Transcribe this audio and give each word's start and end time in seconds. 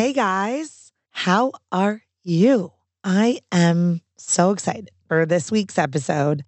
Hey 0.00 0.14
guys, 0.14 0.92
how 1.10 1.52
are 1.70 2.00
you? 2.24 2.72
I 3.04 3.40
am 3.52 4.00
so 4.16 4.50
excited 4.50 4.88
for 5.08 5.26
this 5.26 5.50
week's 5.50 5.76
episode 5.76 6.42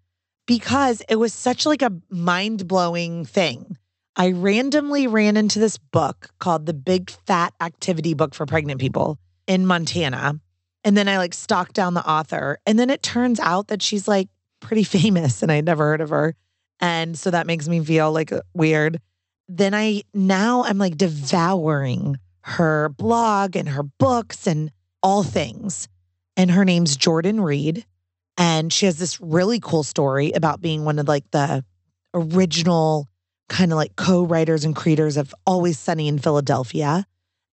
because 0.46 1.02
it 1.06 1.16
was 1.16 1.34
such 1.34 1.66
like 1.66 1.82
a 1.82 1.92
mind-blowing 2.08 3.26
thing. 3.26 3.76
I 4.16 4.32
randomly 4.32 5.06
ran 5.06 5.36
into 5.36 5.58
this 5.58 5.76
book 5.76 6.30
called 6.38 6.64
The 6.64 6.72
Big 6.72 7.10
Fat 7.10 7.52
Activity 7.60 8.14
Book 8.14 8.34
for 8.34 8.46
Pregnant 8.46 8.80
People 8.80 9.18
in 9.46 9.66
Montana. 9.66 10.40
And 10.82 10.96
then 10.96 11.06
I 11.06 11.18
like 11.18 11.34
stalked 11.34 11.74
down 11.74 11.92
the 11.92 12.08
author. 12.08 12.58
And 12.64 12.78
then 12.78 12.88
it 12.88 13.02
turns 13.02 13.38
out 13.38 13.68
that 13.68 13.82
she's 13.82 14.08
like 14.08 14.30
pretty 14.60 14.84
famous 14.98 15.42
and 15.42 15.52
I'd 15.52 15.66
never 15.66 15.84
heard 15.84 16.00
of 16.00 16.08
her. 16.08 16.34
And 16.80 17.18
so 17.18 17.30
that 17.30 17.46
makes 17.46 17.68
me 17.68 17.84
feel 17.84 18.12
like 18.12 18.32
weird. 18.54 18.98
Then 19.46 19.74
I 19.74 20.04
now 20.14 20.64
I'm 20.64 20.78
like 20.78 20.96
devouring 20.96 22.16
her 22.42 22.88
blog 22.90 23.56
and 23.56 23.68
her 23.68 23.82
books 23.82 24.46
and 24.46 24.70
all 25.02 25.22
things. 25.22 25.88
And 26.36 26.50
her 26.50 26.64
name's 26.64 26.96
Jordan 26.96 27.40
Reid. 27.40 27.84
And 28.38 28.72
she 28.72 28.86
has 28.86 28.98
this 28.98 29.20
really 29.20 29.60
cool 29.60 29.82
story 29.82 30.32
about 30.32 30.60
being 30.60 30.84
one 30.84 30.98
of 30.98 31.08
like 31.08 31.30
the 31.30 31.64
original 32.14 33.08
kind 33.48 33.72
of 33.72 33.76
like 33.76 33.96
co-writers 33.96 34.64
and 34.64 34.74
creators 34.74 35.16
of 35.16 35.34
Always 35.46 35.78
Sunny 35.78 36.08
in 36.08 36.18
Philadelphia 36.18 37.06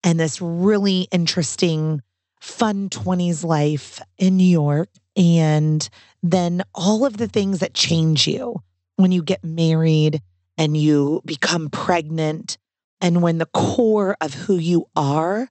and 0.03 0.19
this 0.19 0.41
really 0.41 1.07
interesting 1.11 2.01
fun 2.39 2.89
20s 2.89 3.43
life 3.43 4.01
in 4.17 4.37
New 4.37 4.45
York 4.45 4.89
and 5.17 5.89
then 6.23 6.63
all 6.73 7.05
of 7.05 7.17
the 7.17 7.27
things 7.27 7.59
that 7.59 7.73
change 7.73 8.27
you 8.27 8.61
when 8.95 9.11
you 9.11 9.21
get 9.21 9.43
married 9.43 10.21
and 10.57 10.77
you 10.77 11.21
become 11.25 11.69
pregnant 11.69 12.57
and 13.01 13.21
when 13.21 13.37
the 13.37 13.45
core 13.47 14.15
of 14.21 14.33
who 14.33 14.57
you 14.57 14.87
are 14.95 15.49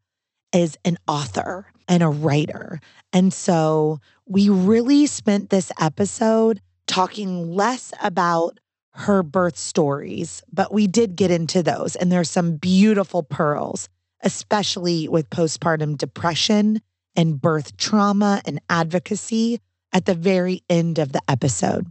is 0.52 0.76
an 0.84 0.98
author 1.06 1.66
and 1.86 2.02
a 2.02 2.08
writer. 2.08 2.80
And 3.12 3.32
so 3.32 4.00
we 4.26 4.48
really 4.48 5.06
spent 5.06 5.50
this 5.50 5.72
episode 5.80 6.60
talking 6.86 7.50
less 7.54 7.92
about 8.02 8.58
her 8.92 9.22
birth 9.22 9.56
stories, 9.56 10.42
but 10.52 10.72
we 10.72 10.86
did 10.86 11.16
get 11.16 11.30
into 11.30 11.62
those. 11.62 11.96
And 11.96 12.10
there's 12.10 12.30
some 12.30 12.56
beautiful 12.56 13.22
pearls, 13.22 13.88
especially 14.22 15.08
with 15.08 15.30
postpartum 15.30 15.96
depression 15.96 16.80
and 17.14 17.40
birth 17.40 17.76
trauma 17.76 18.42
and 18.44 18.60
advocacy 18.68 19.60
at 19.92 20.04
the 20.04 20.14
very 20.14 20.62
end 20.68 20.98
of 20.98 21.12
the 21.12 21.22
episode. 21.28 21.90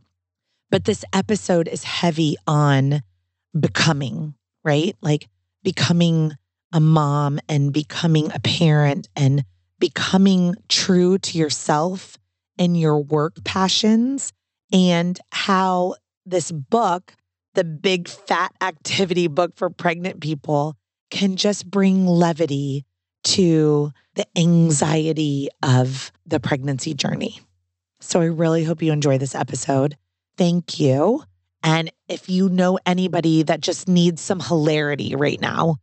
But 0.70 0.86
this 0.86 1.06
episode 1.14 1.68
is 1.68 1.84
heavy 1.84 2.36
on 2.46 3.02
becoming, 3.58 4.36
right? 4.64 4.96
Like 5.02 5.28
becoming 5.68 6.32
a 6.72 6.80
mom 6.80 7.42
and 7.50 7.74
becoming 7.74 8.32
a 8.34 8.40
parent 8.40 9.10
and 9.18 9.44
becoming 9.80 10.56
true 10.70 11.18
to 11.18 11.38
yourself 11.38 12.18
and 12.58 12.80
your 12.80 12.98
work 12.98 13.36
passions 13.44 14.32
and 14.72 15.20
how 15.34 15.94
this 16.26 16.54
book, 16.54 17.14
the 17.54 17.66
big 17.66 18.08
fat 18.08 18.54
activity 18.62 19.28
book 19.28 19.58
for 19.58 19.70
pregnant 19.70 20.22
people, 20.22 20.78
can 21.12 21.36
just 21.36 21.70
bring 21.70 22.08
levity 22.08 22.86
to 23.26 23.92
the 24.16 24.26
anxiety 24.38 25.50
of 25.62 26.14
the 26.26 26.40
pregnancy 26.40 26.94
journey. 26.94 27.42
So 28.00 28.22
I 28.22 28.28
really 28.28 28.64
hope 28.64 28.82
you 28.82 28.94
enjoy 28.94 29.18
this 29.18 29.36
episode. 29.36 29.98
Thank 30.38 30.80
you. 30.80 31.24
And 31.64 31.92
if 32.08 32.30
you 32.30 32.50
know 32.50 32.80
anybody 32.86 33.44
that 33.44 33.62
just 33.62 33.88
needs 33.88 34.22
some 34.22 34.40
hilarity 34.40 35.16
right 35.16 35.40
now 35.42 35.78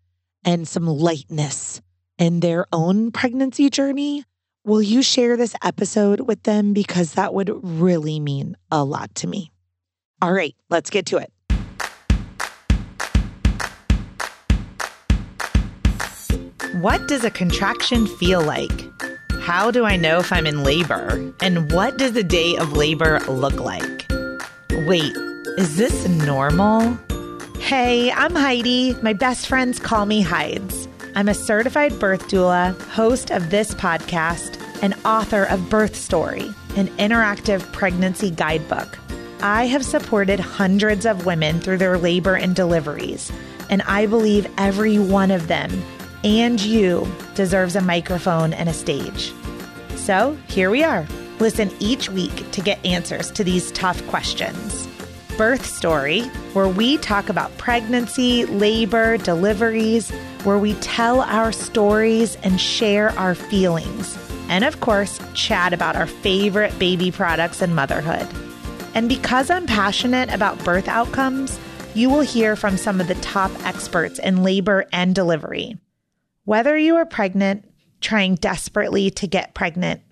and 0.44 0.66
some 0.66 0.86
lightness 0.86 1.80
in 2.18 2.40
their 2.40 2.66
own 2.72 3.10
pregnancy 3.10 3.70
journey, 3.70 4.24
will 4.64 4.82
you 4.82 5.02
share 5.02 5.36
this 5.36 5.54
episode 5.62 6.20
with 6.20 6.42
them? 6.44 6.72
Because 6.72 7.14
that 7.14 7.34
would 7.34 7.50
really 7.62 8.20
mean 8.20 8.56
a 8.70 8.84
lot 8.84 9.14
to 9.16 9.26
me. 9.26 9.50
All 10.22 10.32
right, 10.32 10.54
let's 10.70 10.90
get 10.90 11.06
to 11.06 11.18
it. 11.18 11.30
What 16.80 17.06
does 17.08 17.24
a 17.24 17.30
contraction 17.30 18.06
feel 18.06 18.42
like? 18.42 18.70
How 19.40 19.70
do 19.70 19.84
I 19.84 19.96
know 19.96 20.18
if 20.18 20.32
I'm 20.32 20.46
in 20.46 20.64
labor? 20.64 21.32
And 21.40 21.70
what 21.70 21.98
does 21.98 22.16
a 22.16 22.22
day 22.22 22.56
of 22.56 22.72
labor 22.72 23.20
look 23.28 23.60
like? 23.60 24.06
Wait, 24.86 25.14
is 25.56 25.76
this 25.76 26.08
normal? 26.08 26.98
Hey, 27.60 28.10
I'm 28.10 28.34
Heidi. 28.34 28.94
My 29.02 29.12
best 29.12 29.46
friends 29.46 29.78
call 29.78 30.04
me 30.04 30.20
Hides. 30.20 30.88
I'm 31.14 31.28
a 31.28 31.34
certified 31.34 31.98
birth 32.00 32.26
doula, 32.28 32.78
host 32.88 33.30
of 33.30 33.50
this 33.50 33.72
podcast, 33.74 34.60
and 34.82 34.94
author 35.04 35.44
of 35.44 35.70
Birth 35.70 35.94
Story, 35.94 36.52
an 36.76 36.88
interactive 36.98 37.60
pregnancy 37.72 38.30
guidebook. 38.30 38.98
I 39.42 39.66
have 39.66 39.84
supported 39.84 40.40
hundreds 40.40 41.06
of 41.06 41.24
women 41.24 41.60
through 41.60 41.78
their 41.78 41.98
labor 41.98 42.34
and 42.34 42.56
deliveries, 42.56 43.30
and 43.70 43.82
I 43.82 44.06
believe 44.06 44.52
every 44.58 44.98
one 44.98 45.30
of 45.30 45.46
them 45.46 45.70
and 46.24 46.60
you 46.60 47.06
deserves 47.34 47.76
a 47.76 47.80
microphone 47.80 48.52
and 48.54 48.68
a 48.68 48.72
stage. 48.72 49.32
So 49.94 50.36
here 50.48 50.70
we 50.70 50.82
are. 50.82 51.06
Listen 51.38 51.70
each 51.78 52.08
week 52.10 52.50
to 52.52 52.60
get 52.60 52.84
answers 52.84 53.30
to 53.32 53.44
these 53.44 53.70
tough 53.72 54.04
questions. 54.08 54.83
Birth 55.36 55.66
Story, 55.66 56.22
where 56.52 56.68
we 56.68 56.96
talk 56.98 57.28
about 57.28 57.56
pregnancy, 57.58 58.46
labor, 58.46 59.16
deliveries, 59.16 60.10
where 60.44 60.58
we 60.58 60.74
tell 60.74 61.22
our 61.22 61.50
stories 61.50 62.36
and 62.44 62.60
share 62.60 63.10
our 63.18 63.34
feelings. 63.34 64.16
And 64.48 64.64
of 64.64 64.80
course, 64.80 65.18
chat 65.34 65.72
about 65.72 65.96
our 65.96 66.06
favorite 66.06 66.78
baby 66.78 67.10
products 67.10 67.62
and 67.62 67.74
motherhood. 67.74 68.28
And 68.94 69.08
because 69.08 69.50
I'm 69.50 69.66
passionate 69.66 70.32
about 70.32 70.62
birth 70.64 70.86
outcomes, 70.86 71.58
you 71.94 72.08
will 72.08 72.20
hear 72.20 72.54
from 72.54 72.76
some 72.76 73.00
of 73.00 73.08
the 73.08 73.14
top 73.16 73.50
experts 73.64 74.18
in 74.18 74.42
labor 74.42 74.86
and 74.92 75.14
delivery. 75.14 75.78
Whether 76.44 76.76
you 76.76 76.96
are 76.96 77.06
pregnant, 77.06 77.68
trying 78.00 78.36
desperately 78.36 79.10
to 79.12 79.26
get 79.26 79.54
pregnant, 79.54 80.02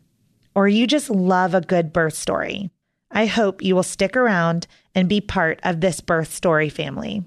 or 0.54 0.66
you 0.66 0.86
just 0.86 1.10
love 1.10 1.54
a 1.54 1.60
good 1.60 1.92
birth 1.92 2.14
story, 2.14 2.70
I 3.10 3.26
hope 3.26 3.62
you 3.62 3.74
will 3.74 3.82
stick 3.82 4.16
around 4.16 4.66
and 4.94 5.08
be 5.08 5.20
part 5.20 5.60
of 5.62 5.80
this 5.80 6.00
birth 6.00 6.32
story 6.32 6.68
family. 6.68 7.22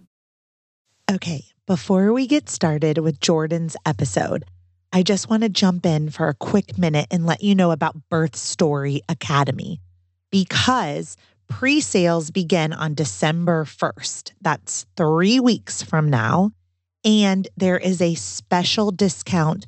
Okay, 1.11 1.45
before 1.67 2.13
we 2.13 2.27
get 2.27 2.49
started 2.49 2.97
with 2.97 3.19
Jordan's 3.19 3.77
episode, 3.85 4.45
I 4.91 5.03
just 5.03 5.29
want 5.29 5.43
to 5.43 5.49
jump 5.49 5.85
in 5.85 6.09
for 6.09 6.29
a 6.29 6.33
quick 6.33 6.77
minute 6.77 7.07
and 7.11 7.25
let 7.25 7.43
you 7.43 7.53
know 7.53 7.71
about 7.71 8.09
Birth 8.09 8.35
Story 8.35 9.01
Academy 9.09 9.81
because 10.31 11.17
pre 11.47 11.81
sales 11.81 12.31
begin 12.31 12.73
on 12.73 12.93
December 12.93 13.65
1st. 13.65 14.31
That's 14.41 14.85
three 14.95 15.39
weeks 15.39 15.83
from 15.83 16.09
now. 16.09 16.51
And 17.03 17.47
there 17.55 17.77
is 17.77 18.01
a 18.01 18.15
special 18.15 18.91
discount 18.91 19.67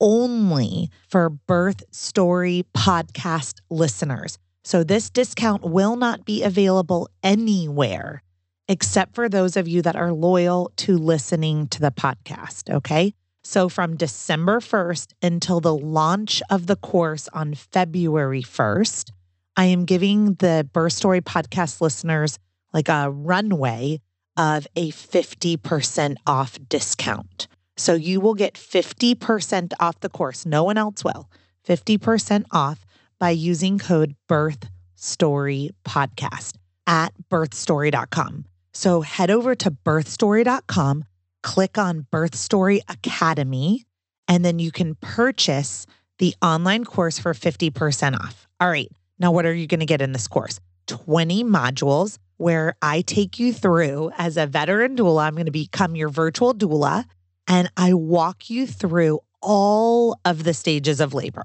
only 0.00 0.90
for 1.08 1.28
Birth 1.30 1.84
Story 1.92 2.64
podcast 2.76 3.60
listeners. 3.70 4.38
So 4.64 4.84
this 4.84 5.10
discount 5.10 5.62
will 5.62 5.96
not 5.96 6.24
be 6.24 6.42
available 6.42 7.08
anywhere 7.22 8.22
except 8.68 9.14
for 9.14 9.28
those 9.28 9.56
of 9.56 9.68
you 9.68 9.82
that 9.82 9.96
are 9.96 10.12
loyal 10.12 10.72
to 10.76 10.96
listening 10.96 11.66
to 11.68 11.80
the 11.80 11.90
podcast. 11.90 12.72
Okay. 12.72 13.12
So 13.44 13.68
from 13.68 13.96
December 13.96 14.60
1st 14.60 15.14
until 15.20 15.60
the 15.60 15.74
launch 15.74 16.42
of 16.48 16.66
the 16.66 16.76
course 16.76 17.28
on 17.32 17.54
February 17.54 18.42
1st, 18.42 19.10
I 19.56 19.64
am 19.66 19.84
giving 19.84 20.34
the 20.34 20.66
Birth 20.72 20.92
Story 20.92 21.20
podcast 21.20 21.80
listeners 21.80 22.38
like 22.72 22.88
a 22.88 23.10
runway 23.10 24.00
of 24.36 24.66
a 24.76 24.90
50% 24.92 26.16
off 26.26 26.58
discount. 26.68 27.48
So 27.76 27.94
you 27.94 28.20
will 28.20 28.34
get 28.34 28.54
50% 28.54 29.72
off 29.80 30.00
the 30.00 30.08
course. 30.08 30.46
No 30.46 30.64
one 30.64 30.78
else 30.78 31.04
will. 31.04 31.28
50% 31.66 32.46
off 32.52 32.86
by 33.22 33.30
using 33.30 33.78
code 33.78 34.16
Birth 34.26 34.68
Story 34.96 35.70
Podcast 35.84 36.56
at 36.88 37.12
birthstory.com. 37.30 38.46
So 38.72 39.02
head 39.02 39.30
over 39.30 39.54
to 39.54 39.70
birthstory.com, 39.70 41.04
click 41.44 41.78
on 41.78 42.08
Birth 42.10 42.34
Story 42.34 42.80
Academy, 42.88 43.84
and 44.26 44.44
then 44.44 44.58
you 44.58 44.72
can 44.72 44.96
purchase 44.96 45.86
the 46.18 46.34
online 46.42 46.84
course 46.84 47.20
for 47.20 47.32
50% 47.32 48.18
off. 48.18 48.48
All 48.58 48.68
right. 48.68 48.90
Now, 49.20 49.30
what 49.30 49.46
are 49.46 49.54
you 49.54 49.68
going 49.68 49.78
to 49.78 49.86
get 49.86 50.02
in 50.02 50.10
this 50.10 50.26
course? 50.26 50.58
20 50.88 51.44
modules 51.44 52.18
where 52.38 52.74
I 52.82 53.02
take 53.02 53.38
you 53.38 53.52
through 53.52 54.10
as 54.18 54.36
a 54.36 54.48
veteran 54.48 54.96
doula. 54.96 55.28
I'm 55.28 55.34
going 55.34 55.46
to 55.46 55.52
become 55.52 55.94
your 55.94 56.08
virtual 56.08 56.54
doula 56.54 57.04
and 57.46 57.70
I 57.76 57.94
walk 57.94 58.50
you 58.50 58.66
through 58.66 59.20
all 59.40 60.18
of 60.24 60.42
the 60.42 60.54
stages 60.54 60.98
of 60.98 61.14
labor. 61.14 61.44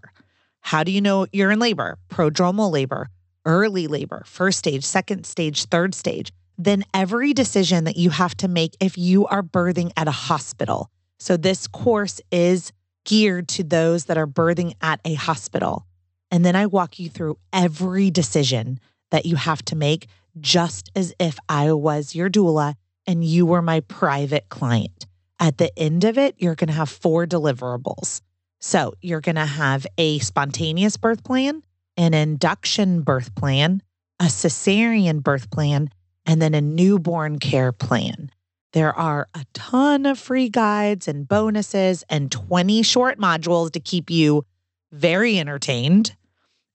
How 0.68 0.84
do 0.84 0.92
you 0.92 1.00
know 1.00 1.28
you're 1.32 1.52
in 1.52 1.60
labor? 1.60 1.98
Prodromal 2.10 2.70
labor, 2.70 3.08
early 3.46 3.88
labor, 3.88 4.24
first 4.26 4.60
stage, 4.60 4.84
second 4.84 5.26
stage, 5.26 5.64
third 5.64 5.96
stage. 5.96 6.34
Then 6.58 6.84
every 6.94 7.32
decision 7.32 7.86
that 7.86 7.96
you 7.96 8.10
have 8.10 8.36
to 8.36 8.50
make 8.50 8.76
if 8.82 8.98
you 8.98 9.26
are 9.28 9.42
birthing 9.42 9.92
at 9.96 10.10
a 10.10 10.12
hospital. 10.28 10.90
So 11.20 11.38
this 11.38 11.68
course 11.68 12.20
is 12.34 12.74
geared 13.06 13.48
to 13.48 13.64
those 13.64 14.06
that 14.06 14.18
are 14.18 14.28
birthing 14.28 14.74
at 14.82 15.00
a 15.06 15.14
hospital. 15.14 15.86
And 16.32 16.44
then 16.44 16.58
I 16.58 16.66
walk 16.66 17.00
you 17.00 17.08
through 17.08 17.38
every 17.54 18.12
decision 18.12 18.82
that 19.12 19.26
you 19.26 19.38
have 19.38 19.64
to 19.68 19.76
make, 19.78 20.08
just 20.42 20.92
as 20.98 21.14
if 21.18 21.40
I 21.48 21.72
was 21.72 22.14
your 22.14 22.30
doula 22.30 22.76
and 23.06 23.24
you 23.24 23.46
were 23.46 23.62
my 23.62 23.80
private 23.80 24.50
client. 24.50 25.08
At 25.40 25.60
the 25.60 25.72
end 25.80 26.04
of 26.04 26.18
it, 26.18 26.36
you're 26.40 26.56
going 26.56 26.68
to 26.68 26.74
have 26.74 26.90
four 26.90 27.26
deliverables. 27.26 28.20
So 28.60 28.94
you're 29.02 29.22
going 29.22 29.36
to 29.36 29.46
have 29.46 29.86
a 29.98 30.20
spontaneous 30.20 30.98
birth 30.98 31.24
plan, 31.24 31.64
an 31.96 32.14
induction 32.14 33.02
birth 33.02 33.36
plan, 33.36 33.82
a 34.20 34.26
cesarean 34.26 35.22
birth 35.22 35.50
plan, 35.52 35.90
and 36.26 36.42
then 36.42 36.54
a 36.54 36.62
newborn 36.62 37.40
care 37.40 37.72
plan. 37.72 38.32
There 38.74 38.94
are 38.94 39.28
a 39.34 39.46
ton 39.54 40.06
of 40.06 40.20
free 40.20 40.50
guides 40.50 41.08
and 41.08 41.28
bonuses 41.28 42.04
and 42.10 42.32
20 42.32 42.84
short 42.84 43.18
modules 43.18 43.72
to 43.72 43.80
keep 43.80 44.10
you 44.10 44.46
very 44.92 45.40
entertained. 45.40 46.16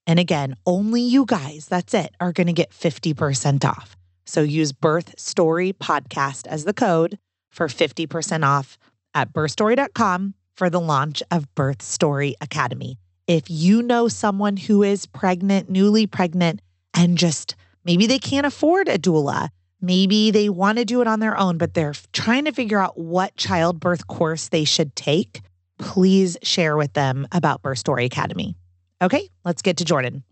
And 0.06 0.18
again, 0.18 0.56
only 0.66 1.02
you 1.02 1.24
guys, 1.26 1.66
that's 1.66 1.94
it, 1.94 2.14
are 2.18 2.32
going 2.32 2.46
to 2.46 2.52
get 2.52 2.70
50% 2.70 3.64
off. 3.64 3.96
So 4.24 4.42
use 4.42 4.72
Birth 4.72 5.18
Story 5.18 5.72
Podcast 5.72 6.46
as 6.46 6.64
the 6.64 6.72
code 6.72 7.18
for 7.50 7.68
50% 7.68 8.44
off 8.44 8.78
at 9.14 9.32
birthstory.com 9.32 10.34
for 10.56 10.70
the 10.70 10.80
launch 10.80 11.22
of 11.30 11.52
Birth 11.54 11.82
Story 11.82 12.36
Academy. 12.40 12.98
If 13.26 13.44
you 13.48 13.82
know 13.82 14.08
someone 14.08 14.56
who 14.56 14.82
is 14.82 15.06
pregnant, 15.06 15.70
newly 15.70 16.06
pregnant, 16.06 16.60
and 16.94 17.16
just 17.16 17.56
maybe 17.84 18.06
they 18.06 18.18
can't 18.18 18.46
afford 18.46 18.88
a 18.88 18.98
doula, 18.98 19.48
maybe 19.80 20.30
they 20.30 20.48
want 20.48 20.78
to 20.78 20.84
do 20.84 21.00
it 21.00 21.06
on 21.06 21.20
their 21.20 21.38
own, 21.38 21.58
but 21.58 21.74
they're 21.74 21.94
trying 22.12 22.44
to 22.44 22.52
figure 22.52 22.78
out 22.78 22.98
what 22.98 23.36
childbirth 23.36 24.06
course 24.06 24.48
they 24.48 24.64
should 24.64 24.94
take, 24.96 25.40
please 25.78 26.36
share 26.42 26.76
with 26.76 26.92
them 26.92 27.26
about 27.32 27.62
Birth 27.62 27.78
Story 27.78 28.04
Academy. 28.04 28.56
Okay, 29.00 29.28
let's 29.44 29.62
get 29.62 29.78
to 29.78 29.84
Jordan. 29.84 30.22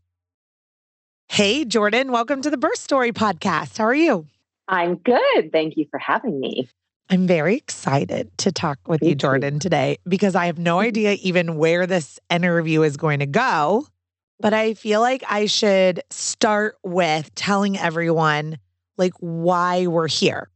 Hey, 1.28 1.64
Jordan, 1.64 2.10
welcome 2.10 2.42
to 2.42 2.50
the 2.50 2.56
Birth 2.58 2.78
Story 2.78 3.12
podcast. 3.12 3.78
How 3.78 3.84
are 3.84 3.94
you? 3.94 4.26
I'm 4.66 4.96
good. 4.96 5.52
Thank 5.52 5.76
you 5.76 5.86
for 5.90 5.98
having 5.98 6.38
me. 6.38 6.68
I'm 7.10 7.26
very 7.26 7.56
excited 7.56 8.30
to 8.38 8.52
talk 8.52 8.78
with 8.86 9.02
you, 9.02 9.16
Jordan, 9.16 9.58
today 9.58 9.98
because 10.08 10.36
I 10.36 10.46
have 10.46 10.58
no 10.58 10.76
mm-hmm. 10.76 10.86
idea 10.86 11.12
even 11.22 11.56
where 11.56 11.86
this 11.86 12.20
interview 12.30 12.82
is 12.82 12.96
going 12.96 13.18
to 13.18 13.26
go. 13.26 13.86
But 14.38 14.54
I 14.54 14.74
feel 14.74 15.00
like 15.00 15.24
I 15.28 15.46
should 15.46 16.02
start 16.10 16.76
with 16.84 17.34
telling 17.34 17.76
everyone 17.76 18.58
like 18.96 19.12
why 19.18 19.88
we're 19.88 20.08
here. 20.08 20.48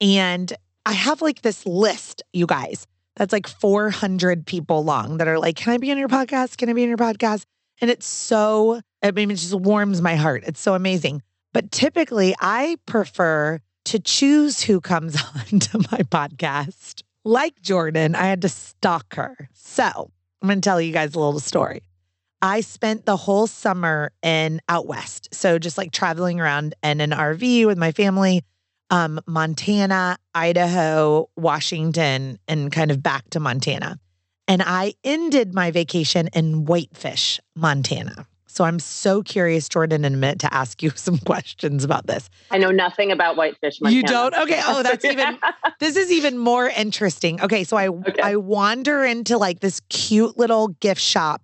And 0.00 0.50
I 0.86 0.92
have 0.92 1.20
like 1.20 1.42
this 1.42 1.66
list, 1.66 2.22
you 2.32 2.46
guys, 2.46 2.86
that's 3.16 3.32
like 3.32 3.46
400 3.46 4.46
people 4.46 4.82
long 4.82 5.18
that 5.18 5.28
are 5.28 5.38
like, 5.38 5.56
Can 5.56 5.74
I 5.74 5.76
be 5.76 5.90
on 5.90 5.98
your 5.98 6.08
podcast? 6.08 6.56
Can 6.56 6.70
I 6.70 6.72
be 6.72 6.82
on 6.82 6.88
your 6.88 6.96
podcast? 6.96 7.44
And 7.82 7.90
it's 7.90 8.06
so, 8.06 8.80
I 9.02 9.10
mean, 9.10 9.30
it 9.30 9.36
just 9.36 9.54
warms 9.54 10.00
my 10.00 10.16
heart. 10.16 10.44
It's 10.46 10.60
so 10.60 10.74
amazing. 10.74 11.22
But 11.52 11.70
typically, 11.70 12.34
I 12.40 12.76
prefer 12.86 13.60
to 13.90 13.98
choose 13.98 14.62
who 14.62 14.80
comes 14.80 15.16
on 15.34 15.58
to 15.58 15.78
my 15.90 15.98
podcast. 16.04 17.02
Like 17.24 17.60
Jordan, 17.60 18.14
I 18.14 18.26
had 18.26 18.42
to 18.42 18.48
stalk 18.48 19.14
her. 19.14 19.48
So 19.52 20.10
I'm 20.40 20.48
going 20.48 20.60
to 20.60 20.64
tell 20.64 20.80
you 20.80 20.92
guys 20.92 21.14
a 21.14 21.18
little 21.18 21.40
story. 21.40 21.82
I 22.40 22.60
spent 22.60 23.04
the 23.04 23.16
whole 23.16 23.48
summer 23.48 24.12
in 24.22 24.60
out 24.68 24.86
west. 24.86 25.28
So 25.34 25.58
just 25.58 25.76
like 25.76 25.90
traveling 25.90 26.40
around 26.40 26.74
in 26.82 27.00
an 27.00 27.10
RV 27.10 27.66
with 27.66 27.76
my 27.76 27.90
family, 27.90 28.42
um, 28.90 29.20
Montana, 29.26 30.16
Idaho, 30.34 31.28
Washington, 31.36 32.38
and 32.46 32.70
kind 32.70 32.92
of 32.92 33.02
back 33.02 33.28
to 33.30 33.40
Montana. 33.40 33.98
And 34.46 34.62
I 34.64 34.94
ended 35.02 35.52
my 35.52 35.72
vacation 35.72 36.28
in 36.32 36.64
Whitefish, 36.64 37.40
Montana. 37.56 38.26
So 38.50 38.64
I'm 38.64 38.78
so 38.78 39.22
curious, 39.22 39.68
Jordan, 39.68 40.04
in 40.04 40.14
a 40.14 40.16
minute 40.16 40.40
to 40.40 40.52
ask 40.52 40.82
you 40.82 40.90
some 40.94 41.18
questions 41.18 41.84
about 41.84 42.06
this. 42.06 42.28
I 42.50 42.58
know 42.58 42.70
nothing 42.70 43.12
about 43.12 43.36
whitefish. 43.36 43.80
Montana. 43.80 43.96
You 43.96 44.02
don't? 44.02 44.34
Okay. 44.34 44.60
Oh, 44.64 44.82
that's 44.82 45.04
even. 45.04 45.38
this 45.80 45.96
is 45.96 46.10
even 46.10 46.38
more 46.38 46.68
interesting. 46.68 47.40
Okay, 47.40 47.64
so 47.64 47.76
I 47.76 47.88
okay. 47.88 48.22
I 48.22 48.36
wander 48.36 49.04
into 49.04 49.38
like 49.38 49.60
this 49.60 49.80
cute 49.88 50.38
little 50.38 50.68
gift 50.68 51.00
shop, 51.00 51.42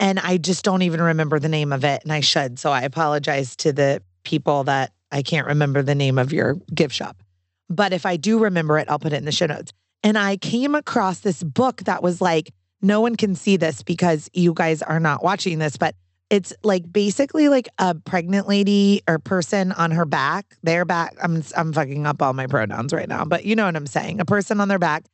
and 0.00 0.18
I 0.18 0.38
just 0.38 0.64
don't 0.64 0.82
even 0.82 1.00
remember 1.00 1.38
the 1.38 1.48
name 1.48 1.72
of 1.72 1.84
it, 1.84 2.02
and 2.02 2.12
I 2.12 2.20
should. 2.20 2.58
So 2.58 2.70
I 2.70 2.82
apologize 2.82 3.56
to 3.56 3.72
the 3.72 4.02
people 4.24 4.64
that 4.64 4.92
I 5.12 5.22
can't 5.22 5.46
remember 5.46 5.82
the 5.82 5.94
name 5.94 6.18
of 6.18 6.32
your 6.32 6.54
gift 6.74 6.94
shop. 6.94 7.22
But 7.70 7.92
if 7.92 8.04
I 8.04 8.16
do 8.16 8.38
remember 8.38 8.78
it, 8.78 8.88
I'll 8.90 8.98
put 8.98 9.12
it 9.12 9.16
in 9.16 9.24
the 9.24 9.32
show 9.32 9.46
notes. 9.46 9.72
And 10.02 10.18
I 10.18 10.36
came 10.36 10.74
across 10.74 11.20
this 11.20 11.42
book 11.42 11.78
that 11.84 12.02
was 12.02 12.20
like, 12.20 12.52
no 12.82 13.00
one 13.00 13.16
can 13.16 13.34
see 13.34 13.56
this 13.56 13.82
because 13.82 14.28
you 14.34 14.52
guys 14.52 14.82
are 14.82 15.00
not 15.00 15.24
watching 15.24 15.58
this, 15.58 15.78
but 15.78 15.94
it's 16.30 16.52
like 16.62 16.90
basically 16.90 17.48
like 17.48 17.68
a 17.78 17.94
pregnant 17.94 18.48
lady 18.48 19.02
or 19.08 19.18
person 19.18 19.72
on 19.72 19.90
her 19.90 20.04
back, 20.04 20.56
their 20.62 20.84
back. 20.84 21.14
I'm 21.22 21.42
I'm 21.56 21.72
fucking 21.72 22.06
up 22.06 22.22
all 22.22 22.32
my 22.32 22.46
pronouns 22.46 22.92
right 22.92 23.08
now, 23.08 23.24
but 23.24 23.44
you 23.44 23.56
know 23.56 23.66
what 23.66 23.76
I'm 23.76 23.86
saying. 23.86 24.20
A 24.20 24.24
person 24.24 24.60
on 24.60 24.68
their 24.68 24.78
back 24.78 25.04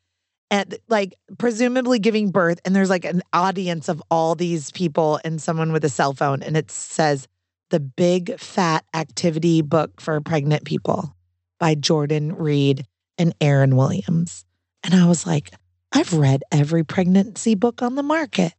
and 0.51 0.77
like 0.89 1.15
presumably 1.39 1.99
giving 1.99 2.31
birth 2.31 2.61
and 2.65 2.75
there's 2.75 2.91
like 2.91 3.05
an 3.05 3.23
audience 3.33 3.89
of 3.89 4.03
all 4.11 4.35
these 4.35 4.71
people 4.73 5.21
and 5.25 5.41
someone 5.41 5.73
with 5.73 5.85
a 5.85 5.89
cell 5.89 6.13
phone 6.13 6.43
and 6.43 6.57
it 6.57 6.71
says 6.71 7.29
the 7.71 7.81
big 7.81 8.39
fat 8.39 8.85
activity 8.95 9.63
book 9.63 10.01
for 10.01 10.21
pregnant 10.21 10.65
people 10.65 11.15
by 11.59 11.75
Jordan 11.75 12.35
Reid 12.35 12.85
and 13.17 13.35
Erin 13.41 13.77
Williams. 13.77 14.45
And 14.83 14.95
I 14.95 15.07
was 15.07 15.27
like, 15.27 15.53
I've 15.93 16.15
read 16.15 16.43
every 16.51 16.85
pregnancy 16.85 17.55
book 17.55 17.83
on 17.83 17.95
the 17.95 18.03
market. 18.03 18.55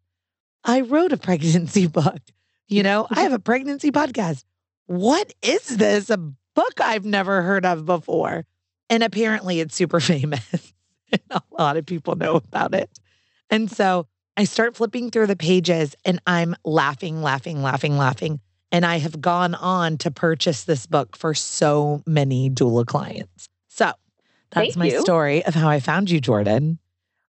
I 0.63 0.81
wrote 0.81 1.11
a 1.11 1.17
pregnancy 1.17 1.87
book. 1.87 2.19
You 2.71 2.83
know, 2.83 3.05
I 3.11 3.23
have 3.23 3.33
a 3.33 3.39
pregnancy 3.39 3.91
podcast. 3.91 4.45
What 4.85 5.33
is 5.41 5.75
this? 5.75 6.09
A 6.09 6.15
book 6.15 6.79
I've 6.79 7.03
never 7.03 7.41
heard 7.41 7.65
of 7.65 7.85
before. 7.85 8.45
And 8.89 9.03
apparently 9.03 9.59
it's 9.59 9.75
super 9.75 9.99
famous. 9.99 10.73
a 11.29 11.41
lot 11.59 11.75
of 11.75 11.85
people 11.85 12.15
know 12.15 12.37
about 12.37 12.73
it. 12.73 12.89
And 13.49 13.69
so 13.69 14.07
I 14.37 14.45
start 14.45 14.77
flipping 14.77 15.11
through 15.11 15.27
the 15.27 15.35
pages 15.35 15.97
and 16.05 16.21
I'm 16.25 16.55
laughing, 16.63 17.21
laughing, 17.21 17.61
laughing, 17.61 17.97
laughing. 17.97 18.39
And 18.71 18.85
I 18.85 18.99
have 18.99 19.19
gone 19.19 19.53
on 19.53 19.97
to 19.97 20.09
purchase 20.09 20.63
this 20.63 20.85
book 20.85 21.17
for 21.17 21.33
so 21.33 22.01
many 22.07 22.49
doula 22.49 22.85
clients. 22.85 23.49
So 23.67 23.91
that's 24.51 24.75
Thank 24.75 24.77
my 24.77 24.85
you. 24.85 25.01
story 25.01 25.43
of 25.43 25.55
how 25.55 25.67
I 25.67 25.81
found 25.81 26.09
you, 26.09 26.21
Jordan. 26.21 26.79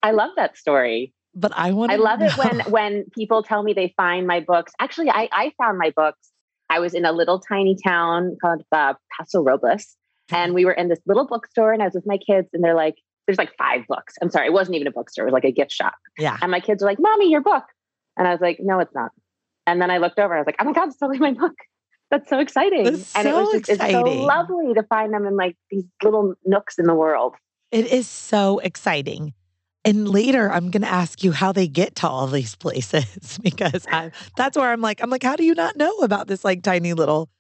I 0.03 0.11
love 0.11 0.33
that 0.37 0.59
story 0.59 1.15
but 1.35 1.53
I 1.57 1.73
want. 1.73 1.93
I 1.93 1.97
love 1.97 2.21
know. 2.21 2.27
it 2.27 2.37
when 2.37 2.61
when 2.71 3.05
people 3.15 3.43
tell 3.43 3.63
me 3.63 3.73
they 3.73 3.95
find 3.97 4.27
my 4.27 4.41
books. 4.41 4.73
Actually, 4.81 5.11
I 5.11 5.29
I 5.33 5.53
found 5.59 5.79
my 5.79 5.91
books. 5.95 6.31
I 6.69 6.79
was 6.79 6.95
in 6.95 7.05
a 7.05 7.13
little 7.13 7.41
tiny 7.41 7.77
town 7.85 8.37
called 8.41 8.63
uh, 8.73 8.95
Paso 9.17 9.43
Robles, 9.43 9.97
and 10.31 10.55
we 10.55 10.65
were 10.65 10.73
in 10.73 10.89
this 10.89 11.01
little 11.07 11.27
bookstore, 11.27 11.73
and 11.73 11.83
I 11.83 11.87
was 11.87 11.95
with 11.95 12.07
my 12.07 12.19
kids, 12.19 12.49
and 12.53 12.63
they're 12.63 12.75
like, 12.75 12.97
"There's 13.27 13.39
like 13.39 13.53
five 13.57 13.87
books." 13.89 14.15
I'm 14.23 14.31
sorry, 14.31 14.47
it 14.47 14.53
wasn't 14.53 14.77
even 14.77 14.87
a 14.87 14.93
bookstore; 14.93 15.25
it 15.25 15.27
was 15.27 15.33
like 15.33 15.45
a 15.45 15.53
gift 15.53 15.73
shop. 15.73 15.95
Yeah. 16.19 16.37
And 16.41 16.51
my 16.51 16.61
kids 16.61 16.83
were 16.83 16.89
like, 16.89 16.99
"Mommy, 17.01 17.31
your 17.31 17.43
book," 17.43 17.65
and 18.17 18.27
I 18.27 18.33
was 18.33 18.41
like, 18.41 18.59
"No, 18.61 18.79
it's 18.81 18.95
not." 18.95 19.11
And 19.67 19.81
then 19.81 19.91
I 19.91 19.99
looked 19.99 20.19
over, 20.19 20.35
and 20.35 20.39
I 20.39 20.41
was 20.41 20.47
like, 20.47 20.57
"Oh 20.61 20.65
my 20.65 20.73
god, 20.73 20.89
it's 20.89 20.99
totally 20.99 21.19
my 21.19 21.33
book." 21.33 21.55
That's 22.11 22.29
so 22.29 22.41
exciting. 22.41 22.85
That's 22.85 23.15
and 23.15 23.25
so 23.25 23.39
it 23.39 23.41
was 23.41 23.53
just 23.53 23.69
exciting. 23.71 24.07
it's 24.07 24.17
so 24.17 24.23
lovely 24.25 24.75
to 24.75 24.83
find 24.85 25.15
them 25.15 25.27
in 25.27 25.37
like 25.37 25.57
these 25.71 25.85
little 26.03 26.35
nooks 26.45 26.79
in 26.79 26.87
the 26.87 26.95
world. 26.95 27.37
It 27.71 27.87
is 27.87 28.09
so 28.09 28.59
exciting. 28.59 29.33
And 29.85 30.09
later, 30.09 30.51
I'm 30.51 30.71
going 30.71 30.83
to 30.83 30.93
ask 30.93 31.25
you 31.25 31.33
how 31.33 31.53
they 31.53 31.67
get 31.67 31.97
to 31.97 32.09
all 32.09 32.27
these 32.27 32.55
places 32.55 33.39
because 33.43 33.87
I, 33.91 34.13
that's 34.37 34.57
where 34.57 34.71
I'm 34.71 34.81
like, 34.81 35.03
I'm 35.03 35.11
like, 35.11 35.23
how 35.23 35.37
do 35.37 35.45
you 35.45 35.55
not 35.55 35.77
know 35.77 35.93
about 35.99 36.27
this 36.27 36.45
like 36.45 36.63
tiny 36.63 36.93
little 36.93 37.31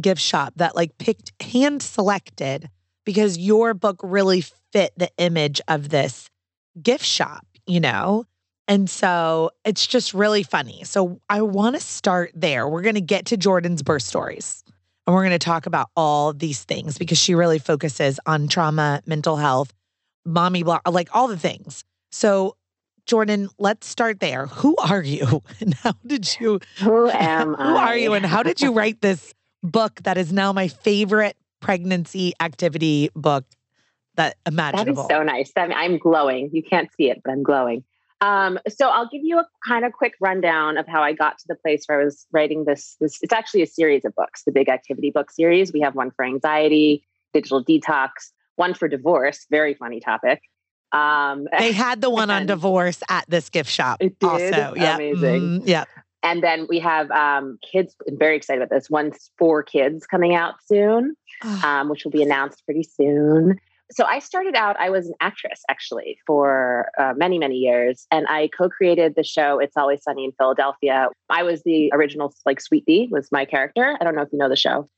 gift 0.00 0.20
shop 0.20 0.52
that 0.56 0.76
like 0.76 0.96
picked 0.98 1.32
hand 1.42 1.82
selected 1.82 2.70
because 3.04 3.38
your 3.38 3.74
book 3.74 4.00
really 4.02 4.42
fit 4.72 4.92
the 4.96 5.10
image 5.18 5.60
of 5.66 5.88
this 5.88 6.28
gift 6.80 7.04
shop, 7.04 7.46
you 7.66 7.80
know? 7.80 8.24
And 8.68 8.88
so 8.88 9.50
it's 9.64 9.86
just 9.86 10.12
really 10.12 10.42
funny. 10.42 10.84
So 10.84 11.20
I 11.30 11.40
want 11.40 11.74
to 11.74 11.80
start 11.80 12.30
there. 12.34 12.68
We're 12.68 12.82
going 12.82 12.96
to 12.96 13.00
get 13.00 13.26
to 13.26 13.36
Jordan's 13.36 13.82
birth 13.82 14.02
stories 14.02 14.62
and 15.06 15.14
we're 15.14 15.22
going 15.22 15.30
to 15.30 15.38
talk 15.38 15.64
about 15.64 15.88
all 15.96 16.34
these 16.34 16.64
things 16.64 16.98
because 16.98 17.16
she 17.16 17.34
really 17.34 17.58
focuses 17.58 18.20
on 18.26 18.46
trauma, 18.46 19.00
mental 19.06 19.36
health, 19.36 19.72
mommy 20.24 20.62
block, 20.62 20.82
like 20.88 21.08
all 21.14 21.28
the 21.28 21.38
things. 21.38 21.84
So, 22.10 22.56
Jordan, 23.06 23.48
let's 23.58 23.86
start 23.86 24.20
there. 24.20 24.46
Who 24.46 24.76
are 24.76 25.02
you? 25.02 25.42
And 25.60 25.74
how 25.74 25.94
did 26.06 26.36
you? 26.40 26.60
Who 26.80 27.08
am 27.12 27.56
I? 27.56 27.68
Who 27.68 27.76
are 27.76 27.96
you? 27.96 28.12
And 28.14 28.26
how 28.26 28.42
did 28.42 28.60
you 28.60 28.72
write 28.72 29.00
this 29.00 29.34
book 29.62 30.02
that 30.02 30.16
is 30.16 30.32
now 30.32 30.52
my 30.52 30.68
favorite 30.68 31.36
pregnancy 31.60 32.32
activity 32.40 33.10
book 33.14 33.44
that 34.16 34.36
imaginable? 34.46 35.06
That 35.08 35.14
is 35.14 35.18
so 35.18 35.22
nice. 35.22 35.52
I 35.56 35.66
mean, 35.66 35.76
I'm 35.76 35.98
glowing. 35.98 36.50
You 36.52 36.62
can't 36.62 36.88
see 36.96 37.10
it, 37.10 37.22
but 37.24 37.32
I'm 37.32 37.42
glowing. 37.42 37.84
Um, 38.20 38.58
so 38.68 38.88
I'll 38.88 39.08
give 39.08 39.22
you 39.22 39.38
a 39.38 39.46
kind 39.66 39.84
of 39.84 39.92
quick 39.92 40.14
rundown 40.20 40.76
of 40.76 40.88
how 40.88 41.02
I 41.02 41.12
got 41.12 41.38
to 41.38 41.44
the 41.48 41.54
place 41.54 41.84
where 41.86 42.00
I 42.00 42.04
was 42.04 42.26
writing 42.32 42.64
this. 42.64 42.96
This 43.00 43.18
it's 43.22 43.32
actually 43.32 43.62
a 43.62 43.66
series 43.66 44.04
of 44.04 44.14
books, 44.16 44.42
the 44.44 44.52
Big 44.52 44.68
Activity 44.68 45.10
Book 45.10 45.30
series. 45.30 45.72
We 45.72 45.80
have 45.80 45.94
one 45.94 46.10
for 46.10 46.24
anxiety, 46.24 47.04
digital 47.32 47.64
detox, 47.64 48.08
one 48.58 48.74
for 48.74 48.88
divorce, 48.88 49.46
very 49.50 49.74
funny 49.74 50.00
topic, 50.00 50.40
Um, 50.92 51.46
they 51.58 51.72
had 51.72 52.00
the 52.00 52.10
one 52.10 52.30
on 52.30 52.46
divorce 52.46 53.02
at 53.08 53.24
this 53.28 53.48
gift 53.48 53.70
shop. 53.70 53.98
It 54.00 54.18
did? 54.18 54.28
Also, 54.28 54.74
yeah, 54.76 54.96
Amazing. 54.96 55.62
yeah. 55.66 55.84
and 56.22 56.42
then 56.42 56.66
we 56.68 56.78
have 56.80 57.10
um, 57.10 57.58
kids. 57.70 57.94
I'm 58.08 58.18
very 58.18 58.36
excited 58.36 58.62
about 58.62 58.74
this. 58.74 58.90
One's 58.90 59.30
for 59.38 59.62
kids 59.62 60.06
coming 60.06 60.34
out 60.34 60.54
soon, 60.66 61.14
um, 61.64 61.88
which 61.88 62.04
will 62.04 62.10
be 62.10 62.22
announced 62.22 62.64
pretty 62.64 62.82
soon. 62.82 63.58
So 63.90 64.04
I 64.04 64.18
started 64.18 64.54
out. 64.54 64.76
I 64.78 64.90
was 64.90 65.06
an 65.06 65.14
actress 65.20 65.62
actually 65.70 66.18
for 66.26 66.90
uh, 66.98 67.14
many 67.16 67.38
many 67.38 67.54
years, 67.56 68.06
and 68.10 68.26
I 68.28 68.48
co-created 68.48 69.14
the 69.14 69.24
show 69.24 69.58
"It's 69.60 69.76
Always 69.78 70.02
Sunny 70.02 70.24
in 70.26 70.32
Philadelphia." 70.32 71.08
I 71.30 71.42
was 71.42 71.62
the 71.62 71.90
original, 71.94 72.34
like 72.44 72.60
Sweet 72.60 72.84
Dee 72.86 73.08
was 73.10 73.30
my 73.32 73.44
character. 73.46 73.96
I 73.98 74.04
don't 74.04 74.14
know 74.14 74.22
if 74.22 74.28
you 74.32 74.38
know 74.38 74.48
the 74.50 74.56
show, 74.56 74.88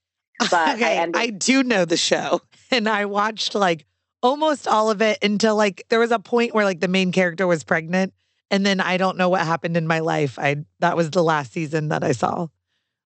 but 0.50 0.54
I 0.54 0.74
okay, 0.74 0.98
I, 0.98 1.02
ended- 1.02 1.38
do 1.38 1.62
know 1.62 1.84
the 1.84 1.96
show, 1.96 2.40
and 2.70 2.88
I 2.88 3.04
watched 3.04 3.54
like 3.54 3.86
almost 4.22 4.68
all 4.68 4.90
of 4.90 5.00
it 5.02 5.18
until 5.22 5.56
like 5.56 5.84
there 5.88 5.98
was 6.00 6.10
a 6.10 6.18
point 6.18 6.54
where 6.54 6.64
like 6.64 6.80
the 6.80 6.88
main 6.88 7.12
character 7.12 7.46
was 7.46 7.64
pregnant, 7.64 8.12
and 8.50 8.64
then 8.64 8.80
I 8.80 8.96
don't 8.96 9.16
know 9.16 9.28
what 9.28 9.42
happened 9.46 9.76
in 9.76 9.86
my 9.86 10.00
life. 10.00 10.38
I 10.38 10.64
that 10.80 10.96
was 10.96 11.10
the 11.10 11.22
last 11.22 11.52
season 11.52 11.88
that 11.88 12.04
I 12.04 12.12
saw. 12.12 12.48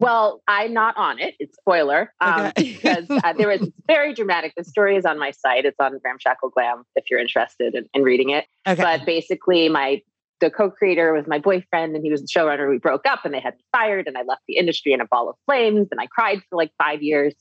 Well, 0.02 0.42
I'm 0.48 0.74
not 0.74 0.96
on 0.96 1.20
it. 1.20 1.36
It's 1.40 1.58
spoiler 1.58 2.14
um, 2.22 2.46
Okay. 2.58 2.74
because 2.74 3.06
uh, 3.10 3.34
there 3.34 3.50
was 3.50 3.62
it's 3.64 3.76
very 3.86 4.14
dramatic. 4.14 4.54
The 4.56 4.64
story 4.64 4.96
is 4.96 5.06
on 5.06 5.20
my 5.20 5.32
site. 5.32 5.66
It's 5.66 5.80
on 5.80 6.00
Ramshackle 6.04 6.52
Glam 6.52 6.84
if 6.96 7.06
you're 7.12 7.20
interested 7.20 7.76
in, 7.76 7.86
in 7.94 8.04
reading 8.04 8.30
it. 8.30 8.46
Okay, 8.66 8.82
But 8.82 9.06
basically, 9.06 9.68
my 9.68 10.02
the 10.40 10.50
co-creator 10.50 11.14
was 11.14 11.28
my 11.28 11.40
boyfriend, 11.40 11.96
and 11.96 12.04
he 12.04 12.12
was 12.12 12.22
the 12.22 12.28
showrunner. 12.28 12.70
We 12.70 12.78
broke 12.78 13.06
up, 13.06 13.26
and 13.26 13.34
they 13.34 13.40
had 13.40 13.56
me 13.56 13.64
fired, 13.72 14.08
and 14.08 14.18
I 14.18 14.24
left 14.24 14.42
the 14.48 14.58
industry 14.58 14.94
in 14.94 15.02
a 15.02 15.06
ball 15.06 15.30
of 15.30 15.36
flames. 15.46 15.88
And 15.92 16.00
I 16.00 16.08
cried 16.08 16.40
for 16.50 16.56
like 16.56 16.72
five 16.78 17.02
years, 17.02 17.34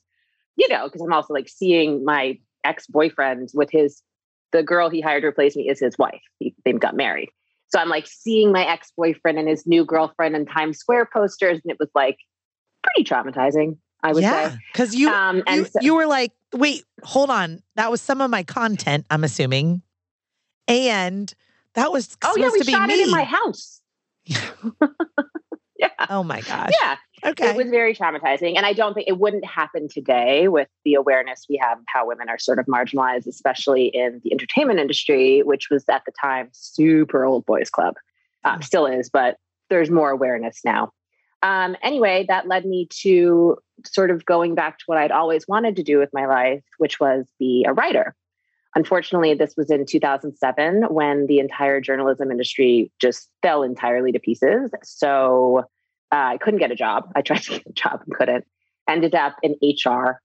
you 0.56 0.68
know, 0.68 0.84
because 0.84 1.00
I'm 1.00 1.12
also 1.12 1.32
like 1.34 1.48
seeing 1.48 2.04
my 2.04 2.38
ex-boyfriend 2.64 3.50
with 3.54 3.70
his 3.70 4.02
the 4.50 4.62
girl 4.62 4.88
he 4.88 5.00
hired 5.00 5.22
to 5.22 5.28
replace 5.28 5.54
me 5.56 5.68
is 5.68 5.78
his 5.78 5.98
wife. 5.98 6.22
He, 6.38 6.54
they 6.64 6.72
got 6.72 6.96
married. 6.96 7.28
So 7.68 7.78
I'm 7.78 7.90
like 7.90 8.06
seeing 8.06 8.50
my 8.50 8.64
ex-boyfriend 8.64 9.38
and 9.38 9.46
his 9.46 9.66
new 9.66 9.84
girlfriend 9.84 10.34
in 10.34 10.46
Times 10.46 10.78
Square 10.78 11.10
posters, 11.12 11.60
and 11.62 11.70
it 11.70 11.76
was 11.78 11.90
like 11.94 12.16
pretty 12.82 13.08
traumatizing. 13.08 13.76
I 14.02 14.12
would 14.12 14.22
yeah, 14.22 14.50
say. 14.50 14.58
because 14.72 14.94
you 14.94 15.08
Um, 15.08 15.42
and 15.46 15.56
you, 15.58 15.64
so- 15.66 15.80
you 15.82 15.94
were 15.94 16.06
like, 16.06 16.32
wait, 16.54 16.84
hold 17.02 17.30
on, 17.30 17.62
that 17.76 17.90
was 17.90 18.00
some 18.00 18.20
of 18.20 18.30
my 18.30 18.42
content. 18.42 19.04
I'm 19.10 19.24
assuming, 19.24 19.82
and 20.66 21.32
that 21.78 21.92
was 21.92 22.16
oh 22.22 22.34
yeah, 22.36 22.50
we 22.52 22.58
to 22.58 22.64
be 22.64 22.72
shot 22.72 22.88
me. 22.88 22.94
it 22.94 23.06
in 23.06 23.10
my 23.10 23.24
house. 23.24 23.80
yeah, 24.26 25.88
oh 26.10 26.22
my 26.22 26.40
gosh. 26.42 26.70
yeah. 26.80 26.96
Okay. 27.24 27.50
It 27.50 27.56
was 27.56 27.68
very 27.70 27.94
traumatizing. 27.94 28.56
And 28.56 28.64
I 28.64 28.72
don't 28.72 28.94
think 28.94 29.08
it 29.08 29.18
wouldn't 29.18 29.44
happen 29.44 29.88
today 29.88 30.48
with 30.48 30.68
the 30.84 30.94
awareness 30.94 31.46
we 31.48 31.58
have 31.60 31.78
of 31.78 31.84
how 31.88 32.06
women 32.06 32.28
are 32.28 32.38
sort 32.38 32.58
of 32.58 32.66
marginalized, 32.66 33.26
especially 33.26 33.86
in 33.86 34.20
the 34.22 34.32
entertainment 34.32 34.78
industry, 34.78 35.42
which 35.42 35.68
was 35.70 35.84
at 35.88 36.02
the 36.06 36.12
time 36.20 36.48
super 36.52 37.24
old 37.24 37.44
boys 37.44 37.70
club. 37.70 37.94
Um, 38.44 38.62
still 38.62 38.86
is, 38.86 39.10
but 39.10 39.36
there's 39.68 39.90
more 39.90 40.10
awareness 40.10 40.60
now. 40.64 40.92
Um, 41.42 41.76
anyway, 41.82 42.24
that 42.28 42.48
led 42.48 42.64
me 42.64 42.88
to 43.02 43.58
sort 43.84 44.10
of 44.10 44.24
going 44.24 44.54
back 44.54 44.78
to 44.78 44.84
what 44.86 44.98
I'd 44.98 45.10
always 45.10 45.46
wanted 45.46 45.76
to 45.76 45.82
do 45.82 45.98
with 45.98 46.10
my 46.12 46.26
life, 46.26 46.62
which 46.78 47.00
was 47.00 47.26
be 47.38 47.64
a 47.66 47.72
writer. 47.72 48.14
Unfortunately, 48.74 49.34
this 49.34 49.54
was 49.56 49.70
in 49.70 49.86
2007 49.86 50.84
when 50.90 51.26
the 51.26 51.38
entire 51.38 51.80
journalism 51.80 52.30
industry 52.30 52.92
just 53.00 53.28
fell 53.42 53.62
entirely 53.62 54.12
to 54.12 54.18
pieces. 54.18 54.70
So 54.84 55.64
uh, 56.12 56.14
I 56.14 56.38
couldn't 56.38 56.60
get 56.60 56.70
a 56.70 56.76
job. 56.76 57.10
I 57.16 57.22
tried 57.22 57.42
to 57.44 57.50
get 57.52 57.66
a 57.66 57.72
job 57.72 58.02
and 58.04 58.14
couldn't. 58.14 58.44
Ended 58.88 59.14
up 59.14 59.36
in 59.42 59.56
HR, 59.62 60.20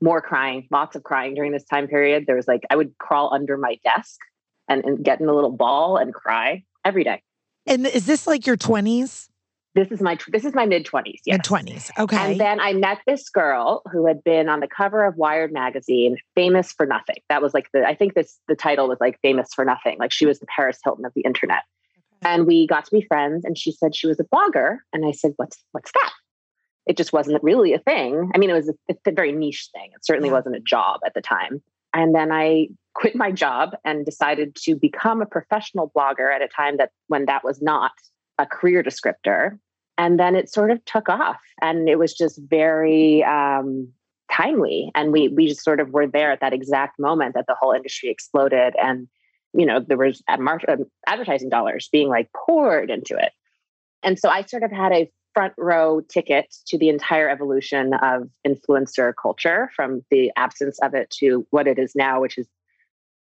more 0.00 0.20
crying, 0.20 0.66
lots 0.70 0.96
of 0.96 1.02
crying 1.02 1.34
during 1.34 1.52
this 1.52 1.64
time 1.64 1.86
period. 1.86 2.24
There 2.26 2.36
was 2.36 2.48
like, 2.48 2.62
I 2.70 2.76
would 2.76 2.96
crawl 2.98 3.32
under 3.32 3.56
my 3.56 3.78
desk 3.84 4.18
and, 4.68 4.84
and 4.84 5.04
get 5.04 5.20
in 5.20 5.28
a 5.28 5.34
little 5.34 5.52
ball 5.52 5.96
and 5.96 6.12
cry 6.12 6.64
every 6.84 7.04
day. 7.04 7.22
and 7.66 7.86
is 7.86 8.06
this 8.06 8.26
like 8.26 8.46
your 8.46 8.56
20s 8.56 9.28
This 9.74 9.90
is 9.90 10.00
my 10.00 10.16
this 10.28 10.44
is 10.44 10.54
my 10.54 10.66
mid 10.66 10.84
twenties. 10.84 11.20
Your 11.26 11.36
Yes. 11.36 11.48
20s. 11.48 11.90
Okay. 11.98 12.16
And 12.32 12.40
then 12.40 12.60
I 12.60 12.72
met 12.74 12.98
this 13.06 13.28
girl 13.28 13.82
who 13.90 14.06
had 14.06 14.22
been 14.22 14.48
on 14.48 14.60
the 14.60 14.68
cover 14.68 15.04
of 15.04 15.16
Wired 15.16 15.52
magazine, 15.52 16.16
famous 16.36 16.72
for 16.72 16.86
nothing. 16.86 17.16
That 17.28 17.42
was 17.42 17.54
like 17.54 17.68
the 17.72 17.84
I 17.86 17.94
think 17.94 18.14
this 18.14 18.38
the 18.46 18.54
title 18.54 18.88
was 18.88 18.98
like 19.00 19.18
famous 19.20 19.52
for 19.52 19.64
nothing. 19.64 19.98
Like 19.98 20.12
she 20.12 20.26
was 20.26 20.38
the 20.38 20.46
Paris 20.46 20.78
Hilton 20.84 21.04
of 21.04 21.12
the 21.14 21.22
internet. 21.22 21.62
And 22.22 22.46
we 22.46 22.66
got 22.66 22.84
to 22.86 22.90
be 22.90 23.02
friends 23.02 23.44
and 23.44 23.58
she 23.58 23.72
said 23.72 23.94
she 23.96 24.06
was 24.06 24.18
a 24.20 24.24
blogger 24.24 24.78
and 24.92 25.04
I 25.04 25.10
said 25.10 25.32
what's 25.36 25.58
what's 25.72 25.90
that? 25.92 26.12
It 26.86 26.96
just 26.96 27.12
wasn't 27.12 27.42
really 27.42 27.72
a 27.72 27.78
thing. 27.80 28.30
I 28.34 28.38
mean 28.38 28.50
it 28.50 28.54
was 28.54 28.68
a, 28.68 28.94
a 29.06 29.12
very 29.12 29.32
niche 29.32 29.68
thing. 29.74 29.90
It 29.94 30.04
certainly 30.06 30.28
Yeah. 30.28 30.34
wasn't 30.34 30.56
a 30.56 30.60
job 30.60 31.00
at 31.04 31.14
the 31.14 31.20
time. 31.20 31.60
And 31.92 32.14
then 32.14 32.30
I 32.30 32.68
quit 32.94 33.16
my 33.16 33.32
job 33.32 33.70
and 33.84 34.04
decided 34.06 34.54
to 34.54 34.76
become 34.76 35.20
a 35.20 35.26
professional 35.26 35.90
blogger 35.96 36.32
at 36.32 36.42
a 36.42 36.48
time 36.48 36.76
that 36.76 36.90
when 37.08 37.24
that 37.26 37.42
was 37.42 37.60
not 37.60 37.90
a 38.38 38.46
career 38.46 38.82
descriptor 38.82 39.58
and 39.98 40.18
then 40.18 40.34
it 40.34 40.50
sort 40.50 40.70
of 40.70 40.84
took 40.84 41.08
off 41.08 41.40
and 41.62 41.88
it 41.88 41.98
was 41.98 42.14
just 42.14 42.38
very 42.48 43.22
um, 43.24 43.88
timely. 44.32 44.90
And 44.94 45.12
we 45.12 45.28
we 45.28 45.48
just 45.48 45.64
sort 45.64 45.80
of 45.80 45.90
were 45.90 46.06
there 46.06 46.30
at 46.30 46.40
that 46.40 46.52
exact 46.52 46.98
moment 46.98 47.34
that 47.34 47.46
the 47.46 47.54
whole 47.54 47.72
industry 47.72 48.08
exploded 48.10 48.74
and 48.80 49.08
you 49.52 49.64
know 49.66 49.80
there 49.80 49.96
was 49.96 50.22
um, 50.28 50.48
advertising 51.06 51.48
dollars 51.48 51.88
being 51.92 52.08
like 52.08 52.28
poured 52.34 52.90
into 52.90 53.16
it. 53.16 53.32
And 54.02 54.18
so 54.18 54.28
i 54.28 54.42
sort 54.42 54.62
of 54.62 54.70
had 54.70 54.92
a 54.92 55.10
front 55.32 55.54
row 55.58 56.00
ticket 56.00 56.54
to 56.66 56.78
the 56.78 56.88
entire 56.88 57.28
evolution 57.28 57.94
of 57.94 58.28
influencer 58.46 59.12
culture 59.20 59.70
from 59.74 60.04
the 60.10 60.30
absence 60.36 60.78
of 60.80 60.94
it 60.94 61.10
to 61.10 61.44
what 61.50 61.66
it 61.66 61.78
is 61.78 61.94
now 61.96 62.20
which 62.20 62.38
is 62.38 62.46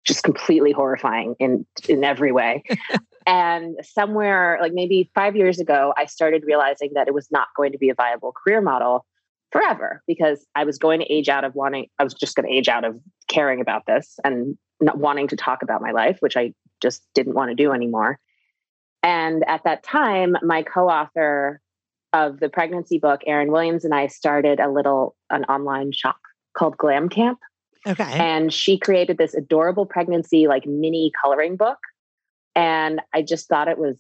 just 0.06 0.24
completely 0.24 0.72
horrifying 0.72 1.36
in 1.40 1.66
in 1.88 2.04
every 2.04 2.32
way 2.32 2.64
and 3.30 3.78
somewhere 3.84 4.58
like 4.60 4.74
maybe 4.74 5.12
five 5.14 5.36
years 5.36 5.60
ago, 5.60 5.94
I 5.96 6.06
started 6.06 6.44
realizing 6.46 6.90
that 6.96 7.08
it 7.08 7.14
was 7.14 7.28
not 7.32 7.48
going 7.56 7.72
to 7.72 7.78
be 7.78 7.90
a 7.90 7.94
viable 7.94 8.34
career 8.34 8.60
model 8.60 9.06
forever 9.52 10.02
because 10.08 10.48
I 10.56 10.64
was 10.64 10.80
going 10.80 11.00
to 11.00 11.14
age 11.14 11.30
out 11.30 11.44
of 11.44 11.54
wanting, 11.54 11.88
I 12.00 12.04
was 12.04 12.16
just 12.16 12.36
going 12.36 12.50
to 12.50 12.56
age 12.56 12.68
out 12.68 12.84
of 12.84 13.00
caring 13.28 13.62
about 13.62 13.86
this 13.86 14.18
and 14.24 14.58
not 14.82 14.98
wanting 14.98 15.28
to 15.28 15.36
talk 15.36 15.62
about 15.62 15.80
my 15.80 15.92
life, 15.92 16.18
which 16.22 16.38
I 16.38 16.54
just 16.82 17.06
didn't 17.14 17.36
want 17.36 17.50
to 17.50 17.56
do 17.56 17.72
anymore. 17.72 18.18
And 19.04 19.44
at 19.48 19.64
that 19.64 19.84
time, 19.84 20.36
my 20.42 20.64
co 20.64 20.90
author 20.90 21.62
of 22.14 22.40
the 22.40 22.50
pregnancy 22.50 22.98
book, 22.98 23.22
Erin 23.28 23.52
Williams, 23.52 23.86
and 23.86 23.94
I 23.94 24.08
started 24.08 24.60
a 24.60 24.72
little, 24.72 25.16
an 25.30 25.44
online 25.46 25.92
shop 25.92 26.18
called 26.58 26.78
Glam 26.78 27.10
Camp 27.10 27.38
okay. 27.88 28.04
and 28.04 28.54
she 28.54 28.78
created 28.78 29.18
this 29.18 29.34
adorable 29.34 29.86
pregnancy 29.86 30.48
like 30.48 30.66
mini 30.66 31.12
coloring 31.22 31.56
book. 31.56 31.78
And 32.56 33.02
i 33.14 33.22
just 33.22 33.48
thought 33.48 33.68
it 33.68 33.78
was 33.78 33.98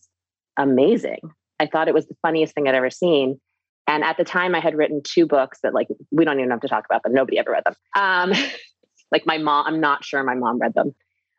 amazing. 0.57 1.19
I 1.59 1.67
thought 1.67 1.87
it 1.87 1.93
was 1.93 2.07
the 2.07 2.15
funniest 2.21 2.53
thing 2.53 2.67
i'd 2.67 2.75
ever 2.75 2.89
seen. 2.89 3.39
And 3.87 4.03
at 4.03 4.17
the 4.17 4.23
time 4.23 4.55
i 4.55 4.59
had 4.59 4.75
written 4.75 5.01
two 5.03 5.25
books 5.25 5.59
that 5.63 5.73
like 5.73 5.87
we 6.11 6.25
don't 6.25 6.39
even 6.39 6.51
have 6.51 6.61
to 6.61 6.67
talk 6.67 6.85
about 6.89 7.03
them. 7.03 7.13
Nobody 7.13 7.37
ever 7.37 7.51
read 7.51 7.63
them. 7.65 7.75
Um 7.95 8.33
like 9.11 9.25
my 9.25 9.37
mom 9.37 9.65
i'm 9.67 9.79
not 9.79 10.03
sure 10.03 10.23
my 10.23 10.35
mom 10.35 10.59
read 10.59 10.73
them. 10.73 10.93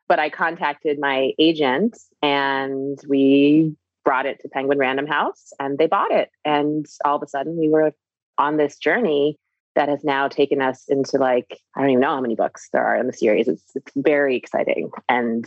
But 0.07 0.19
i 0.19 0.29
contacted 0.29 0.99
my 0.99 1.31
agent 1.39 1.97
and 2.21 2.99
we 3.07 3.75
brought 4.03 4.25
it 4.25 4.39
to 4.41 4.49
penguin 4.49 4.77
random 4.77 5.07
house 5.07 5.53
and 5.59 5.77
they 5.77 5.87
bought 5.87 6.11
it. 6.11 6.29
And 6.43 6.85
all 7.05 7.17
of 7.17 7.23
a 7.23 7.27
sudden 7.27 7.57
we 7.57 7.69
were 7.69 7.93
on 8.37 8.57
this 8.57 8.77
journey 8.77 9.37
that 9.75 9.89
has 9.89 10.03
now 10.03 10.27
taken 10.27 10.61
us 10.61 10.85
into 10.89 11.17
like 11.17 11.57
I 11.75 11.81
don't 11.81 11.91
even 11.91 12.01
know 12.01 12.15
how 12.15 12.21
many 12.21 12.35
books 12.35 12.69
there 12.73 12.85
are 12.85 12.97
in 12.97 13.07
the 13.07 13.13
series. 13.13 13.47
It's 13.47 13.63
it's 13.75 13.91
very 13.95 14.35
exciting 14.35 14.91
and 15.09 15.45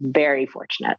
very 0.00 0.46
fortunate. 0.46 0.98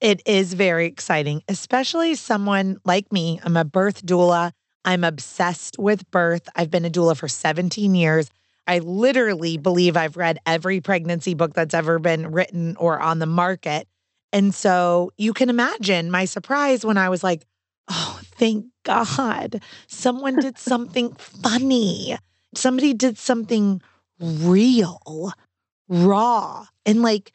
It 0.00 0.22
is 0.26 0.52
very 0.52 0.86
exciting, 0.86 1.42
especially 1.48 2.14
someone 2.14 2.78
like 2.84 3.10
me. 3.12 3.40
I'm 3.42 3.56
a 3.56 3.64
birth 3.64 4.04
doula. 4.04 4.52
I'm 4.84 5.04
obsessed 5.04 5.78
with 5.78 6.08
birth. 6.10 6.48
I've 6.54 6.70
been 6.70 6.84
a 6.84 6.90
doula 6.90 7.16
for 7.16 7.28
17 7.28 7.94
years. 7.94 8.30
I 8.66 8.80
literally 8.80 9.56
believe 9.56 9.96
I've 9.96 10.16
read 10.16 10.38
every 10.44 10.80
pregnancy 10.80 11.34
book 11.34 11.54
that's 11.54 11.74
ever 11.74 11.98
been 11.98 12.30
written 12.30 12.76
or 12.76 13.00
on 13.00 13.20
the 13.20 13.26
market. 13.26 13.88
And 14.32 14.54
so 14.54 15.12
you 15.16 15.32
can 15.32 15.48
imagine 15.48 16.10
my 16.10 16.24
surprise 16.24 16.84
when 16.84 16.98
I 16.98 17.08
was 17.08 17.24
like, 17.24 17.44
oh, 17.88 18.20
thank 18.24 18.66
God. 18.84 19.62
Someone 19.86 20.36
did 20.36 20.58
something 20.58 21.12
funny. 21.14 22.16
Somebody 22.54 22.94
did 22.94 23.18
something 23.18 23.82
real, 24.20 25.32
raw, 25.88 26.66
and 26.84 27.02
like 27.02 27.32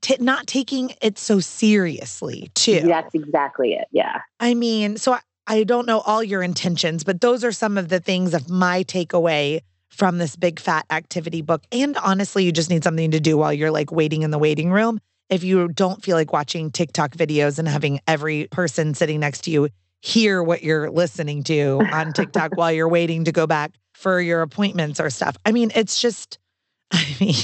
t- 0.00 0.16
not 0.20 0.46
taking 0.46 0.92
it 1.00 1.18
so 1.18 1.40
seriously, 1.40 2.50
too. 2.54 2.80
That's 2.80 3.14
exactly 3.14 3.74
it. 3.74 3.88
Yeah. 3.92 4.20
I 4.40 4.54
mean, 4.54 4.96
so 4.96 5.12
I, 5.14 5.20
I 5.46 5.64
don't 5.64 5.86
know 5.86 6.00
all 6.00 6.22
your 6.22 6.42
intentions, 6.42 7.04
but 7.04 7.20
those 7.20 7.44
are 7.44 7.52
some 7.52 7.78
of 7.78 7.88
the 7.88 8.00
things 8.00 8.34
of 8.34 8.50
my 8.50 8.84
takeaway 8.84 9.62
from 9.88 10.18
this 10.18 10.36
big 10.36 10.60
fat 10.60 10.84
activity 10.90 11.42
book. 11.42 11.62
And 11.72 11.96
honestly, 11.96 12.44
you 12.44 12.52
just 12.52 12.70
need 12.70 12.84
something 12.84 13.10
to 13.10 13.20
do 13.20 13.38
while 13.38 13.52
you're 13.52 13.70
like 13.70 13.90
waiting 13.90 14.22
in 14.22 14.30
the 14.30 14.38
waiting 14.38 14.70
room. 14.70 15.00
If 15.30 15.44
you 15.44 15.68
don't 15.68 16.02
feel 16.02 16.16
like 16.16 16.32
watching 16.32 16.70
TikTok 16.70 17.12
videos 17.12 17.58
and 17.58 17.68
having 17.68 18.00
every 18.06 18.48
person 18.50 18.94
sitting 18.94 19.20
next 19.20 19.44
to 19.44 19.50
you 19.50 19.68
hear 20.00 20.42
what 20.42 20.62
you're 20.62 20.90
listening 20.90 21.42
to 21.44 21.80
on 21.92 22.12
TikTok 22.12 22.56
while 22.56 22.72
you're 22.72 22.88
waiting 22.88 23.24
to 23.24 23.32
go 23.32 23.46
back 23.46 23.72
for 23.94 24.20
your 24.20 24.42
appointments 24.42 25.00
or 25.00 25.10
stuff. 25.10 25.36
I 25.44 25.52
mean, 25.52 25.72
it's 25.74 26.00
just, 26.00 26.38
I 26.92 27.16
mean, 27.20 27.34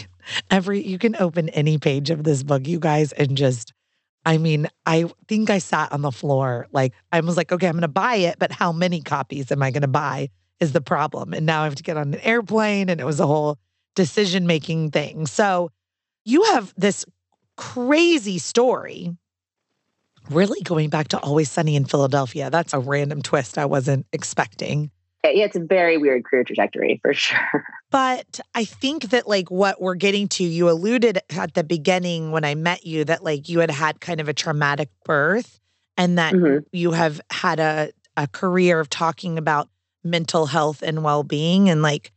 Every 0.50 0.84
you 0.84 0.98
can 0.98 1.16
open 1.16 1.48
any 1.50 1.78
page 1.78 2.10
of 2.10 2.24
this 2.24 2.42
book, 2.42 2.66
you 2.66 2.78
guys, 2.78 3.12
and 3.12 3.36
just 3.36 3.72
I 4.26 4.38
mean, 4.38 4.68
I 4.86 5.04
think 5.28 5.50
I 5.50 5.58
sat 5.58 5.92
on 5.92 6.00
the 6.00 6.10
floor. 6.10 6.66
Like 6.72 6.94
I 7.12 7.20
was 7.20 7.36
like, 7.36 7.52
okay, 7.52 7.68
I'm 7.68 7.74
gonna 7.74 7.88
buy 7.88 8.16
it, 8.16 8.36
but 8.38 8.52
how 8.52 8.72
many 8.72 9.02
copies 9.02 9.52
am 9.52 9.62
I 9.62 9.70
gonna 9.70 9.86
buy 9.88 10.30
is 10.60 10.72
the 10.72 10.80
problem. 10.80 11.34
And 11.34 11.44
now 11.44 11.62
I 11.62 11.64
have 11.64 11.74
to 11.74 11.82
get 11.82 11.96
on 11.96 12.14
an 12.14 12.20
airplane 12.20 12.88
and 12.88 13.00
it 13.00 13.04
was 13.04 13.20
a 13.20 13.26
whole 13.26 13.58
decision 13.94 14.46
making 14.46 14.92
thing. 14.92 15.26
So 15.26 15.70
you 16.24 16.42
have 16.52 16.72
this 16.76 17.04
crazy 17.56 18.38
story. 18.38 19.14
Really 20.30 20.60
going 20.62 20.88
back 20.90 21.08
to 21.08 21.18
Always 21.18 21.50
Sunny 21.50 21.76
in 21.76 21.84
Philadelphia. 21.84 22.50
That's 22.50 22.72
a 22.72 22.78
random 22.78 23.22
twist 23.22 23.58
I 23.58 23.66
wasn't 23.66 24.06
expecting. 24.12 24.90
Yeah, 25.24 25.44
it's 25.44 25.56
a 25.56 25.60
very 25.60 25.96
weird 25.96 26.24
career 26.24 26.44
trajectory 26.44 26.98
for 27.02 27.14
sure. 27.14 27.64
But 27.90 28.40
I 28.54 28.64
think 28.64 29.10
that, 29.10 29.26
like, 29.28 29.50
what 29.50 29.80
we're 29.80 29.94
getting 29.94 30.28
to, 30.28 30.44
you 30.44 30.68
alluded 30.68 31.20
at 31.30 31.54
the 31.54 31.64
beginning 31.64 32.30
when 32.30 32.44
I 32.44 32.54
met 32.54 32.84
you 32.84 33.04
that, 33.04 33.24
like, 33.24 33.48
you 33.48 33.60
had 33.60 33.70
had 33.70 34.00
kind 34.00 34.20
of 34.20 34.28
a 34.28 34.34
traumatic 34.34 34.90
birth 35.04 35.60
and 35.96 36.18
that 36.18 36.34
mm-hmm. 36.34 36.58
you 36.72 36.92
have 36.92 37.20
had 37.30 37.60
a, 37.60 37.90
a 38.16 38.26
career 38.26 38.80
of 38.80 38.90
talking 38.90 39.38
about 39.38 39.68
mental 40.02 40.46
health 40.46 40.82
and 40.82 41.02
well 41.02 41.22
being. 41.22 41.70
And, 41.70 41.80
like, 41.82 42.12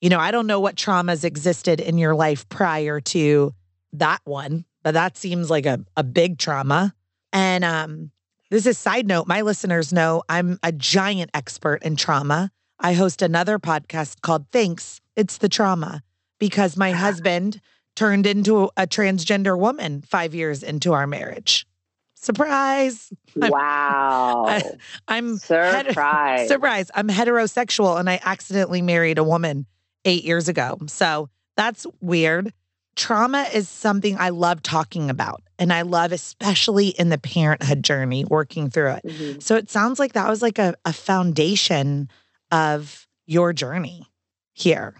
you 0.00 0.08
know, 0.08 0.18
I 0.18 0.30
don't 0.30 0.46
know 0.46 0.60
what 0.60 0.76
traumas 0.76 1.24
existed 1.24 1.80
in 1.80 1.98
your 1.98 2.14
life 2.14 2.48
prior 2.48 3.00
to 3.00 3.54
that 3.94 4.20
one, 4.24 4.64
but 4.82 4.94
that 4.94 5.16
seems 5.16 5.50
like 5.50 5.66
a, 5.66 5.84
a 5.96 6.04
big 6.04 6.38
trauma. 6.38 6.94
And 7.32 7.64
um, 7.64 8.10
this 8.50 8.66
is 8.66 8.78
side 8.78 9.06
note. 9.06 9.26
My 9.26 9.42
listeners 9.42 9.92
know 9.92 10.22
I'm 10.28 10.58
a 10.62 10.72
giant 10.72 11.30
expert 11.34 11.82
in 11.82 11.96
trauma. 11.96 12.50
I 12.78 12.94
host 12.94 13.22
another 13.22 13.58
podcast 13.58 14.20
called 14.22 14.46
Thanks, 14.52 15.00
It's 15.16 15.38
the 15.38 15.48
Trauma, 15.48 16.02
because 16.38 16.76
my 16.76 16.90
husband 16.92 17.60
turned 17.94 18.26
into 18.26 18.70
a 18.76 18.86
transgender 18.86 19.58
woman 19.58 20.02
five 20.02 20.34
years 20.34 20.62
into 20.62 20.92
our 20.92 21.06
marriage. 21.06 21.66
Surprise. 22.14 23.12
Wow. 23.34 24.44
I'm, 24.46 24.62
I'm 25.08 25.36
surprise. 25.38 26.46
surprise. 26.46 26.90
I'm 26.94 27.08
heterosexual 27.08 27.98
and 27.98 28.08
I 28.08 28.20
accidentally 28.22 28.80
married 28.80 29.18
a 29.18 29.24
woman 29.24 29.66
eight 30.04 30.24
years 30.24 30.48
ago. 30.48 30.78
So 30.86 31.28
that's 31.56 31.84
weird. 32.00 32.52
Trauma 32.94 33.46
is 33.52 33.68
something 33.68 34.16
I 34.18 34.28
love 34.28 34.62
talking 34.62 35.08
about. 35.10 35.42
And 35.58 35.72
I 35.72 35.82
love, 35.82 36.12
especially 36.12 36.88
in 36.88 37.08
the 37.08 37.18
parenthood 37.18 37.82
journey, 37.82 38.24
working 38.24 38.68
through 38.68 38.92
it. 38.92 39.04
Mm-hmm. 39.06 39.40
So 39.40 39.56
it 39.56 39.70
sounds 39.70 39.98
like 39.98 40.12
that 40.12 40.28
was 40.28 40.42
like 40.42 40.58
a, 40.58 40.74
a 40.84 40.92
foundation 40.92 42.10
of 42.50 43.06
your 43.26 43.52
journey 43.52 44.06
here. 44.52 44.94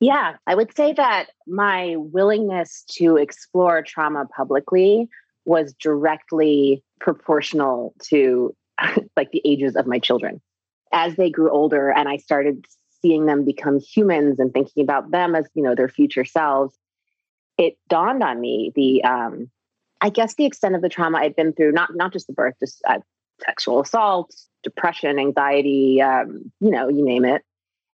Yeah, 0.00 0.36
I 0.46 0.54
would 0.54 0.74
say 0.76 0.92
that 0.92 1.26
my 1.46 1.96
willingness 1.96 2.84
to 2.92 3.16
explore 3.16 3.82
trauma 3.82 4.26
publicly 4.26 5.08
was 5.44 5.74
directly 5.74 6.82
proportional 7.00 7.94
to 8.04 8.54
like 9.16 9.30
the 9.32 9.42
ages 9.44 9.76
of 9.76 9.86
my 9.86 9.98
children. 9.98 10.40
As 10.92 11.16
they 11.16 11.30
grew 11.30 11.50
older 11.50 11.90
and 11.90 12.08
I 12.08 12.18
started 12.18 12.66
seeing 13.02 13.26
them 13.26 13.44
become 13.44 13.80
humans 13.80 14.38
and 14.38 14.52
thinking 14.52 14.82
about 14.82 15.10
them 15.10 15.34
as 15.34 15.46
you 15.54 15.62
know 15.62 15.74
their 15.74 15.88
future 15.88 16.24
selves 16.24 16.76
it 17.58 17.78
dawned 17.88 18.22
on 18.22 18.40
me 18.40 18.72
the 18.74 19.02
um 19.04 19.50
i 20.00 20.08
guess 20.08 20.34
the 20.34 20.44
extent 20.44 20.74
of 20.74 20.82
the 20.82 20.88
trauma 20.88 21.18
i'd 21.18 21.36
been 21.36 21.52
through 21.52 21.72
not 21.72 21.90
not 21.94 22.12
just 22.12 22.26
the 22.26 22.32
birth 22.32 22.54
just 22.60 22.82
uh, 22.88 22.98
sexual 23.44 23.80
assault 23.80 24.34
depression 24.62 25.18
anxiety 25.18 26.00
um, 26.00 26.50
you 26.60 26.70
know 26.70 26.88
you 26.88 27.04
name 27.04 27.24
it 27.24 27.42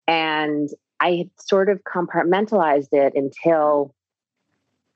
and 0.07 0.69
i 0.99 1.11
had 1.11 1.29
sort 1.39 1.69
of 1.69 1.83
compartmentalized 1.83 2.91
it 2.91 3.13
until 3.15 3.93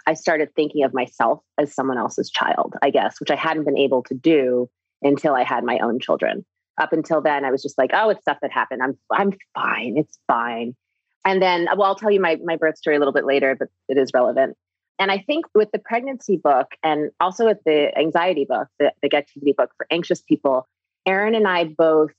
i 0.08 0.14
started 0.14 0.54
thinking 0.56 0.84
of 0.84 0.94
myself 0.94 1.42
as 1.58 1.74
someone 1.74 1.98
else's 1.98 2.30
child 2.30 2.76
i 2.82 2.90
guess 2.90 3.20
which 3.20 3.32
i 3.32 3.36
hadn't 3.36 3.64
been 3.64 3.78
able 3.78 4.04
to 4.04 4.14
do 4.14 4.70
until 5.02 5.34
i 5.34 5.44
had 5.44 5.64
my 5.64 5.78
own 5.80 6.00
children 6.00 6.46
up 6.82 6.94
until 6.94 7.22
then, 7.22 7.46
I 7.46 7.52
was 7.52 7.62
just 7.62 7.78
like, 7.78 7.92
oh, 7.94 8.10
it's 8.10 8.22
stuff 8.22 8.40
that 8.42 8.52
happened. 8.52 8.82
I'm 8.82 8.98
I'm 9.12 9.34
fine. 9.54 9.98
It's 9.98 10.18
fine. 10.28 10.76
And 11.24 11.42
then, 11.42 11.68
well, 11.78 11.84
I'll 11.84 11.96
tell 11.96 12.12
you 12.12 12.20
my 12.20 12.38
my 12.44 12.56
birth 12.56 12.78
story 12.78 12.96
a 12.96 13.00
little 13.00 13.14
bit 13.14 13.26
later, 13.26 13.56
but 13.58 13.70
it 13.88 13.98
is 13.98 14.12
relevant. 14.14 14.58
And 15.00 15.12
I 15.12 15.18
think 15.18 15.46
with 15.56 15.72
the 15.72 15.80
pregnancy 15.80 16.38
book 16.38 16.68
and 16.84 17.10
also 17.20 17.46
with 17.46 17.58
the 17.66 17.98
anxiety 17.98 18.46
book, 18.46 18.68
the, 18.80 18.94
the 19.02 19.16
activity 19.16 19.54
book 19.58 19.72
for 19.76 19.88
anxious 19.90 20.22
people, 20.22 20.68
Erin 21.08 21.34
and 21.34 21.48
I 21.48 21.64
both 21.64 22.12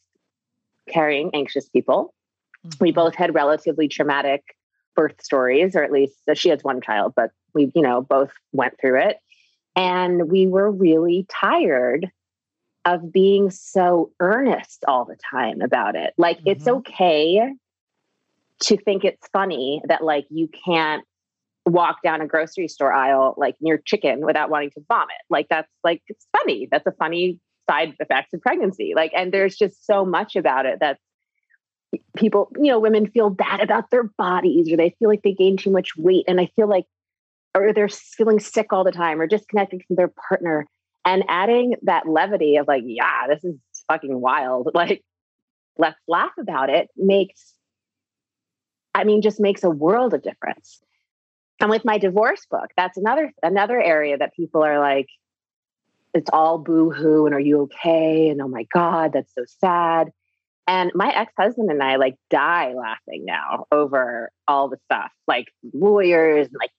carrying 0.88 1.30
anxious 1.32 1.68
people. 1.68 2.12
Mm-hmm. 2.66 2.84
We 2.84 2.92
both 2.92 3.14
had 3.14 3.34
relatively 3.34 3.86
traumatic 3.86 4.56
birth 4.96 5.22
stories, 5.22 5.76
or 5.76 5.84
at 5.84 5.92
least 5.92 6.16
she 6.34 6.48
has 6.48 6.64
one 6.64 6.80
child, 6.80 7.12
but 7.14 7.30
we, 7.54 7.70
you 7.74 7.82
know, 7.82 8.02
both 8.02 8.32
went 8.52 8.74
through 8.80 9.00
it. 9.00 9.18
And 9.76 10.28
we 10.28 10.46
were 10.46 10.70
really 10.70 11.26
tired 11.30 12.10
of 12.84 13.12
being 13.12 13.50
so 13.50 14.10
earnest 14.20 14.84
all 14.88 15.04
the 15.04 15.16
time 15.30 15.60
about 15.60 15.94
it. 15.94 16.14
Like 16.18 16.38
mm-hmm. 16.38 16.48
it's 16.48 16.66
okay 16.66 17.52
to 18.62 18.76
think 18.76 19.04
it's 19.04 19.26
funny 19.32 19.82
that 19.88 20.04
like 20.04 20.26
you 20.30 20.48
can't 20.64 21.04
walk 21.64 22.02
down 22.02 22.20
a 22.20 22.26
grocery 22.26 22.68
store 22.68 22.92
aisle 22.92 23.34
like 23.36 23.54
near 23.60 23.78
chicken 23.84 24.24
without 24.24 24.50
wanting 24.50 24.70
to 24.70 24.80
vomit. 24.88 25.16
Like 25.30 25.46
that's 25.48 25.70
like 25.84 26.02
it's 26.08 26.26
funny. 26.36 26.68
That's 26.70 26.86
a 26.86 26.92
funny 26.92 27.38
side 27.70 27.94
effects 28.00 28.32
of 28.34 28.40
pregnancy. 28.40 28.92
Like 28.96 29.12
and 29.16 29.32
there's 29.32 29.56
just 29.56 29.86
so 29.86 30.04
much 30.04 30.36
about 30.36 30.66
it 30.66 30.80
that 30.80 30.98
people, 32.16 32.50
you 32.56 32.70
know, 32.70 32.80
women 32.80 33.10
feel 33.10 33.30
bad 33.30 33.60
about 33.60 33.90
their 33.90 34.04
bodies 34.04 34.72
or 34.72 34.76
they 34.76 34.94
feel 34.98 35.08
like 35.08 35.22
they 35.22 35.34
gain 35.34 35.56
too 35.56 35.70
much 35.70 35.96
weight 35.96 36.24
and 36.26 36.40
I 36.40 36.50
feel 36.56 36.68
like 36.68 36.86
or 37.54 37.72
they're 37.72 37.88
feeling 37.88 38.40
sick 38.40 38.72
all 38.72 38.84
the 38.84 38.92
time 38.92 39.20
or 39.20 39.26
disconnected 39.26 39.82
from 39.86 39.96
their 39.96 40.12
partner 40.28 40.66
and 41.04 41.24
adding 41.28 41.74
that 41.82 42.08
levity 42.08 42.56
of 42.56 42.66
like, 42.68 42.82
yeah, 42.86 43.26
this 43.28 43.44
is 43.44 43.56
fucking 43.88 44.20
wild. 44.20 44.70
Like, 44.74 45.02
let's 45.78 45.98
laugh 46.06 46.32
about 46.38 46.70
it 46.70 46.88
makes, 46.96 47.54
I 48.94 49.04
mean, 49.04 49.22
just 49.22 49.40
makes 49.40 49.64
a 49.64 49.70
world 49.70 50.14
of 50.14 50.22
difference. 50.22 50.80
And 51.60 51.70
with 51.70 51.84
my 51.84 51.98
divorce 51.98 52.44
book, 52.50 52.70
that's 52.76 52.98
another 52.98 53.32
another 53.42 53.80
area 53.80 54.18
that 54.18 54.34
people 54.34 54.64
are 54.64 54.80
like, 54.80 55.06
it's 56.14 56.30
all 56.32 56.58
boo-hoo 56.58 57.24
and 57.26 57.34
are 57.34 57.40
you 57.40 57.62
okay? 57.62 58.28
And 58.28 58.42
oh 58.42 58.48
my 58.48 58.66
God, 58.72 59.12
that's 59.12 59.34
so 59.34 59.44
sad. 59.46 60.12
And 60.66 60.92
my 60.94 61.10
ex-husband 61.14 61.70
and 61.70 61.82
I 61.82 61.96
like 61.96 62.16
die 62.30 62.72
laughing 62.74 63.24
now 63.24 63.66
over 63.72 64.30
all 64.46 64.68
the 64.68 64.78
stuff, 64.84 65.10
like 65.26 65.46
lawyers 65.72 66.48
and 66.48 66.56
like 66.58 66.70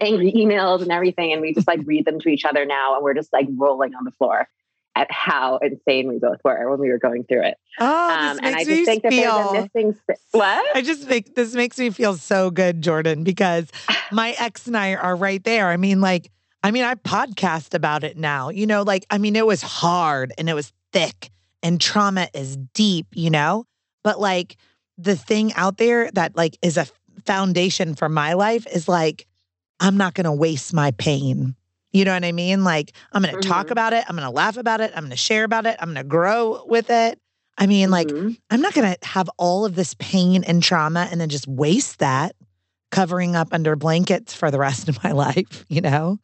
angry 0.00 0.32
emails 0.32 0.82
and 0.82 0.90
everything. 0.90 1.32
And 1.32 1.40
we 1.40 1.54
just 1.54 1.68
like 1.68 1.80
read 1.84 2.04
them 2.04 2.20
to 2.20 2.28
each 2.28 2.44
other 2.44 2.64
now. 2.66 2.94
And 2.94 3.04
we're 3.04 3.14
just 3.14 3.32
like 3.32 3.46
rolling 3.56 3.94
on 3.94 4.04
the 4.04 4.10
floor 4.12 4.48
at 4.96 5.12
how 5.12 5.58
insane 5.58 6.08
we 6.08 6.18
both 6.18 6.38
were 6.42 6.70
when 6.70 6.80
we 6.80 6.88
were 6.88 6.98
going 6.98 7.22
through 7.24 7.42
it. 7.42 7.58
Oh, 7.78 7.84
um, 7.86 8.40
and 8.42 8.56
I 8.56 8.64
just 8.64 8.86
think 8.86 9.02
that 9.02 9.10
there's 9.10 9.34
a 9.34 9.68
missing. 9.74 10.00
What? 10.32 10.76
I 10.76 10.80
just 10.80 11.06
make 11.06 11.34
this 11.34 11.54
makes 11.54 11.78
me 11.78 11.90
feel 11.90 12.14
so 12.14 12.50
good, 12.50 12.82
Jordan, 12.82 13.22
because 13.22 13.68
my 14.10 14.34
ex 14.38 14.66
and 14.66 14.76
I 14.76 14.94
are 14.94 15.14
right 15.14 15.44
there. 15.44 15.68
I 15.68 15.76
mean, 15.76 16.00
like, 16.00 16.32
I 16.64 16.70
mean, 16.70 16.82
I 16.82 16.94
podcast 16.94 17.74
about 17.74 18.02
it 18.02 18.16
now. 18.16 18.48
You 18.48 18.66
know, 18.66 18.82
like, 18.82 19.04
I 19.10 19.18
mean, 19.18 19.36
it 19.36 19.46
was 19.46 19.62
hard 19.62 20.32
and 20.38 20.48
it 20.48 20.54
was 20.54 20.72
thick 20.92 21.30
and 21.62 21.78
trauma 21.78 22.28
is 22.32 22.56
deep. 22.56 23.08
You 23.12 23.30
know, 23.30 23.66
but 24.02 24.18
like 24.18 24.56
the 24.96 25.14
thing 25.14 25.52
out 25.54 25.76
there 25.76 26.10
that 26.12 26.36
like 26.36 26.56
is 26.62 26.78
a 26.78 26.86
foundation 27.26 27.94
for 27.94 28.08
my 28.08 28.32
life 28.32 28.66
is 28.66 28.88
like, 28.88 29.26
I'm 29.78 29.98
not 29.98 30.14
going 30.14 30.24
to 30.24 30.32
waste 30.32 30.72
my 30.72 30.92
pain. 30.92 31.54
You 31.96 32.04
know 32.04 32.12
what 32.12 32.24
I 32.24 32.32
mean? 32.32 32.62
Like, 32.62 32.92
I'm 33.12 33.22
going 33.22 33.34
to 33.34 33.40
mm-hmm. 33.40 33.50
talk 33.50 33.70
about 33.70 33.94
it. 33.94 34.04
I'm 34.06 34.16
going 34.16 34.28
to 34.28 34.34
laugh 34.34 34.58
about 34.58 34.82
it. 34.82 34.92
I'm 34.94 35.04
going 35.04 35.10
to 35.10 35.16
share 35.16 35.44
about 35.44 35.64
it. 35.64 35.76
I'm 35.80 35.88
going 35.88 36.04
to 36.04 36.04
grow 36.04 36.62
with 36.66 36.90
it. 36.90 37.18
I 37.56 37.66
mean, 37.66 37.90
like, 37.90 38.08
mm-hmm. 38.08 38.32
I'm 38.50 38.60
not 38.60 38.74
going 38.74 38.94
to 38.94 39.08
have 39.08 39.30
all 39.38 39.64
of 39.64 39.76
this 39.76 39.94
pain 39.98 40.44
and 40.44 40.62
trauma 40.62 41.08
and 41.10 41.20
then 41.20 41.30
just 41.30 41.48
waste 41.48 42.00
that 42.00 42.36
covering 42.90 43.34
up 43.34 43.48
under 43.50 43.76
blankets 43.76 44.34
for 44.34 44.50
the 44.50 44.58
rest 44.58 44.88
of 44.90 45.02
my 45.02 45.12
life, 45.12 45.64
you 45.70 45.80
know? 45.80 46.18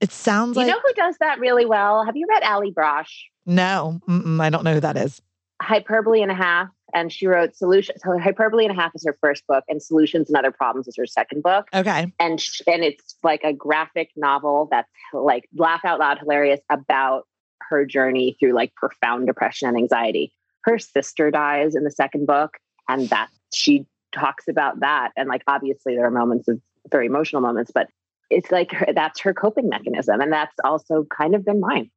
It 0.00 0.12
sounds 0.12 0.56
you 0.56 0.62
like. 0.62 0.68
You 0.68 0.74
know 0.74 0.80
who 0.86 0.92
does 0.92 1.16
that 1.20 1.40
really 1.40 1.64
well? 1.64 2.04
Have 2.04 2.14
you 2.14 2.26
read 2.28 2.42
Allie 2.42 2.70
Brosh? 2.70 3.10
No, 3.46 4.00
I 4.06 4.50
don't 4.50 4.62
know 4.62 4.74
who 4.74 4.80
that 4.80 4.98
is. 4.98 5.22
Hyperbole 5.62 6.20
and 6.20 6.30
a 6.30 6.34
Half 6.34 6.68
and 6.94 7.12
she 7.12 7.26
wrote 7.26 7.54
solutions. 7.54 8.00
So 8.04 8.18
hyperbole 8.18 8.64
and 8.64 8.72
a 8.72 8.80
half 8.80 8.94
is 8.94 9.04
her 9.06 9.16
first 9.20 9.46
book, 9.46 9.64
and 9.68 9.82
solutions 9.82 10.28
and 10.28 10.36
other 10.36 10.50
problems 10.50 10.88
is 10.88 10.96
her 10.96 11.06
second 11.06 11.42
book. 11.42 11.68
Okay, 11.74 12.12
and 12.18 12.40
sh- 12.40 12.62
and 12.66 12.82
it's 12.84 13.16
like 13.22 13.44
a 13.44 13.52
graphic 13.52 14.10
novel 14.16 14.68
that's 14.70 14.88
like 15.12 15.48
laugh 15.56 15.84
out 15.84 16.00
loud 16.00 16.18
hilarious 16.18 16.60
about 16.70 17.26
her 17.68 17.84
journey 17.84 18.36
through 18.38 18.52
like 18.52 18.74
profound 18.74 19.26
depression 19.26 19.68
and 19.68 19.76
anxiety. 19.76 20.32
Her 20.64 20.78
sister 20.78 21.30
dies 21.30 21.74
in 21.74 21.84
the 21.84 21.90
second 21.90 22.26
book, 22.26 22.58
and 22.88 23.08
that 23.10 23.28
she 23.52 23.86
talks 24.12 24.48
about 24.48 24.80
that. 24.80 25.10
And 25.16 25.28
like 25.28 25.42
obviously 25.46 25.94
there 25.94 26.06
are 26.06 26.10
moments 26.10 26.48
of 26.48 26.60
very 26.90 27.06
emotional 27.06 27.42
moments, 27.42 27.70
but 27.74 27.88
it's 28.30 28.50
like 28.50 28.72
her, 28.72 28.86
that's 28.94 29.20
her 29.20 29.32
coping 29.32 29.68
mechanism, 29.68 30.20
and 30.20 30.32
that's 30.32 30.54
also 30.64 31.06
kind 31.16 31.34
of 31.34 31.44
been 31.44 31.60
mine. 31.60 31.90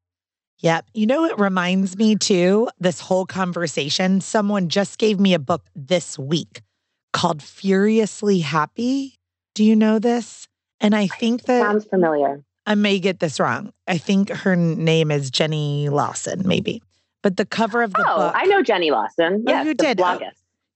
Yep. 0.61 0.85
You 0.93 1.07
know, 1.07 1.25
it 1.25 1.37
reminds 1.39 1.97
me 1.97 2.15
too, 2.15 2.69
this 2.79 2.99
whole 2.99 3.25
conversation. 3.25 4.21
Someone 4.21 4.69
just 4.69 4.99
gave 4.99 5.19
me 5.19 5.33
a 5.33 5.39
book 5.39 5.65
this 5.75 6.17
week 6.17 6.61
called 7.13 7.41
Furiously 7.41 8.39
Happy. 8.39 9.19
Do 9.55 9.63
you 9.63 9.75
know 9.75 9.99
this? 9.99 10.47
And 10.79 10.95
I 10.95 11.07
think 11.07 11.43
that 11.43 11.61
Sounds 11.61 11.85
familiar. 11.85 12.43
I 12.65 12.75
may 12.75 12.99
get 12.99 13.19
this 13.19 13.39
wrong. 13.39 13.73
I 13.87 13.97
think 13.97 14.29
her 14.29 14.55
name 14.55 15.11
is 15.11 15.31
Jenny 15.31 15.89
Lawson, 15.89 16.43
maybe. 16.45 16.81
But 17.23 17.37
the 17.37 17.45
cover 17.45 17.81
of 17.81 17.91
the 17.93 17.99
book. 17.99 18.07
Oh, 18.07 18.17
book. 18.17 18.33
I 18.35 18.45
know 18.45 18.61
Jenny 18.61 18.91
Lawson. 18.91 19.43
Oh, 19.47 19.51
Yes, 19.51 19.65
you 19.65 19.73
did. 19.73 19.99
Oh. 19.99 20.19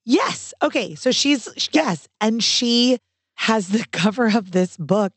Yes. 0.04 0.54
Okay. 0.62 0.96
So 0.96 1.12
she's 1.12 1.48
yes, 1.72 2.08
and 2.22 2.44
she 2.44 3.00
has 3.36 3.70
the 3.70 3.86
cover 3.92 4.36
of 4.36 4.52
this 4.52 4.78
book 4.78 5.14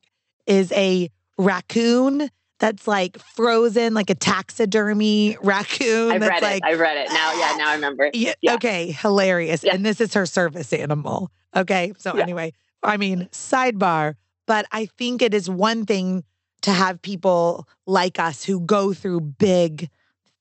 is 0.47 0.73
a 0.73 1.11
raccoon 1.37 2.31
that's 2.59 2.89
like 2.89 3.19
frozen, 3.19 3.95
like 3.95 4.11
a 4.11 4.15
taxidermy 4.15 5.37
raccoon. 5.43 6.13
I've 6.13 6.21
that's 6.21 6.31
read 6.31 6.43
like, 6.43 6.63
it. 6.65 6.67
I've 6.67 6.81
read 6.81 6.97
it. 6.97 7.09
Now, 7.11 7.33
yeah, 7.33 7.57
now 7.57 7.71
I 7.71 7.75
remember. 7.75 8.11
Yeah, 8.15 8.35
Yeah. 8.41 8.55
Okay. 8.55 8.91
Hilarious. 8.91 9.63
Yeah. 9.63 9.75
And 9.75 9.85
this 9.87 10.01
is 10.01 10.15
her 10.15 10.27
service 10.27 10.73
animal. 10.73 11.31
Okay. 11.55 11.93
So 11.99 12.17
Yeah. 12.17 12.23
anyway, 12.23 12.53
I 12.83 12.97
mean, 12.97 13.29
sidebar, 13.33 14.15
but 14.47 14.67
I 14.73 14.87
think 14.87 15.23
it 15.23 15.35
is 15.35 15.49
one 15.49 15.87
thing 15.87 16.25
to 16.63 16.73
have 16.73 17.01
people 17.03 17.69
like 17.87 18.19
us 18.19 18.43
who 18.45 18.61
go 18.61 18.93
through 18.93 19.21
big 19.21 19.89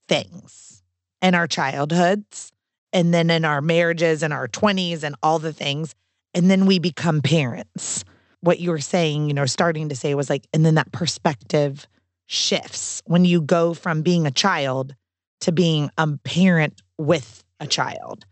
things 0.08 0.82
in 1.22 1.34
our 1.34 1.46
childhoods 1.46 2.50
and 2.92 3.12
then 3.14 3.30
in 3.30 3.44
our 3.44 3.60
marriages 3.60 4.22
and 4.22 4.32
our 4.32 4.48
20s 4.48 5.02
and 5.04 5.14
all 5.22 5.38
the 5.38 5.52
things. 5.52 5.94
And 6.34 6.50
then 6.50 6.66
we 6.66 6.78
become 6.78 7.20
parents. 7.22 8.04
What 8.40 8.60
you 8.60 8.70
were 8.70 8.80
saying, 8.80 9.28
you 9.28 9.34
know, 9.34 9.46
starting 9.46 9.88
to 9.88 9.96
say 9.96 10.14
was 10.14 10.30
like, 10.30 10.46
and 10.52 10.64
then 10.64 10.74
that 10.76 10.90
perspective 10.92 11.86
shifts 12.28 13.02
when 13.06 13.24
you 13.24 13.40
go 13.40 13.74
from 13.74 14.02
being 14.02 14.26
a 14.26 14.30
child 14.30 14.94
to 15.40 15.50
being 15.50 15.90
a 15.98 16.06
parent 16.24 16.80
with 16.98 17.42
a 17.58 17.66
child. 17.66 18.24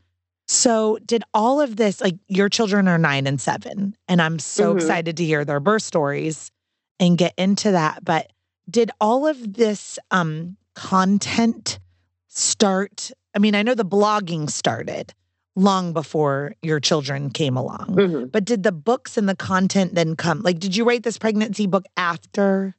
So, 0.49 0.99
did 1.05 1.25
all 1.35 1.61
of 1.61 1.75
this, 1.75 2.01
like 2.01 2.15
your 2.29 2.49
children 2.49 2.87
are 2.87 2.99
nine 2.99 3.27
and 3.27 3.41
seven, 3.41 3.97
and 4.07 4.23
I'm 4.23 4.39
so 4.39 4.73
Mhm. 4.73 4.77
excited 4.77 5.17
to 5.17 5.25
hear 5.25 5.45
their 5.45 5.59
birth 5.59 5.83
stories 5.83 6.53
and 7.01 7.19
get 7.19 7.35
into 7.37 7.73
that. 7.73 8.05
But 8.05 8.31
did 8.71 8.93
all 9.01 9.27
of 9.27 9.55
this 9.55 9.99
um, 10.13 10.57
content 10.75 11.81
start? 12.29 13.11
I 13.35 13.39
mean, 13.41 13.55
I 13.57 13.63
know 13.63 13.75
the 13.75 13.85
blogging 13.85 14.49
started 14.49 15.13
long 15.57 15.93
before 15.93 16.55
your 16.63 16.79
children 16.79 17.31
came 17.31 17.57
along, 17.57 17.97
Mhm. 17.97 18.31
but 18.31 18.45
did 18.45 18.63
the 18.63 18.73
books 18.73 19.17
and 19.17 19.29
the 19.29 19.35
content 19.35 19.95
then 19.95 20.15
come? 20.15 20.43
Like, 20.43 20.59
did 20.61 20.77
you 20.77 20.85
write 20.85 21.03
this 21.03 21.19
pregnancy 21.19 21.67
book 21.67 21.87
after? 21.97 22.76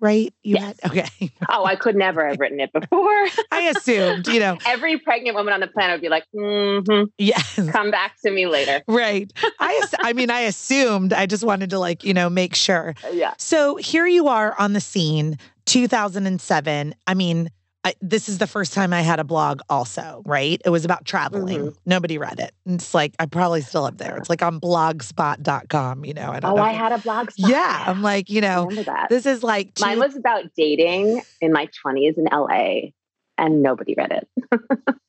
Right? 0.00 0.32
You 0.42 0.56
Yes. 0.56 0.78
had 0.82 0.90
okay. 0.92 1.30
Oh, 1.48 1.64
I 1.64 1.74
could 1.76 1.96
never 1.96 2.26
have 2.28 2.38
written 2.38 2.60
it 2.60 2.72
before. 2.72 3.26
I 3.52 3.72
assumed, 3.76 4.28
you 4.28 4.38
know, 4.40 4.56
Every 4.66 4.98
pregnant 4.98 5.34
woman 5.36 5.52
on 5.52 5.60
the 5.60 5.66
planet 5.66 5.94
would 5.94 6.00
be 6.02 6.08
like, 6.08 6.24
mm-hmm, 6.34 7.04
yes. 7.18 7.58
come 7.70 7.90
back 7.90 8.14
to 8.24 8.30
me 8.30 8.46
later. 8.46 8.82
Right. 8.88 9.32
I 9.60 9.82
I 10.00 10.12
mean, 10.12 10.30
I 10.30 10.40
assumed. 10.40 11.12
I 11.12 11.26
just 11.26 11.44
wanted 11.44 11.70
to 11.70 11.78
like, 11.78 12.04
you 12.04 12.14
know, 12.14 12.28
make 12.30 12.54
sure. 12.54 12.94
Yeah. 13.12 13.34
So 13.38 13.76
here 13.76 14.06
you 14.06 14.28
are 14.28 14.54
on 14.58 14.72
the 14.72 14.80
scene, 14.80 15.38
2007. 15.66 16.94
I 17.06 17.14
mean, 17.14 17.50
I, 17.88 17.94
this 18.00 18.28
is 18.28 18.38
the 18.38 18.46
first 18.46 18.72
time 18.72 18.92
I 18.92 19.00
had 19.00 19.18
a 19.18 19.24
blog 19.24 19.60
also, 19.70 20.22
right? 20.26 20.60
It 20.64 20.70
was 20.70 20.84
about 20.84 21.04
traveling. 21.04 21.58
Mhm. 21.68 21.76
Nobody 21.86 22.18
read 22.18 22.38
it. 22.40 22.52
And 22.66 22.76
It's 22.80 22.94
like 22.94 23.14
I 23.18 23.26
probably 23.26 23.60
still 23.62 23.84
up 23.84 23.98
there. 23.98 24.16
It's 24.16 24.28
like 24.30 24.42
on 24.42 24.60
blogspot.com, 24.60 26.04
you 26.04 26.14
know. 26.14 26.30
I 26.30 26.40
don't 26.40 26.52
Oh, 26.52 26.56
know. 26.56 26.62
I 26.62 26.72
had 26.72 26.92
a 26.92 26.98
blog 26.98 27.30
spot. 27.30 27.50
Yeah, 27.50 27.84
I'm 27.86 28.02
like, 28.02 28.30
you 28.30 28.40
know, 28.40 28.68
this 29.08 29.26
is 29.26 29.42
like 29.42 29.74
two, 29.74 29.84
Mine 29.84 29.98
was 29.98 30.16
about 30.16 30.44
dating 30.56 31.22
in 31.40 31.52
my 31.52 31.68
20s 31.84 32.16
in 32.18 32.24
LA, 32.32 32.90
and 33.36 33.62
nobody 33.62 33.94
read 33.96 34.12
it. 34.12 34.28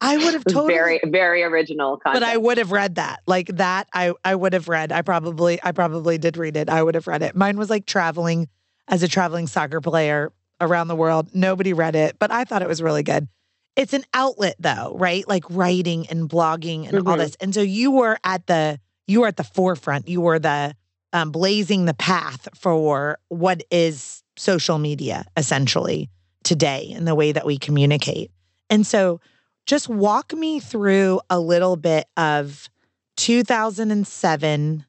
I 0.02 0.18
would 0.18 0.34
have 0.34 0.44
totally 0.48 0.74
very, 0.74 1.00
very 1.06 1.44
original 1.44 1.98
content. 1.98 2.22
but 2.22 2.30
I 2.30 2.38
would 2.38 2.58
have 2.58 2.72
read 2.72 2.96
that. 2.96 3.22
Like 3.28 3.48
that 3.58 3.88
I 3.94 4.13
I 4.24 4.36
would 4.36 4.54
have 4.54 4.68
read. 4.68 4.92
I 4.92 5.02
probably 5.02 5.60
I 5.63 5.72
probably 5.72 6.18
did 6.18 6.38
read 6.38 6.56
it. 6.58 6.70
I 6.70 6.82
would 6.84 6.96
have 6.96 7.08
read 7.08 7.22
it. 7.24 7.36
Mine 7.36 7.58
was 7.58 7.70
like 7.70 7.86
traveling 7.86 8.48
as 8.88 9.04
a 9.04 9.08
traveling 9.08 9.48
soccer 9.48 9.82
player 9.82 10.32
around 10.62 10.88
the 10.88 10.95
world. 10.95 11.30
Nobody 11.34 11.74
read 11.74 11.95
it, 11.95 12.17
but 12.19 12.32
I 12.32 12.43
thought 12.43 12.62
it 12.62 12.67
was 12.67 12.82
really 12.82 13.04
good. 13.04 13.28
It's 13.76 13.93
an 13.93 14.04
outlet 14.13 14.56
though, 14.60 14.95
right? 14.98 15.28
Like 15.28 15.43
writing 15.50 16.08
and 16.08 16.30
blogging 16.30 16.88
and 16.88 17.08
all 17.08 17.15
Mhm. 17.15 17.19
this. 17.19 17.36
And 17.39 17.54
so 17.54 17.62
you 17.62 17.91
were 17.91 18.17
at 18.24 18.48
the 18.48 18.80
you 19.08 19.22
were 19.22 19.28
at 19.28 19.38
the 19.38 19.43
forefront. 19.43 20.08
You 20.08 20.22
were 20.22 20.38
the 20.38 20.76
um, 21.13 21.32
blazing 21.32 21.86
the 21.86 21.95
path 21.95 22.48
for 22.54 23.17
what 23.30 23.63
is 23.72 24.22
social 24.38 24.78
media 24.78 25.26
essentially 25.36 26.10
today 26.43 26.91
and 26.95 27.08
the 27.08 27.15
way 27.15 27.32
that 27.32 27.45
we 27.45 27.58
communicate. 27.58 28.30
And 28.69 28.86
so 28.86 29.19
just 29.65 29.89
walk 29.89 30.34
me 30.34 30.60
through 30.60 31.22
a 31.30 31.39
little 31.39 31.76
bit 31.76 32.06
of 32.17 32.69
2007 33.17 34.86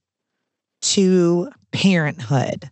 to 0.82 1.50
parenthood. 1.72 2.70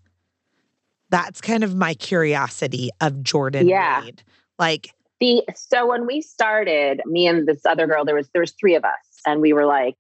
That's 1.11 1.41
kind 1.41 1.65
of 1.65 1.75
my 1.75 1.95
curiosity 1.95 2.91
of 3.01 3.23
Jordan 3.23 3.69
Yeah. 3.69 4.05
Reid. 4.05 4.23
Like, 4.59 4.93
The 5.21 5.43
so 5.55 5.87
when 5.87 6.07
we 6.07 6.21
started, 6.21 7.01
me 7.07 7.27
and 7.27 7.47
this 7.47 7.65
other 7.67 7.87
girl, 7.87 8.05
there 8.05 8.15
was 8.15 8.29
there 8.33 8.41
was 8.43 8.53
three 8.53 8.75
of 8.75 8.85
us, 8.85 8.93
and 9.27 9.41
we 9.41 9.53
were 9.53 9.67
like, 9.67 9.95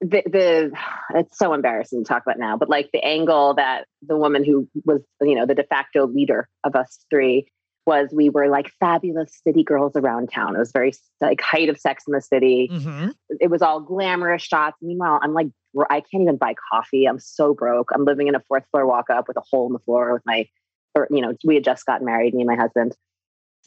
the 0.00 0.22
the 0.26 0.72
it's 1.14 1.38
so 1.38 1.52
embarrassing 1.52 2.04
to 2.04 2.08
talk 2.08 2.22
about 2.26 2.38
now, 2.38 2.56
but 2.56 2.68
like 2.68 2.90
the 2.92 3.04
angle 3.04 3.54
that 3.54 3.86
the 4.06 4.16
woman 4.16 4.44
who 4.44 4.68
was 4.84 5.00
you 5.20 5.34
know 5.34 5.46
the 5.46 5.54
de 5.54 5.64
facto 5.64 6.06
leader 6.06 6.48
of 6.64 6.74
us 6.74 7.04
three 7.10 7.46
was, 7.86 8.08
we 8.12 8.30
were 8.30 8.48
like 8.48 8.70
fabulous 8.80 9.40
city 9.46 9.62
girls 9.62 9.92
around 9.94 10.30
town. 10.30 10.56
It 10.56 10.58
was 10.58 10.72
very 10.72 10.92
like 11.20 11.40
height 11.40 11.68
of 11.68 11.78
Sex 11.78 12.04
in 12.06 12.12
the 12.12 12.20
City. 12.20 12.70
mhm. 12.72 13.14
It 13.40 13.50
was 13.50 13.62
all 13.62 13.80
glamorous 13.80 14.42
shots. 14.42 14.76
Meanwhile, 14.80 15.20
I'm 15.22 15.34
like, 15.34 15.48
I 15.90 16.00
can't 16.00 16.22
even 16.22 16.36
buy 16.36 16.54
coffee. 16.72 17.06
I'm 17.06 17.18
so 17.18 17.54
broke. 17.54 17.90
I'm 17.92 18.04
living 18.04 18.28
in 18.28 18.34
a 18.34 18.40
fourth 18.40 18.64
floor 18.70 18.86
walk 18.86 19.10
up 19.10 19.28
with 19.28 19.36
a 19.36 19.42
hole 19.50 19.66
in 19.66 19.72
the 19.72 19.78
floor 19.80 20.12
with 20.12 20.22
my, 20.24 20.48
or 20.94 21.08
you 21.10 21.20
know, 21.20 21.34
we 21.44 21.54
had 21.54 21.64
just 21.64 21.84
gotten 21.84 22.06
married, 22.06 22.34
me 22.34 22.42
and 22.42 22.48
my 22.48 22.56
husband 22.56 22.96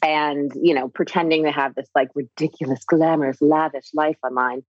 and 0.02 0.52
you 0.54 0.74
know 0.74 0.88
pretending 0.88 1.44
to 1.44 1.50
have 1.50 1.74
this 1.74 1.88
like 1.94 2.08
ridiculous 2.14 2.84
glamorous 2.84 3.40
lavish 3.40 3.90
life 3.94 4.16
online 4.22 4.62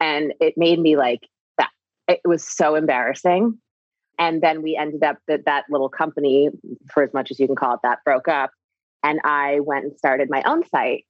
and 0.00 0.32
it 0.40 0.54
made 0.56 0.78
me 0.78 0.96
like 0.96 1.26
that 1.56 1.70
it 2.06 2.20
was 2.24 2.46
so 2.46 2.74
embarrassing 2.74 3.58
and 4.18 4.42
then 4.42 4.62
we 4.62 4.76
ended 4.76 5.02
up 5.02 5.18
that 5.26 5.44
that 5.46 5.64
little 5.68 5.88
company 5.88 6.50
for 6.92 7.02
as 7.02 7.12
much 7.12 7.30
as 7.30 7.40
you 7.40 7.46
can 7.46 7.56
call 7.56 7.74
it 7.74 7.80
that 7.82 7.98
broke 8.04 8.28
up 8.28 8.50
and 9.02 9.20
i 9.24 9.60
went 9.60 9.84
and 9.84 9.96
started 9.98 10.28
my 10.30 10.42
own 10.46 10.66
site 10.68 11.04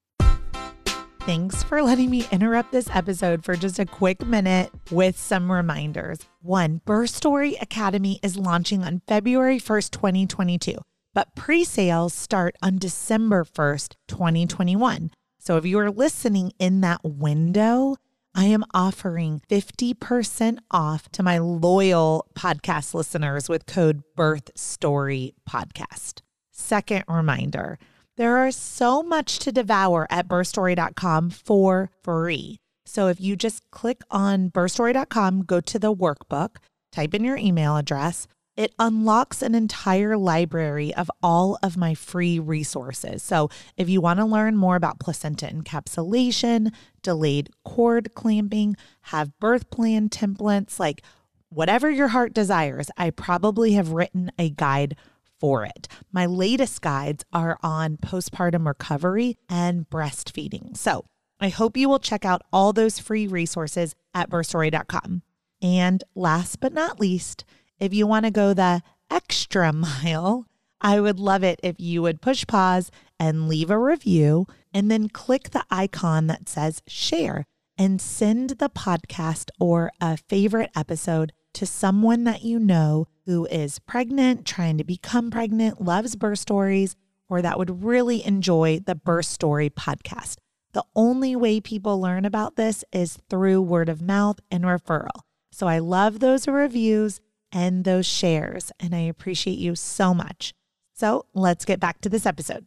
Thanks 1.29 1.63
for 1.63 1.83
letting 1.83 2.09
me 2.09 2.27
interrupt 2.33 2.73
this 2.73 2.89
episode 2.91 3.45
for 3.45 3.55
just 3.55 3.79
a 3.79 3.85
quick 3.85 4.25
minute 4.25 4.73
with 4.91 5.19
some 5.19 5.53
reminders. 5.53 6.21
One, 6.41 6.81
Birth 6.87 7.11
Story 7.11 7.55
Academy 7.61 8.19
is 8.23 8.39
launching 8.39 8.83
on 8.83 9.03
February 9.07 9.59
1st, 9.59 9.91
2022, 9.91 10.77
but 11.13 11.35
pre 11.35 11.65
sales 11.65 12.15
start 12.15 12.57
on 12.63 12.79
December 12.79 13.45
1st, 13.45 13.97
2021. 14.07 15.11
So 15.39 15.59
if 15.59 15.67
you 15.67 15.79
are 15.79 15.91
listening 15.91 16.55
in 16.59 16.81
that 16.81 17.05
window, 17.05 17.97
I 18.35 18.45
am 18.47 18.65
offering 18.73 19.43
50% 19.51 20.61
off 20.71 21.11
to 21.11 21.23
my 21.23 21.37
loyal 21.37 22.27
podcast 22.35 22.95
listeners 22.95 23.51
with 23.51 23.67
code 23.67 24.03
Birth 24.17 24.51
Story 24.57 25.35
Podcast. 25.47 26.23
Second 26.69 27.05
reminder 27.09 27.79
there 28.19 28.37
are 28.37 28.51
so 28.51 29.03
much 29.03 29.39
to 29.39 29.51
devour 29.51 30.07
at 30.11 30.29
birthstory.com 30.29 31.31
for 31.31 31.91
free. 32.03 32.59
So 32.85 33.07
if 33.07 33.19
you 33.23 33.37
just 33.37 33.63
click 33.71 34.03
on 34.11 34.51
birthstory.com, 34.51 35.45
go 35.45 35.63
to 35.63 35.79
the 35.79 35.95
workbook, 35.95 36.57
type 36.93 37.15
in 37.15 37.25
your 37.25 37.39
email 37.39 37.79
address, 37.79 38.27
it 38.55 38.75
unlocks 38.79 39.41
an 39.41 39.55
entire 39.55 40.19
library 40.19 40.95
of 40.95 41.11
all 41.23 41.59
of 41.63 41.79
my 41.79 41.95
free 41.95 42.39
resources. 42.39 43.23
So 43.23 43.49
if 43.79 43.89
you 43.89 44.03
want 44.03 44.19
to 44.19 44.27
learn 44.27 44.55
more 44.55 44.77
about 44.77 45.01
placenta 45.01 45.47
encapsulation, 45.47 46.71
delayed 47.03 47.49
cord 47.65 48.13
clamping, 48.15 48.77
have 49.05 49.39
birth 49.39 49.71
plan 49.71 50.11
templates, 50.11 50.79
like 50.79 51.01
whatever 51.49 51.89
your 51.89 52.09
heart 52.09 52.35
desires, 52.35 52.91
I 52.99 53.09
probably 53.09 53.73
have 53.73 53.93
written 53.93 54.31
a 54.39 54.51
guide 54.51 54.97
for 55.39 55.65
it. 55.65 55.89
My 56.13 56.27
latest 56.27 56.81
guides 56.83 57.25
are 57.33 57.59
on 57.63 57.97
postpartum 57.97 58.67
recovery 58.67 59.37
and 59.49 59.89
breastfeeding. 59.89 60.77
So 60.77 61.05
I 61.41 61.49
hope 61.49 61.77
you 61.77 61.89
will 61.89 61.99
check 61.99 62.25
out 62.25 62.43
all 62.53 62.73
those 62.73 62.99
free 62.99 63.27
resources 63.27 63.95
at 64.15 64.31
birthstory.com. 64.31 65.23
And 65.63 66.05
last 66.15 66.61
but 66.61 66.73
not 66.73 67.01
least, 67.01 67.45
if 67.79 67.95
you 67.95 68.07
want 68.07 68.25
to 68.25 68.31
go 68.31 68.55
the 68.55 68.83
extra 69.11 69.73
mile, 70.03 70.47
I 70.81 71.01
would 71.01 71.19
love 71.19 71.43
it 71.43 71.61
if 71.63 71.81
you 71.81 72.03
would 72.03 72.21
push 72.21 72.47
pause 72.47 72.91
and 73.19 73.49
leave 73.49 73.71
a 73.71 73.79
review 73.79 74.47
and 74.73 74.91
then 74.91 75.09
click 75.09 75.51
the 75.51 75.65
icon 75.71 76.29
that 76.29 76.49
says 76.49 76.83
share 76.87 77.45
and 77.77 78.01
send 78.01 78.51
the 78.51 78.69
podcast 78.69 79.51
or 79.61 79.93
a 80.01 80.17
favorite 80.17 80.71
episode 80.77 81.33
to 81.59 81.67
someone 81.67 82.23
that 82.23 82.45
you 82.45 82.57
know 82.57 83.09
who 83.27 83.45
is 83.47 83.81
pregnant, 83.81 84.47
trying 84.47 84.79
to 84.79 84.85
become 84.85 85.29
pregnant, 85.29 85.83
loves 85.83 86.15
birth 86.15 86.39
stories, 86.39 86.95
or 87.29 87.43
that 87.43 87.59
would 87.59 87.83
really 87.83 88.25
enjoy 88.25 88.79
the 88.79 88.95
Birth 88.95 89.25
Story 89.27 89.69
podcast. 89.69 90.37
The 90.73 90.85
only 90.95 91.35
way 91.35 91.61
people 91.61 92.01
learn 92.01 92.25
about 92.25 92.55
this 92.55 92.85
is 92.93 93.19
through 93.29 93.61
word 93.63 93.89
of 93.89 94.01
mouth 94.01 94.39
and 94.53 94.63
referral. 94.63 95.23
So 95.51 95.67
I 95.67 95.81
love 95.81 96.21
those 96.21 96.47
reviews 96.47 97.21
and 97.51 97.85
those 97.85 98.07
shares. 98.07 98.71
And 98.79 98.95
I 98.95 99.01
appreciate 99.01 99.59
you 99.59 99.75
so 99.75 100.15
much. 100.15 100.55
So 100.95 101.27
let's 101.35 101.65
get 101.65 101.81
back 101.81 102.01
to 102.03 102.09
this 102.09 102.25
episode. 102.25 102.67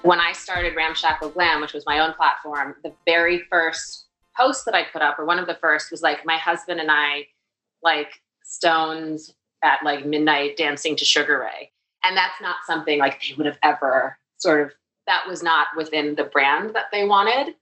When 0.00 0.20
I 0.20 0.32
started 0.32 0.74
Ramshackle 0.74 1.28
Glam, 1.30 1.60
which 1.60 1.74
was 1.74 1.84
my 1.84 1.98
own 1.98 2.14
platform, 2.14 2.76
the 2.82 2.94
very 3.04 3.42
first 3.50 4.07
post 4.38 4.64
that 4.64 4.74
I 4.74 4.84
put 4.84 5.02
up, 5.02 5.18
or 5.18 5.24
one 5.24 5.38
of 5.38 5.46
the 5.46 5.54
first, 5.54 5.90
was 5.90 6.02
like 6.02 6.24
my 6.24 6.36
husband 6.36 6.80
and 6.80 6.90
I, 6.90 7.26
like 7.82 8.22
stones 8.44 9.34
at 9.62 9.80
like 9.84 10.06
midnight 10.06 10.56
dancing 10.56 10.96
to 10.96 11.04
Sugar 11.04 11.40
Ray. 11.40 11.72
And 12.04 12.16
that's 12.16 12.40
not 12.40 12.56
something 12.66 12.98
like 12.98 13.20
they 13.20 13.34
would 13.34 13.46
have 13.46 13.58
ever 13.62 14.16
sort 14.38 14.62
of, 14.62 14.72
that 15.06 15.26
was 15.26 15.42
not 15.42 15.68
within 15.76 16.14
the 16.14 16.24
brand 16.24 16.74
that 16.74 16.86
they 16.92 17.04
wanted. 17.04 17.54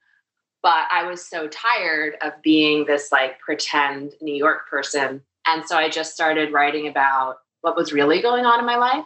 But 0.62 0.86
I 0.90 1.04
was 1.04 1.24
so 1.24 1.48
tired 1.48 2.14
of 2.22 2.32
being 2.42 2.84
this 2.84 3.12
like 3.12 3.38
pretend 3.38 4.12
New 4.20 4.34
York 4.34 4.68
person. 4.68 5.22
And 5.46 5.64
so 5.64 5.76
I 5.76 5.88
just 5.88 6.12
started 6.12 6.52
writing 6.52 6.88
about 6.88 7.36
what 7.60 7.76
was 7.76 7.92
really 7.92 8.20
going 8.20 8.44
on 8.44 8.58
in 8.58 8.66
my 8.66 8.76
life. 8.76 9.04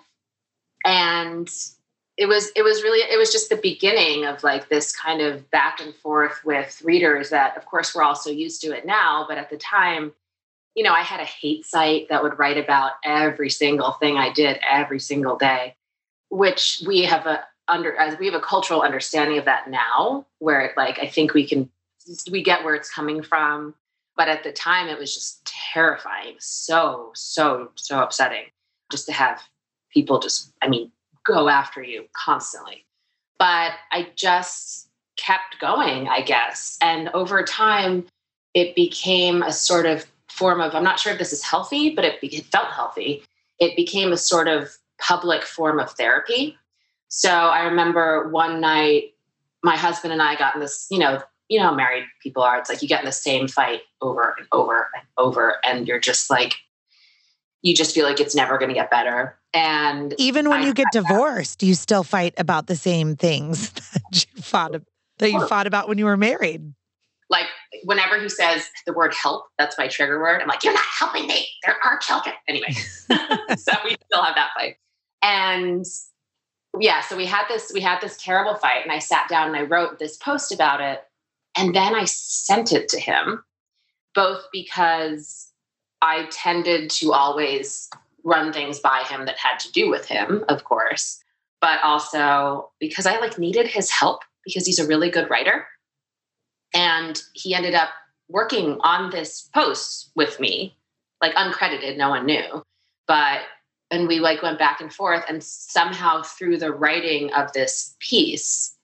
And 0.84 1.48
it 2.20 2.28
was 2.28 2.52
it 2.54 2.62
was 2.62 2.82
really 2.82 3.00
it 3.10 3.18
was 3.18 3.32
just 3.32 3.48
the 3.48 3.56
beginning 3.56 4.26
of 4.26 4.44
like 4.44 4.68
this 4.68 4.94
kind 4.94 5.22
of 5.22 5.50
back 5.50 5.80
and 5.80 5.94
forth 5.94 6.44
with 6.44 6.80
readers 6.84 7.30
that 7.30 7.56
of 7.56 7.64
course 7.64 7.94
we're 7.94 8.02
all 8.02 8.14
so 8.14 8.30
used 8.30 8.60
to 8.60 8.76
it 8.76 8.84
now 8.84 9.24
but 9.26 9.38
at 9.38 9.48
the 9.48 9.56
time 9.56 10.12
you 10.74 10.84
know 10.84 10.92
i 10.92 11.00
had 11.00 11.18
a 11.18 11.24
hate 11.24 11.64
site 11.64 12.08
that 12.10 12.22
would 12.22 12.38
write 12.38 12.58
about 12.58 12.92
every 13.04 13.48
single 13.48 13.92
thing 13.92 14.18
i 14.18 14.30
did 14.30 14.60
every 14.70 15.00
single 15.00 15.36
day 15.36 15.74
which 16.28 16.82
we 16.86 17.02
have 17.02 17.26
a 17.26 17.42
under 17.68 17.96
as 17.96 18.18
we 18.18 18.26
have 18.26 18.34
a 18.34 18.40
cultural 18.40 18.82
understanding 18.82 19.38
of 19.38 19.46
that 19.46 19.70
now 19.70 20.26
where 20.40 20.74
like 20.76 20.98
i 20.98 21.06
think 21.06 21.32
we 21.32 21.46
can 21.46 21.70
we 22.30 22.42
get 22.42 22.62
where 22.62 22.74
it's 22.74 22.92
coming 22.92 23.22
from 23.22 23.74
but 24.14 24.28
at 24.28 24.44
the 24.44 24.52
time 24.52 24.88
it 24.88 24.98
was 24.98 25.14
just 25.14 25.42
terrifying 25.46 26.34
so 26.38 27.12
so 27.14 27.70
so 27.76 28.02
upsetting 28.02 28.44
just 28.92 29.06
to 29.06 29.12
have 29.12 29.40
people 29.90 30.18
just 30.18 30.52
i 30.60 30.68
mean 30.68 30.92
go 31.30 31.48
after 31.48 31.82
you 31.82 32.06
constantly. 32.12 32.84
But 33.38 33.72
I 33.92 34.08
just 34.16 34.88
kept 35.16 35.60
going, 35.60 36.08
I 36.08 36.22
guess. 36.22 36.76
And 36.80 37.08
over 37.10 37.42
time, 37.42 38.06
it 38.54 38.74
became 38.74 39.42
a 39.42 39.52
sort 39.52 39.86
of 39.86 40.06
form 40.28 40.60
of, 40.60 40.74
I'm 40.74 40.84
not 40.84 40.98
sure 40.98 41.12
if 41.12 41.18
this 41.18 41.32
is 41.32 41.42
healthy, 41.42 41.94
but 41.94 42.04
it, 42.04 42.18
it 42.22 42.44
felt 42.46 42.72
healthy. 42.72 43.22
It 43.58 43.76
became 43.76 44.12
a 44.12 44.16
sort 44.16 44.48
of 44.48 44.70
public 44.98 45.42
form 45.42 45.78
of 45.78 45.90
therapy. 45.92 46.56
So 47.08 47.30
I 47.30 47.64
remember 47.64 48.28
one 48.28 48.60
night, 48.60 49.14
my 49.62 49.76
husband 49.76 50.12
and 50.12 50.22
I 50.22 50.36
got 50.36 50.54
in 50.54 50.60
this, 50.60 50.86
you 50.90 50.98
know, 50.98 51.22
you 51.48 51.58
know, 51.58 51.74
married 51.74 52.04
people 52.22 52.42
are. 52.42 52.58
It's 52.58 52.70
like 52.70 52.80
you 52.80 52.88
get 52.88 53.00
in 53.00 53.06
the 53.06 53.12
same 53.12 53.48
fight 53.48 53.82
over 54.00 54.34
and 54.38 54.46
over 54.52 54.88
and 54.94 55.04
over, 55.18 55.56
and 55.64 55.86
you're 55.88 55.98
just 55.98 56.30
like, 56.30 56.54
you 57.62 57.74
just 57.74 57.94
feel 57.94 58.06
like 58.06 58.20
it's 58.20 58.34
never 58.34 58.58
going 58.58 58.68
to 58.68 58.74
get 58.74 58.90
better. 58.90 59.38
And 59.52 60.14
even 60.18 60.48
when 60.48 60.62
I 60.62 60.66
you 60.66 60.74
get 60.74 60.86
divorced, 60.92 61.60
that. 61.60 61.66
you 61.66 61.74
still 61.74 62.04
fight 62.04 62.34
about 62.38 62.66
the 62.66 62.76
same 62.76 63.16
things 63.16 63.70
that 63.92 64.26
you 64.34 64.42
fought 64.42 64.80
that 65.18 65.30
you 65.30 65.46
fought 65.46 65.66
about 65.66 65.88
when 65.88 65.98
you 65.98 66.06
were 66.06 66.16
married. 66.16 66.72
Like 67.28 67.46
whenever 67.84 68.18
he 68.18 68.28
says 68.28 68.68
the 68.86 68.92
word 68.92 69.14
help, 69.14 69.44
that's 69.58 69.76
my 69.78 69.86
trigger 69.86 70.20
word. 70.20 70.40
I'm 70.40 70.48
like, 70.48 70.64
you're 70.64 70.72
not 70.72 70.84
helping 70.98 71.26
me. 71.26 71.46
There 71.64 71.76
are 71.84 71.98
children. 71.98 72.34
Anyway. 72.48 72.72
so 73.56 73.72
we 73.84 73.96
still 74.06 74.22
have 74.22 74.34
that 74.34 74.50
fight. 74.56 74.76
And 75.22 75.84
yeah, 76.78 77.02
so 77.02 77.16
we 77.16 77.26
had 77.26 77.44
this, 77.48 77.70
we 77.72 77.80
had 77.80 78.00
this 78.00 78.16
terrible 78.16 78.54
fight. 78.54 78.82
And 78.82 78.90
I 78.90 78.98
sat 78.98 79.28
down 79.28 79.48
and 79.48 79.56
I 79.56 79.62
wrote 79.62 79.98
this 79.98 80.16
post 80.16 80.52
about 80.52 80.80
it. 80.80 81.02
And 81.56 81.74
then 81.74 81.94
I 81.94 82.04
sent 82.04 82.72
it 82.72 82.88
to 82.88 82.98
him, 82.98 83.44
both 84.14 84.42
because 84.52 85.49
I 86.02 86.26
tended 86.30 86.90
to 86.90 87.12
always 87.12 87.90
run 88.24 88.52
things 88.52 88.80
by 88.80 89.02
him 89.08 89.26
that 89.26 89.38
had 89.38 89.58
to 89.60 89.72
do 89.72 89.90
with 89.90 90.06
him, 90.06 90.44
of 90.48 90.64
course, 90.64 91.22
but 91.60 91.80
also 91.82 92.70
because 92.80 93.06
I 93.06 93.18
like 93.18 93.38
needed 93.38 93.66
his 93.66 93.90
help 93.90 94.22
because 94.44 94.66
he's 94.66 94.78
a 94.78 94.86
really 94.86 95.10
good 95.10 95.28
writer. 95.30 95.66
And 96.74 97.20
he 97.32 97.54
ended 97.54 97.74
up 97.74 97.90
working 98.28 98.78
on 98.82 99.10
this 99.10 99.48
post 99.52 100.10
with 100.14 100.38
me, 100.40 100.76
like 101.20 101.34
uncredited, 101.34 101.96
no 101.96 102.10
one 102.10 102.26
knew. 102.26 102.62
But 103.06 103.40
and 103.90 104.06
we 104.06 104.20
like 104.20 104.42
went 104.42 104.58
back 104.58 104.80
and 104.80 104.92
forth 104.92 105.24
and 105.28 105.42
somehow 105.42 106.22
through 106.22 106.58
the 106.58 106.72
writing 106.72 107.32
of 107.32 107.52
this 107.52 107.96
piece, 107.98 108.76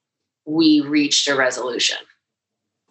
we 0.45 0.81
reached 0.81 1.29
a 1.29 1.37
resolution. 1.37 1.99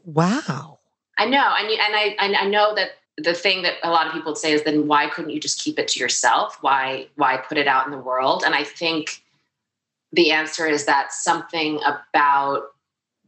Wow. 0.06 0.80
I 1.18 1.26
know. 1.26 1.44
I 1.46 1.68
mean, 1.68 1.80
and 1.80 1.96
I 1.96 2.16
and 2.20 2.36
I 2.36 2.46
know 2.46 2.76
that 2.76 2.92
the 3.18 3.34
thing 3.34 3.62
that 3.62 3.76
a 3.84 3.90
lot 3.90 4.08
of 4.08 4.14
people 4.14 4.32
would 4.32 4.38
say 4.38 4.52
is 4.52 4.64
then 4.64 4.88
why 4.88 5.08
couldn't 5.08 5.32
you 5.32 5.40
just 5.40 5.60
keep 5.60 5.80
it 5.80 5.88
to 5.90 6.00
yourself? 6.00 6.58
Why 6.62 7.08
why 7.16 7.38
put 7.38 7.58
it 7.58 7.68
out 7.68 7.86
in 7.86 7.92
the 7.92 7.98
world? 7.98 8.44
And 8.46 8.54
i 8.54 8.64
think 8.64 9.24
the 10.12 10.32
answer 10.32 10.66
is 10.66 10.86
that 10.86 11.12
something 11.12 11.80
about 11.86 12.64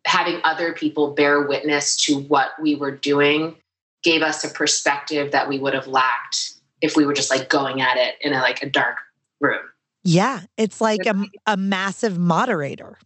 having 0.06 0.40
other 0.44 0.74
people 0.74 1.14
bear 1.14 1.42
witness 1.42 1.98
to 2.06 2.18
what 2.18 2.52
we 2.62 2.76
were 2.76 2.92
doing 2.92 3.56
gave 4.04 4.22
us 4.22 4.44
a 4.44 4.50
perspective 4.50 5.32
that 5.32 5.50
we 5.50 5.60
would 5.60 5.74
have 5.74 5.88
lacked 5.88 6.54
if 6.82 6.96
we 6.96 7.06
were 7.06 7.14
just 7.14 7.30
like 7.30 7.50
going 7.50 7.82
at 7.82 7.98
it 7.98 8.16
in 8.22 8.34
a 8.34 8.40
like 8.40 8.64
a 8.64 8.70
dark 8.70 8.98
room. 9.42 9.62
Yeah 10.04 10.42
it's 10.58 10.82
like 10.82 11.06
a, 11.06 11.16
a 11.46 11.58
massive 11.58 12.18
moderator. 12.18 12.98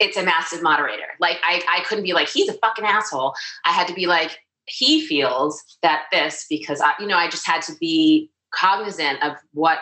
It's 0.00 0.16
a 0.16 0.22
massive 0.22 0.62
moderator. 0.62 1.08
Like 1.20 1.36
I, 1.44 1.62
I 1.68 1.84
couldn't 1.84 2.04
be 2.04 2.12
like 2.12 2.28
he's 2.28 2.48
a 2.48 2.54
fucking 2.54 2.84
asshole. 2.84 3.34
I 3.64 3.72
had 3.72 3.86
to 3.88 3.94
be 3.94 4.06
like 4.06 4.40
he 4.70 5.06
feels 5.06 5.62
that 5.82 6.04
this 6.12 6.46
because 6.48 6.80
I, 6.80 6.92
you 7.00 7.06
know 7.06 7.16
I 7.16 7.28
just 7.28 7.46
had 7.46 7.62
to 7.62 7.72
be 7.80 8.30
cognizant 8.52 9.22
of 9.22 9.36
what 9.52 9.78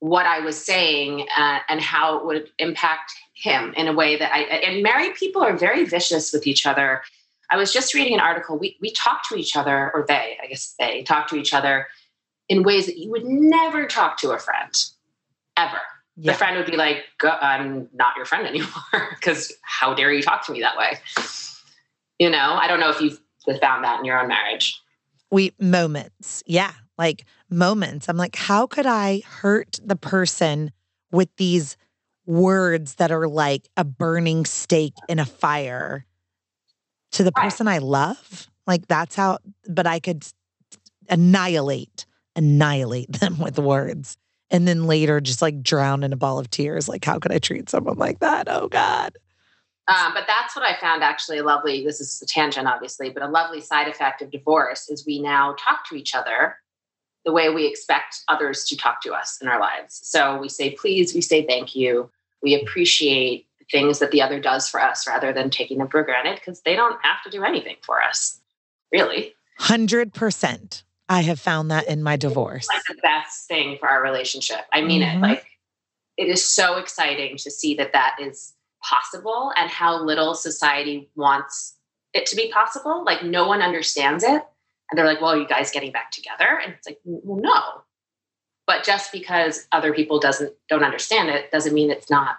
what 0.00 0.24
I 0.24 0.40
was 0.40 0.56
saying 0.62 1.26
uh, 1.36 1.58
and 1.68 1.80
how 1.80 2.18
it 2.18 2.24
would 2.24 2.50
impact 2.58 3.12
him 3.34 3.72
in 3.76 3.86
a 3.86 3.92
way 3.92 4.16
that 4.16 4.32
I 4.34 4.40
and 4.40 4.82
married 4.82 5.14
people 5.14 5.42
are 5.42 5.56
very 5.56 5.84
vicious 5.84 6.32
with 6.32 6.46
each 6.46 6.66
other. 6.66 7.02
I 7.50 7.56
was 7.56 7.72
just 7.72 7.94
reading 7.94 8.14
an 8.14 8.20
article. 8.20 8.58
We 8.58 8.76
we 8.80 8.92
talk 8.92 9.28
to 9.28 9.36
each 9.36 9.56
other, 9.56 9.90
or 9.94 10.04
they, 10.06 10.38
I 10.42 10.46
guess 10.46 10.74
they 10.78 11.02
talk 11.02 11.28
to 11.28 11.36
each 11.36 11.52
other 11.52 11.86
in 12.48 12.62
ways 12.62 12.86
that 12.86 12.98
you 12.98 13.10
would 13.10 13.24
never 13.24 13.86
talk 13.86 14.18
to 14.18 14.30
a 14.30 14.38
friend 14.38 14.72
ever. 15.56 15.80
Yeah. 16.16 16.32
The 16.32 16.38
friend 16.38 16.56
would 16.56 16.66
be 16.66 16.76
like, 16.76 17.04
"I'm 17.22 17.88
not 17.92 18.16
your 18.16 18.24
friend 18.24 18.46
anymore," 18.46 18.70
because 19.14 19.52
how 19.62 19.94
dare 19.94 20.12
you 20.12 20.22
talk 20.22 20.46
to 20.46 20.52
me 20.52 20.60
that 20.60 20.76
way? 20.76 20.98
You 22.18 22.30
know, 22.30 22.54
I 22.54 22.68
don't 22.68 22.80
know 22.80 22.90
if 22.90 23.00
you've 23.00 23.20
found 23.60 23.84
that 23.84 23.98
in 23.98 24.04
your 24.04 24.20
own 24.20 24.28
marriage? 24.28 24.80
We 25.30 25.52
moments. 25.60 26.42
Yeah. 26.46 26.72
Like 26.98 27.24
moments. 27.48 28.08
I'm 28.08 28.16
like, 28.16 28.36
how 28.36 28.66
could 28.66 28.86
I 28.86 29.22
hurt 29.26 29.80
the 29.82 29.96
person 29.96 30.72
with 31.10 31.28
these 31.36 31.76
words 32.26 32.96
that 32.96 33.10
are 33.10 33.28
like 33.28 33.68
a 33.76 33.84
burning 33.84 34.44
stake 34.44 34.94
in 35.08 35.18
a 35.18 35.24
fire 35.24 36.04
to 37.12 37.22
the 37.22 37.32
person 37.32 37.68
I 37.68 37.78
love? 37.78 38.48
Like 38.66 38.86
that's 38.86 39.14
how, 39.14 39.38
but 39.68 39.86
I 39.86 40.00
could 40.00 40.26
annihilate, 41.08 42.06
annihilate 42.36 43.12
them 43.20 43.38
with 43.38 43.58
words. 43.58 44.16
And 44.52 44.66
then 44.66 44.86
later 44.86 45.20
just 45.20 45.42
like 45.42 45.62
drown 45.62 46.02
in 46.02 46.12
a 46.12 46.16
ball 46.16 46.38
of 46.38 46.50
tears. 46.50 46.88
Like, 46.88 47.04
how 47.04 47.20
could 47.20 47.32
I 47.32 47.38
treat 47.38 47.70
someone 47.70 47.98
like 47.98 48.18
that? 48.18 48.48
Oh 48.48 48.66
God. 48.68 49.16
Um, 49.90 50.14
but 50.14 50.24
that's 50.26 50.54
what 50.54 50.64
I 50.64 50.78
found 50.80 51.02
actually 51.02 51.38
a 51.38 51.42
lovely, 51.42 51.84
this 51.84 52.00
is 52.00 52.22
a 52.22 52.26
tangent 52.26 52.68
obviously, 52.68 53.10
but 53.10 53.22
a 53.22 53.28
lovely 53.28 53.60
side 53.60 53.88
effect 53.88 54.22
of 54.22 54.30
divorce 54.30 54.88
is 54.88 55.04
we 55.04 55.20
now 55.20 55.54
talk 55.58 55.88
to 55.88 55.96
each 55.96 56.14
other 56.14 56.56
the 57.24 57.32
way 57.32 57.50
we 57.50 57.66
expect 57.66 58.20
others 58.28 58.64
to 58.64 58.76
talk 58.76 59.02
to 59.02 59.12
us 59.12 59.38
in 59.42 59.48
our 59.48 59.58
lives. 59.58 60.00
So 60.02 60.38
we 60.38 60.48
say 60.48 60.70
please, 60.72 61.14
we 61.14 61.20
say 61.20 61.44
thank 61.44 61.74
you, 61.74 62.10
we 62.42 62.54
appreciate 62.54 63.46
things 63.70 63.98
that 63.98 64.10
the 64.10 64.22
other 64.22 64.40
does 64.40 64.68
for 64.68 64.80
us 64.80 65.06
rather 65.06 65.32
than 65.32 65.50
taking 65.50 65.78
them 65.78 65.88
for 65.88 66.02
granted 66.02 66.36
because 66.36 66.60
they 66.62 66.76
don't 66.76 66.98
have 67.02 67.22
to 67.24 67.30
do 67.30 67.44
anything 67.44 67.76
for 67.82 68.02
us, 68.02 68.40
really. 68.92 69.34
100%. 69.60 70.82
I 71.08 71.22
have 71.22 71.40
found 71.40 71.70
that 71.72 71.88
in 71.88 72.02
my 72.02 72.16
divorce. 72.16 72.68
It's 72.70 72.88
like 72.88 72.96
the 72.96 73.02
best 73.02 73.48
thing 73.48 73.76
for 73.78 73.88
our 73.88 74.02
relationship. 74.02 74.60
I 74.72 74.82
mean 74.82 75.02
mm-hmm. 75.02 75.24
it. 75.24 75.28
Like, 75.28 75.46
it 76.16 76.28
is 76.28 76.46
so 76.46 76.76
exciting 76.76 77.36
to 77.38 77.50
see 77.50 77.74
that 77.76 77.92
that 77.92 78.16
is 78.20 78.52
possible 78.82 79.52
and 79.56 79.70
how 79.70 80.02
little 80.02 80.34
society 80.34 81.08
wants 81.14 81.76
it 82.12 82.26
to 82.26 82.36
be 82.36 82.50
possible. 82.50 83.04
Like 83.04 83.24
no 83.24 83.46
one 83.46 83.62
understands 83.62 84.24
it. 84.24 84.42
And 84.90 84.98
they're 84.98 85.06
like, 85.06 85.20
well, 85.20 85.30
are 85.30 85.38
you 85.38 85.46
guys 85.46 85.70
getting 85.70 85.92
back 85.92 86.10
together? 86.10 86.60
And 86.62 86.74
it's 86.74 86.86
like, 86.86 86.98
well, 87.04 87.40
no. 87.40 87.82
But 88.66 88.84
just 88.84 89.12
because 89.12 89.66
other 89.72 89.92
people 89.92 90.18
doesn't 90.18 90.52
don't 90.68 90.84
understand 90.84 91.28
it 91.28 91.50
doesn't 91.50 91.74
mean 91.74 91.90
it's 91.90 92.10
not 92.10 92.36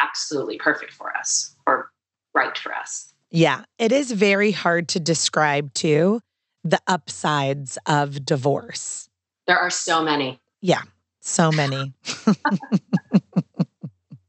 absolutely 0.00 0.58
perfect 0.58 0.92
for 0.92 1.16
us 1.16 1.54
or 1.66 1.90
right 2.34 2.56
for 2.56 2.74
us. 2.74 3.12
Yeah. 3.30 3.64
It 3.78 3.92
is 3.92 4.12
very 4.12 4.52
hard 4.52 4.88
to 4.88 5.00
describe 5.00 5.72
too 5.74 6.20
the 6.64 6.80
upsides 6.86 7.78
of 7.86 8.24
divorce. 8.24 9.08
There 9.46 9.58
are 9.58 9.70
so 9.70 10.02
many. 10.02 10.40
Yeah. 10.60 10.82
So 11.20 11.50
many. 11.50 11.92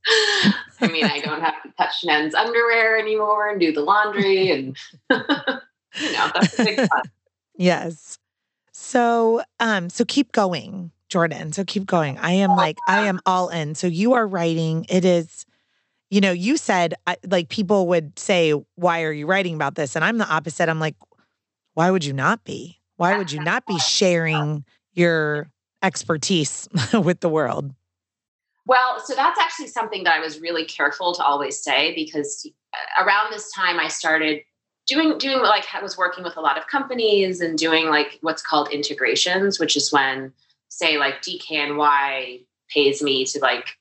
I 0.84 0.92
mean, 0.92 1.06
I 1.06 1.20
don't 1.20 1.42
have 1.42 1.62
to 1.64 1.70
touch 1.78 2.04
Nen's 2.04 2.36
underwear 2.36 2.98
anymore 2.98 3.50
and 3.50 3.60
do 3.60 3.72
the 3.72 3.82
laundry, 3.82 4.52
and 4.52 4.78
you 5.10 6.12
know 6.12 6.32
that's 6.34 6.60
a 6.60 6.64
big 6.64 6.78
fun. 6.88 7.04
Yes. 7.56 8.18
So, 8.72 9.42
um, 9.60 9.90
so 9.90 10.04
keep 10.06 10.32
going, 10.32 10.92
Jordan. 11.10 11.54
So 11.54 11.64
keep 11.64 11.86
going. 11.86 12.18
I 12.18 12.32
am 12.32 12.56
like, 12.56 12.80
I 12.88 13.02
am 13.02 13.20
all 13.26 13.50
in. 13.50 13.76
So 13.76 13.88
you 13.88 14.14
are 14.14 14.26
writing. 14.26 14.86
It 14.90 15.06
is, 15.06 15.46
you 16.10 16.20
know, 16.20 16.32
you 16.32 16.58
said 16.58 16.96
like 17.28 17.50
people 17.50 17.88
would 17.88 18.18
say, 18.18 18.52
why 18.76 19.04
are 19.04 19.12
you 19.12 19.28
writing 19.28 19.54
about 19.56 19.76
this? 19.76 19.96
And 19.96 20.04
I'm 20.04 20.18
the 20.18 20.28
opposite. 20.28 20.70
I'm 20.70 20.80
like, 20.80 20.96
why 21.76 21.92
would 21.92 22.04
you 22.04 22.14
not 22.14 22.44
be? 22.44 22.80
Why 22.98 23.16
would 23.16 23.32
you 23.32 23.40
not 23.40 23.66
be 23.66 23.78
sharing 23.78 24.66
your 24.94 25.50
expertise 25.82 26.68
with 26.94 27.20
the 27.20 27.30
world? 27.30 27.74
Well, 28.66 29.00
so 29.04 29.14
that's 29.14 29.40
actually 29.40 29.68
something 29.68 30.04
that 30.06 30.14
I 30.14 30.20
was 30.20 30.40
really 30.40 30.66
careful 30.66 31.14
to 31.14 31.24
always 31.24 31.62
say 31.62 31.94
because 31.96 32.50
uh, 32.74 33.04
around 33.04 33.32
this 33.32 33.52
time 33.52 33.80
I 33.80 33.88
started 33.88 34.42
doing 34.86 35.18
doing 35.18 35.40
like 35.40 35.66
I 35.74 35.82
was 35.82 35.98
working 35.98 36.24
with 36.24 36.38
a 36.38 36.42
lot 36.42 36.58
of 36.58 36.68
companies 36.68 37.42
and 37.42 37.58
doing 37.58 37.90
like 37.90 38.20
what's 38.22 38.42
called 38.42 38.70
integrations, 38.72 39.60
which 39.60 39.76
is 39.76 39.92
when 39.92 40.34
say 40.70 40.98
like 40.98 41.22
DKNY 41.22 42.46
pays 42.70 43.02
me 43.04 43.26
to 43.26 43.40
like 43.40 43.78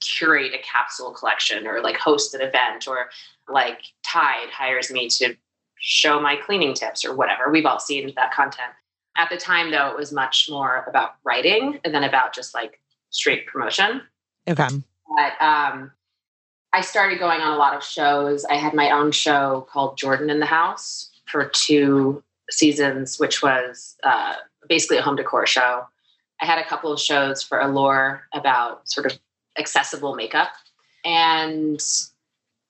curate 0.00 0.54
a 0.54 0.58
capsule 0.62 1.12
collection 1.12 1.66
or 1.66 1.80
like 1.80 1.96
host 1.96 2.34
an 2.34 2.40
event 2.40 2.86
or 2.86 3.10
like 3.48 3.80
Tide 4.04 4.48
hires 4.50 4.90
me 4.90 5.08
to 5.08 5.34
show 5.80 6.20
my 6.20 6.36
cleaning 6.36 6.74
tips 6.74 7.04
or 7.04 7.14
whatever. 7.14 7.50
We've 7.50 7.66
all 7.66 7.80
seen 7.80 8.12
that 8.16 8.32
content. 8.32 8.72
At 9.16 9.28
the 9.28 9.36
time, 9.36 9.70
though, 9.70 9.90
it 9.90 9.96
was 9.96 10.12
much 10.12 10.48
more 10.48 10.84
about 10.86 11.16
writing 11.24 11.80
than 11.84 12.04
about 12.04 12.34
just 12.34 12.54
like 12.54 12.80
straight 13.10 13.46
promotion. 13.46 14.02
Okay. 14.48 14.68
But 15.16 15.44
um, 15.44 15.90
I 16.72 16.80
started 16.80 17.18
going 17.18 17.40
on 17.40 17.52
a 17.52 17.56
lot 17.56 17.74
of 17.74 17.82
shows. 17.82 18.44
I 18.44 18.54
had 18.54 18.74
my 18.74 18.90
own 18.90 19.12
show 19.12 19.66
called 19.70 19.98
Jordan 19.98 20.30
in 20.30 20.40
the 20.40 20.46
House 20.46 21.10
for 21.26 21.50
two 21.52 22.22
seasons, 22.50 23.18
which 23.18 23.42
was 23.42 23.96
uh, 24.02 24.34
basically 24.68 24.98
a 24.98 25.02
home 25.02 25.16
decor 25.16 25.46
show. 25.46 25.84
I 26.40 26.46
had 26.46 26.58
a 26.58 26.64
couple 26.64 26.92
of 26.92 27.00
shows 27.00 27.42
for 27.42 27.60
Allure 27.60 28.22
about 28.32 28.88
sort 28.88 29.06
of 29.06 29.18
accessible 29.58 30.14
makeup. 30.14 30.48
And 31.04 31.80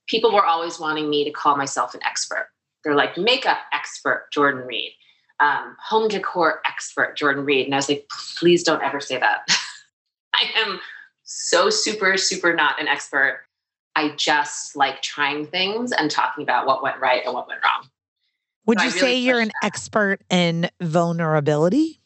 people 0.07 0.33
were 0.33 0.45
always 0.45 0.81
wanting 0.81 1.09
me 1.09 1.25
to 1.25 1.31
call 1.31 1.57
myself 1.57 1.95
an 1.95 2.01
expert. 2.05 2.49
They're 2.83 2.97
like, 2.97 3.17
makeup 3.17 3.59
expert, 3.73 4.29
Jordan 4.33 4.67
Reid, 4.67 4.93
um, 5.41 5.77
home 5.79 6.09
decor 6.09 6.61
expert, 6.67 7.17
Jordan 7.17 7.45
Reid. 7.45 7.67
And 7.67 7.75
I 7.75 7.79
was 7.79 7.89
like, 7.89 8.09
please 8.39 8.63
don't 8.63 8.83
ever 8.83 9.01
say 9.01 9.19
that. 9.19 9.47
I 10.41 10.59
am 10.61 10.81
so 11.23 11.71
super, 11.71 12.17
super 12.17 12.55
not 12.55 12.81
an 12.81 12.89
expert. 12.89 13.43
I 13.97 14.11
just 14.17 14.77
like 14.77 15.03
trying 15.03 15.47
things 15.47 15.93
and 15.93 16.11
talking 16.11 16.43
about 16.43 16.67
what 16.67 16.83
went 16.83 17.01
right 17.01 17.23
and 17.25 17.35
what 17.35 17.49
went 17.49 17.61
wrong. 17.65 17.89
Would 18.67 18.79
so 18.79 18.85
you 18.85 18.91
really 18.91 19.01
say 19.01 19.19
you're 19.19 19.41
an 19.41 19.49
that. 19.61 19.67
expert 19.67 20.21
in 20.31 20.71
vulnerability? 20.81 22.01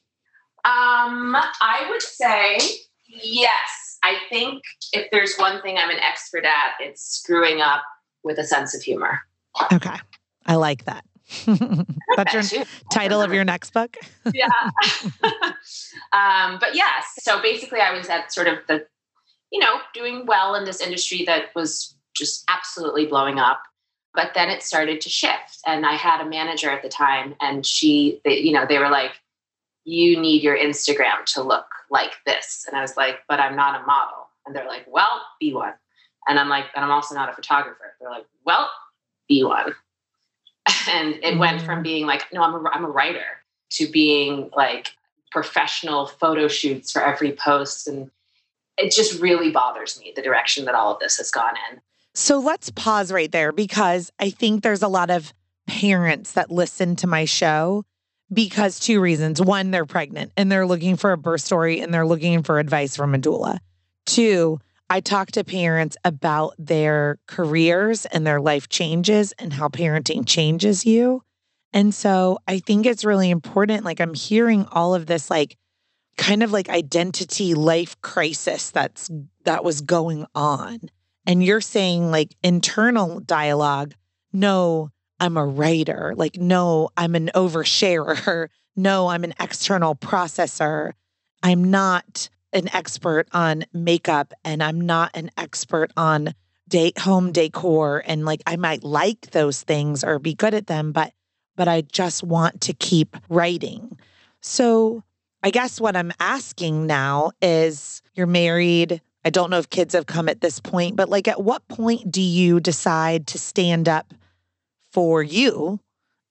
Um, 0.65 1.37
I 1.37 1.87
would 1.91 2.03
say 2.03 2.59
yes. 3.07 3.99
I 4.03 4.17
think 4.31 4.63
if 4.93 5.11
there's 5.11 5.37
one 5.37 5.61
thing 5.63 5.77
I'm 5.79 5.91
an 5.91 5.99
expert 5.99 6.45
at, 6.45 6.75
it's 6.81 7.03
screwing 7.03 7.61
up 7.61 7.83
with 8.23 8.39
a 8.39 8.45
sense 8.45 8.75
of 8.75 8.83
humor. 8.83 9.21
Okay. 9.73 9.97
I 10.47 10.57
like 10.57 10.85
that. 10.85 11.05
That's 12.17 12.53
your 12.53 12.65
title 12.93 13.21
of 13.21 13.33
your 13.33 13.45
next 13.45 13.73
book? 13.73 13.97
yeah. 14.35 14.49
um, 16.13 16.59
but 16.61 16.75
yes, 16.75 17.05
so 17.21 17.41
basically, 17.41 17.81
I 17.81 17.97
was 17.97 18.09
at 18.09 18.33
sort 18.33 18.47
of 18.47 18.59
the, 18.69 18.87
you 19.51 19.59
know, 19.59 19.79
doing 19.95 20.27
well 20.27 20.55
in 20.55 20.65
this 20.65 20.81
industry 20.81 21.25
that 21.27 21.55
was 21.55 21.97
just 22.15 22.45
absolutely 22.49 23.07
blowing 23.07 23.39
up. 23.39 23.63
But 24.15 24.33
then 24.35 24.49
it 24.49 24.63
started 24.63 25.01
to 25.01 25.09
shift. 25.09 25.59
And 25.67 25.85
I 25.85 25.95
had 25.95 26.21
a 26.21 26.29
manager 26.29 26.71
at 26.71 26.83
the 26.83 26.89
time, 26.89 27.35
and 27.41 27.67
she, 27.67 28.21
they, 28.25 28.39
you 28.39 28.53
know, 28.53 28.65
they 28.69 28.79
were 28.79 28.91
like, 28.91 29.13
you 29.85 30.19
need 30.19 30.43
your 30.43 30.57
Instagram 30.57 31.25
to 31.35 31.43
look 31.43 31.67
like 31.91 32.13
this. 32.25 32.65
And 32.67 32.77
I 32.77 32.81
was 32.81 32.97
like, 32.97 33.19
but 33.29 33.41
I'm 33.41 33.57
not 33.57 33.81
a 33.81 33.85
model. 33.85 34.29
And 34.47 34.55
they're 34.55 34.67
like, 34.67 34.85
well, 34.87 35.23
be 35.41 35.53
one. 35.53 35.75
And 36.29 36.39
I'm 36.39 36.49
like, 36.49 36.67
and 36.75 36.85
I'm 36.85 36.91
also 36.91 37.15
not 37.15 37.29
a 37.29 37.33
photographer. 37.33 37.95
They're 38.01 38.11
like, 38.11 38.27
well, 38.47 38.71
be 39.29 39.43
one 39.43 39.75
and 40.89 41.15
it 41.15 41.23
mm-hmm. 41.23 41.39
went 41.39 41.63
from 41.63 41.83
being 41.83 42.07
like 42.07 42.25
no 42.33 42.43
I'm 42.43 42.55
a, 42.55 42.69
I'm 42.71 42.85
a 42.85 42.91
writer 42.91 43.25
to 43.71 43.89
being 43.89 44.51
like 44.57 44.93
professional 45.31 46.07
photo 46.07 46.47
shoots 46.47 46.93
for 46.93 47.03
every 47.03 47.33
post. 47.33 47.89
And 47.89 48.11
it 48.79 48.93
just 48.93 49.21
really 49.21 49.51
bothers 49.51 49.99
me 49.99 50.13
the 50.15 50.23
direction 50.23 50.65
that 50.65 50.77
all 50.77 50.95
of 50.95 51.01
this 51.01 51.17
has 51.17 51.31
gone 51.31 51.55
in. 51.71 51.81
So 52.15 52.39
let's 52.39 52.71
pause 52.71 53.11
right 53.11 53.31
there 53.31 53.53
because 53.53 54.13
i 54.21 54.31
think 54.31 54.63
there's 54.63 54.83
a 54.83 54.89
lot 54.89 55.11
of 55.11 55.33
parents 55.67 56.33
that 56.33 56.51
listen 56.51 56.95
to 56.97 57.07
my 57.07 57.25
show 57.25 57.85
because 58.33 58.79
two 58.79 59.01
reasons. 59.01 59.41
One 59.41 59.71
they're 59.71 59.87
pregnant 59.87 60.33
and 60.37 60.51
they're 60.51 60.67
looking 60.67 60.97
for 60.97 61.13
a 61.13 61.19
birth 61.19 61.41
story 61.41 61.81
and 61.81 61.93
they're 61.93 62.07
looking 62.07 62.43
for 62.43 62.59
advice 62.59 62.97
from 62.97 63.15
a 63.15 63.19
doula 63.19 63.59
two 64.07 64.61
I 64.91 65.01
talk 65.01 65.33
to 65.33 65.45
parents 65.45 65.97
about 66.05 66.55
their 66.59 67.19
careers 67.27 68.07
and 68.07 68.27
their 68.27 68.41
life 68.41 68.69
changes 68.69 69.33
and 69.39 69.53
how 69.53 69.69
parenting 69.69 70.27
changes 70.27 70.85
you. 70.85 71.23
And 71.73 71.95
so 71.95 72.39
I 72.47 72.59
think 72.59 72.87
it's 72.87 73.05
really 73.05 73.31
important. 73.31 73.85
Like 73.85 74.01
I'm 74.01 74.15
hearing 74.15 74.67
all 74.71 74.95
of 74.95 75.07
this, 75.07 75.31
like 75.31 75.57
kind 76.17 76.43
of 76.43 76.53
like 76.53 76.69
identity 76.69 77.55
life 77.55 78.01
crisis 78.03 78.71
that's 78.71 79.11
that 79.45 79.65
was 79.65 79.81
going 79.81 80.27
on. 80.35 80.79
And 81.27 81.43
you're 81.43 81.61
saying 81.61 82.11
like 82.11 82.35
internal 82.43 83.21
dialogue, 83.21 83.95
no, 84.33 84.91
I'm 85.21 85.37
a 85.37 85.47
writer. 85.47 86.13
Like, 86.17 86.37
no, 86.37 86.91
I'm 86.97 87.15
an 87.15 87.31
oversharer. 87.35 88.49
No, 88.77 89.07
I'm 89.07 89.23
an 89.23 89.35
external 89.39 89.95
processor. 89.95 90.95
I'm 91.45 91.63
not 91.63 92.29
an 92.55 92.75
expert 92.75 93.29
on 93.33 93.65
makeup 93.73 94.33
and 94.45 94.63
I'm 94.63 94.81
not 94.81 95.11
an 95.15 95.31
expert 95.37 95.93
on 95.97 96.35
date 96.69 96.99
home 96.99 97.33
decor 97.33 98.03
and 98.07 98.25
like 98.25 98.43
I 98.47 98.57
might 98.57 98.85
like 98.85 99.33
those 99.33 99.63
things 99.63 100.03
or 100.03 100.19
be 100.19 100.35
good 100.35 100.55
at 100.55 100.67
them 100.67 100.93
but 100.93 101.13
but 101.57 101.69
I 101.69 101.83
just 101.83 102.25
want 102.25 102.63
to 102.63 102.73
keep 102.73 103.17
writing. 103.29 103.97
So 104.41 105.03
I 105.43 105.51
guess 105.51 105.81
what 105.81 105.97
I'm 105.97 106.13
asking 106.19 106.87
now 106.87 107.33
is 107.41 108.03
you're 108.15 108.27
married. 108.27 109.01
I 109.25 109.31
don't 109.31 109.51
know 109.51 109.59
if 109.59 109.71
kids 109.71 109.95
have 109.95 110.07
come 110.07 110.29
at 110.29 110.41
this 110.41 110.59
point, 110.59 110.97
but 110.97 111.09
like 111.09 111.29
at 111.29 111.43
what 111.43 111.67
point 111.69 112.11
do 112.11 112.21
you 112.21 112.61
decide 112.61 113.27
to 113.29 113.39
stand 113.39 113.89
up 113.89 114.15
for 114.93 115.23
you 115.23 115.81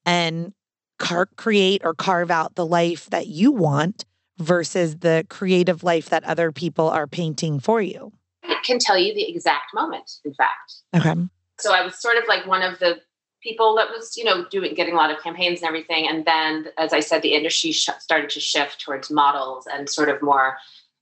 and 0.06 0.54
car- 1.00 1.30
create 1.38 1.82
or 1.84 1.94
carve 1.94 2.32
out 2.32 2.56
the 2.56 2.66
life 2.66 3.10
that 3.12 3.28
you 3.28 3.52
want 3.52 4.06
versus 4.44 4.98
the 4.98 5.26
creative 5.30 5.84
life 5.84 6.10
that 6.10 6.24
other 6.24 6.52
people 6.52 6.90
are 6.90 7.08
painting 7.08 7.60
for 7.60 7.82
you? 7.82 8.12
It 8.44 8.64
can 8.64 8.80
tell 8.80 8.98
you 8.98 9.14
the 9.14 9.30
exact 9.30 9.74
moment, 9.74 10.20
in 10.26 10.34
fact. 10.34 10.76
Okay. 10.96 11.16
So 11.60 11.74
I 11.74 11.84
was 11.84 12.00
sort 12.00 12.18
of 12.18 12.24
like 12.28 12.46
one 12.46 12.62
of 12.62 12.80
the 12.80 13.00
people 13.42 13.76
that 13.76 13.90
was, 13.90 14.16
you 14.18 14.24
know, 14.24 14.46
doing 14.50 14.74
getting 14.74 14.94
a 14.94 14.98
lot 14.98 15.12
of 15.12 15.22
campaigns 15.22 15.62
and 15.62 15.68
everything. 15.68 16.08
And 16.08 16.26
then, 16.26 16.68
as 16.78 16.94
I 16.94 17.02
said, 17.02 17.22
the 17.22 17.34
industry 17.34 17.72
sh- 17.72 17.90
started 18.00 18.30
to 18.32 18.40
shift 18.40 18.82
towards 18.82 19.12
models 19.12 19.68
and 19.72 19.90
sort 19.90 20.10
of 20.10 20.22
more 20.22 20.58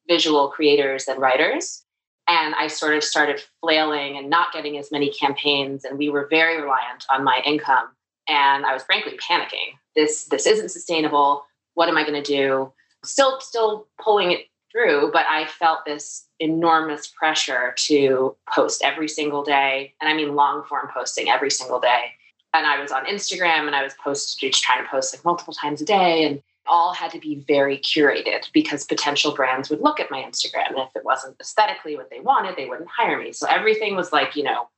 visual 0.08 0.50
creators 0.50 1.08
and 1.08 1.20
writers. 1.20 1.84
And 2.28 2.56
I 2.56 2.68
sort 2.68 2.96
of 2.96 3.04
started 3.04 3.42
flailing 3.62 4.18
and 4.18 4.30
not 4.30 4.54
getting 4.54 4.78
as 4.78 4.92
many 4.92 5.12
campaigns. 5.12 5.86
And 5.86 5.98
we 5.98 6.10
were 6.10 6.28
very 6.30 6.60
reliant 6.62 7.06
on 7.10 7.24
my 7.24 7.42
income. 7.46 7.90
And 8.28 8.66
I 8.66 8.74
was 8.74 8.84
frankly 8.84 9.18
panicking. 9.18 9.78
This 9.96 10.26
this 10.26 10.46
isn't 10.46 10.70
sustainable. 10.70 11.46
What 11.76 11.90
am 11.90 11.98
I 11.98 12.04
going 12.04 12.22
to 12.22 12.38
do? 12.38 12.74
Still 13.04 13.40
still 13.40 13.88
pulling 14.00 14.32
it 14.32 14.48
through, 14.72 15.12
but 15.12 15.26
I 15.30 15.46
felt 15.46 15.86
this 15.86 16.28
enormous 16.40 17.08
pressure 17.08 17.74
to 17.78 18.36
post 18.54 18.82
every 18.84 19.08
single 19.08 19.44
day. 19.44 19.94
And 20.02 20.10
I 20.10 20.14
mean 20.14 20.36
long 20.36 20.64
form 20.64 20.90
posting 20.94 21.30
every 21.30 21.52
single 21.52 21.80
day. 21.80 22.12
And 22.54 22.66
I 22.66 22.82
was 22.82 22.92
on 22.92 23.06
Instagram 23.06 23.68
and 23.68 23.76
I 23.76 23.84
was 23.84 23.94
posting, 24.04 24.52
trying 24.52 24.84
to 24.84 24.90
post 24.90 25.14
like 25.14 25.24
multiple 25.24 25.54
times 25.54 25.82
a 25.82 25.86
day 25.86 26.26
and 26.26 26.42
all 26.68 26.94
had 26.94 27.12
to 27.12 27.20
be 27.20 27.44
very 27.48 27.78
curated 27.78 28.52
because 28.54 28.86
potential 28.86 29.34
brands 29.34 29.70
would 29.70 29.82
look 29.82 30.00
at 30.00 30.12
my 30.12 30.22
Instagram. 30.22 30.70
And 30.70 30.80
if 30.80 30.96
it 30.96 31.04
wasn't 31.04 31.36
aesthetically 31.40 31.96
what 31.96 32.10
they 32.10 32.20
wanted, 32.20 32.56
they 32.56 32.68
wouldn't 32.68 32.90
hire 32.90 33.20
me. 33.20 33.32
So 33.32 33.48
everything 33.48 33.96
was 33.96 34.12
like, 34.12 34.36
you 34.36 34.44
know, 34.44 34.70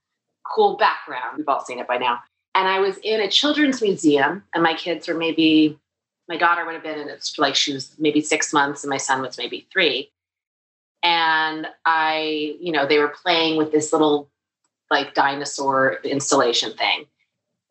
cool 0.43 0.77
background. 0.77 1.37
We've 1.37 1.47
all 1.47 1.63
seen 1.63 1.79
it 1.79 1.87
by 1.87 1.97
now. 1.97 2.19
And 2.55 2.67
I 2.67 2.79
was 2.79 2.97
in 3.03 3.19
a 3.21 3.29
children's 3.29 3.81
museum 3.81 4.43
and 4.53 4.63
my 4.63 4.75
kids 4.75 5.07
were 5.07 5.15
maybe 5.15 5.79
my 6.27 6.37
daughter 6.37 6.65
would 6.65 6.73
have 6.73 6.83
been 6.83 6.99
in 6.99 7.09
it's 7.09 7.37
like 7.37 7.55
she 7.55 7.73
was 7.73 7.95
maybe 7.99 8.21
six 8.21 8.53
months 8.53 8.83
and 8.83 8.89
my 8.89 8.97
son 8.97 9.21
was 9.21 9.37
maybe 9.37 9.67
three. 9.71 10.11
And 11.03 11.67
i 11.85 12.55
you 12.59 12.71
know 12.71 12.87
they 12.87 12.99
were 12.99 13.13
playing 13.23 13.57
with 13.57 13.71
this 13.71 13.91
little 13.91 14.29
like 14.89 15.13
dinosaur 15.13 15.99
installation 16.03 16.73
thing. 16.73 17.05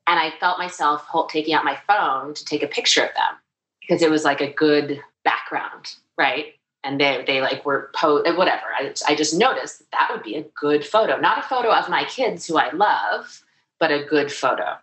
And 0.07 0.19
i 0.19 0.33
felt 0.41 0.59
myself 0.59 1.07
taking 1.29 1.55
out 1.55 1.65
my 1.65 1.79
phone 1.87 2.35
to 2.35 2.45
take 2.45 2.63
a 2.63 2.69
picture 2.69 3.03
of 3.03 3.15
them 3.15 3.39
because 3.81 4.03
it 4.03 4.11
was 4.11 4.25
like 4.25 4.41
a 4.41 4.53
good 4.53 5.01
background 5.25 5.95
right? 6.19 6.55
And 6.85 7.01
they 7.01 7.25
they 7.27 7.41
like 7.41 7.65
were 7.65 7.91
po 7.95 8.23
whatever. 8.35 8.67
I, 8.79 8.93
I 9.07 9.15
just 9.15 9.35
noticed 9.39 9.79
that, 9.79 9.91
that 9.93 10.11
would 10.11 10.23
be 10.23 10.37
a 10.37 10.45
good 10.61 10.85
photo. 10.85 11.17
Not 11.17 11.39
a 11.39 11.43
photo 11.43 11.73
of 11.73 11.89
my 11.89 12.05
kids 12.05 12.47
who 12.47 12.57
i 12.57 12.71
love 12.73 13.43
but 13.79 13.91
a 13.91 14.05
good 14.05 14.31
photo. 14.31 14.77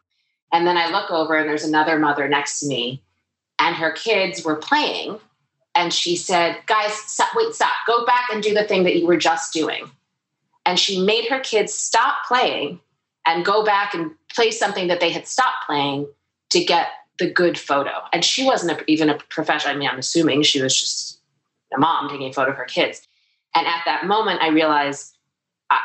And 0.51 0.65
then 0.65 0.77
i 0.77 0.89
look 0.89 1.11
over 1.11 1.37
and 1.37 1.47
there's 1.47 1.63
another 1.63 1.99
mother 1.99 2.27
next 2.27 2.59
to 2.59 2.67
me 2.67 3.01
and 3.59 3.75
her 3.75 3.91
kids 3.91 4.43
were 4.43 4.55
playing. 4.55 5.19
And 5.75 5.93
she 5.93 6.15
said, 6.15 6.57
Guys, 6.65 6.93
stop, 6.93 7.29
wait, 7.35 7.53
stop, 7.53 7.73
go 7.85 8.05
back 8.05 8.29
and 8.31 8.41
do 8.41 8.53
the 8.53 8.63
thing 8.63 8.83
that 8.83 8.95
you 8.95 9.05
were 9.05 9.17
just 9.17 9.53
doing. 9.53 9.89
And 10.65 10.79
she 10.79 11.01
made 11.01 11.27
her 11.29 11.39
kids 11.39 11.73
stop 11.73 12.17
playing 12.27 12.79
and 13.25 13.45
go 13.45 13.63
back 13.63 13.93
and 13.93 14.11
play 14.33 14.51
something 14.51 14.87
that 14.87 14.99
they 14.99 15.11
had 15.11 15.27
stopped 15.27 15.65
playing 15.65 16.07
to 16.49 16.63
get 16.63 16.87
the 17.19 17.29
good 17.29 17.57
photo. 17.57 17.91
And 18.11 18.23
she 18.25 18.43
wasn't 18.43 18.81
even 18.87 19.09
a 19.09 19.17
professional. 19.29 19.75
I 19.75 19.77
mean, 19.77 19.89
I'm 19.89 19.99
assuming 19.99 20.43
she 20.43 20.61
was 20.61 20.77
just 20.77 21.19
a 21.75 21.79
mom 21.79 22.09
taking 22.09 22.29
a 22.29 22.33
photo 22.33 22.51
of 22.51 22.57
her 22.57 22.65
kids. 22.65 23.07
And 23.55 23.67
at 23.67 23.81
that 23.85 24.05
moment, 24.05 24.41
I 24.41 24.49
realized 24.49 25.17
uh, 25.69 25.77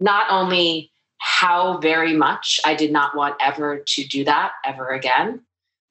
not 0.00 0.26
only 0.30 0.90
how 1.18 1.78
very 1.78 2.14
much 2.14 2.60
I 2.64 2.74
did 2.74 2.90
not 2.90 3.16
want 3.16 3.36
ever 3.40 3.78
to 3.78 4.04
do 4.04 4.24
that 4.24 4.52
ever 4.64 4.88
again, 4.88 5.40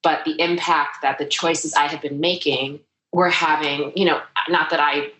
but 0.03 0.23
the 0.25 0.39
impact 0.41 1.01
that 1.01 1.17
the 1.17 1.25
choices 1.25 1.73
I 1.73 1.87
had 1.87 2.01
been 2.01 2.19
making 2.19 2.79
were 3.11 3.29
having, 3.29 3.91
you 3.95 4.05
know, 4.05 4.21
not 4.49 4.69
that 4.69 4.79
I 4.79 5.11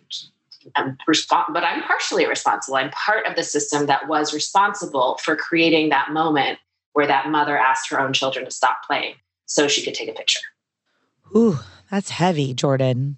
am 0.76 0.98
responsible, 1.08 1.54
but 1.54 1.64
I'm 1.64 1.84
partially 1.84 2.26
responsible. 2.28 2.78
I'm 2.78 2.92
part 2.92 3.26
of 3.26 3.36
the 3.36 3.44
system 3.44 3.86
that 3.88 4.08
was 4.08 4.34
responsible 4.34 5.18
for 5.24 5.36
creating 5.36 5.90
that 5.90 6.12
moment 6.12 6.60
where 6.94 7.08
that 7.08 7.30
mother 7.30 7.58
asked 7.58 7.90
her 7.90 8.00
own 8.00 8.14
children 8.14 8.46
to 8.46 8.52
stop 8.52 8.78
playing 8.86 9.16
so 9.46 9.68
she 9.68 9.84
could 9.84 9.94
take 9.94 10.10
a 10.10 10.14
picture. 10.14 10.42
Ooh, 11.36 11.60
that's 11.90 12.10
heavy, 12.10 12.54
Jordan. 12.54 13.18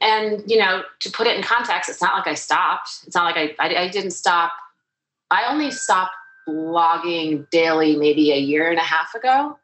And, 0.00 0.42
you 0.50 0.58
know, 0.58 0.82
to 1.00 1.10
put 1.10 1.26
it 1.26 1.36
in 1.36 1.42
context, 1.42 1.88
it's 1.88 2.02
not 2.02 2.14
like 2.14 2.26
I 2.26 2.34
stopped. 2.34 3.04
It's 3.06 3.14
not 3.14 3.24
like 3.34 3.54
I, 3.58 3.66
I, 3.66 3.82
I 3.82 3.88
didn't 3.88 4.10
stop. 4.10 4.52
I 5.30 5.50
only 5.50 5.70
stopped 5.70 6.12
blogging 6.46 7.48
daily 7.50 7.96
maybe 7.96 8.32
a 8.32 8.38
year 8.38 8.70
and 8.70 8.78
a 8.78 8.82
half 8.82 9.14
ago. 9.14 9.58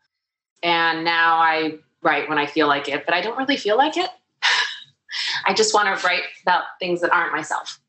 And 0.62 1.04
now 1.04 1.36
I 1.36 1.78
write 2.02 2.28
when 2.28 2.38
I 2.38 2.46
feel 2.46 2.66
like 2.66 2.88
it, 2.88 3.04
but 3.04 3.14
I 3.14 3.20
don't 3.20 3.36
really 3.36 3.56
feel 3.56 3.76
like 3.76 3.96
it. 3.96 4.11
I 5.46 5.54
just 5.54 5.74
want 5.74 5.98
to 5.98 6.06
write 6.06 6.22
about 6.42 6.64
things 6.78 7.00
that 7.00 7.12
aren't 7.12 7.32
myself. 7.32 7.80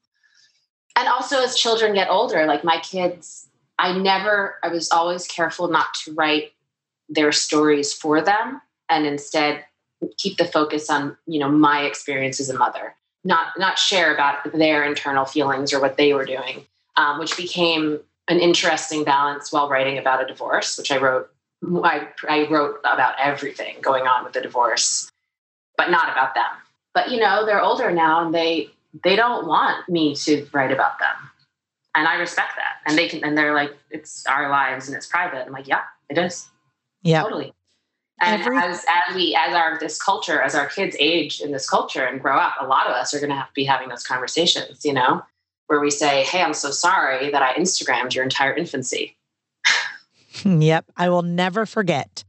And 0.97 1.07
also, 1.07 1.41
as 1.41 1.55
children 1.55 1.93
get 1.93 2.09
older, 2.09 2.45
like 2.45 2.63
my 2.63 2.77
kids, 2.79 3.47
I 3.79 3.97
never, 3.97 4.57
I 4.63 4.67
was 4.67 4.91
always 4.91 5.27
careful 5.27 5.67
not 5.67 5.93
to 6.03 6.13
write 6.13 6.51
their 7.09 7.31
stories 7.31 7.93
for 7.93 8.21
them 8.21 8.61
and 8.89 9.05
instead 9.05 9.65
keep 10.17 10.37
the 10.37 10.45
focus 10.45 10.89
on, 10.89 11.17
you 11.25 11.39
know, 11.39 11.49
my 11.49 11.83
experience 11.83 12.39
as 12.39 12.49
a 12.49 12.57
mother, 12.57 12.95
not, 13.23 13.47
not 13.57 13.79
share 13.79 14.13
about 14.13 14.51
their 14.53 14.83
internal 14.83 15.25
feelings 15.25 15.73
or 15.73 15.79
what 15.79 15.97
they 15.97 16.13
were 16.13 16.25
doing, 16.25 16.65
um, 16.97 17.19
which 17.19 17.37
became 17.37 17.99
an 18.27 18.39
interesting 18.39 19.03
balance 19.03 19.51
while 19.51 19.69
writing 19.69 19.97
about 19.97 20.23
a 20.23 20.27
divorce, 20.27 20.77
which 20.77 20.91
I 20.91 20.97
wrote. 20.97 21.29
I, 21.63 22.07
I 22.27 22.47
wrote 22.49 22.79
about 22.79 23.15
everything 23.19 23.75
going 23.81 24.07
on 24.07 24.23
with 24.23 24.33
the 24.33 24.41
divorce, 24.41 25.11
but 25.77 25.89
not 25.91 26.11
about 26.11 26.33
them. 26.33 26.49
But 26.93 27.11
you 27.11 27.19
know, 27.19 27.45
they're 27.45 27.61
older 27.61 27.91
now, 27.91 28.25
and 28.25 28.33
they 28.33 28.69
they 29.03 29.15
don't 29.15 29.47
want 29.47 29.87
me 29.87 30.15
to 30.15 30.45
write 30.51 30.71
about 30.71 30.99
them, 30.99 31.15
and 31.95 32.07
I 32.07 32.15
respect 32.15 32.53
that. 32.57 32.77
And 32.85 32.97
they 32.97 33.07
can, 33.07 33.23
and 33.23 33.37
they're 33.37 33.53
like, 33.53 33.77
it's 33.89 34.25
our 34.25 34.49
lives 34.49 34.87
and 34.87 34.97
it's 34.97 35.05
private. 35.05 35.45
I'm 35.45 35.53
like, 35.53 35.67
yeah, 35.67 35.83
it 36.09 36.17
is. 36.17 36.49
Yeah, 37.03 37.21
totally. 37.23 37.53
And 38.21 38.41
Every- 38.41 38.57
as 38.57 38.85
as 39.07 39.15
we 39.15 39.35
as 39.35 39.55
our 39.55 39.79
this 39.79 40.01
culture, 40.01 40.41
as 40.41 40.55
our 40.55 40.67
kids 40.67 40.95
age 40.99 41.41
in 41.41 41.51
this 41.51 41.69
culture 41.69 42.05
and 42.05 42.21
grow 42.21 42.37
up, 42.37 42.55
a 42.59 42.67
lot 42.67 42.87
of 42.87 42.93
us 42.93 43.13
are 43.13 43.19
going 43.19 43.29
to 43.29 43.35
have 43.35 43.47
to 43.47 43.53
be 43.53 43.63
having 43.63 43.89
those 43.89 44.03
conversations. 44.03 44.83
You 44.83 44.93
know, 44.93 45.23
where 45.67 45.79
we 45.79 45.89
say, 45.89 46.23
Hey, 46.23 46.41
I'm 46.41 46.53
so 46.53 46.69
sorry 46.69 47.31
that 47.31 47.41
I 47.41 47.53
Instagrammed 47.53 48.13
your 48.13 48.23
entire 48.23 48.53
infancy. 48.53 49.15
Yep. 50.45 50.85
I 50.97 51.09
will 51.09 51.23
never 51.23 51.65
forget 51.65 52.23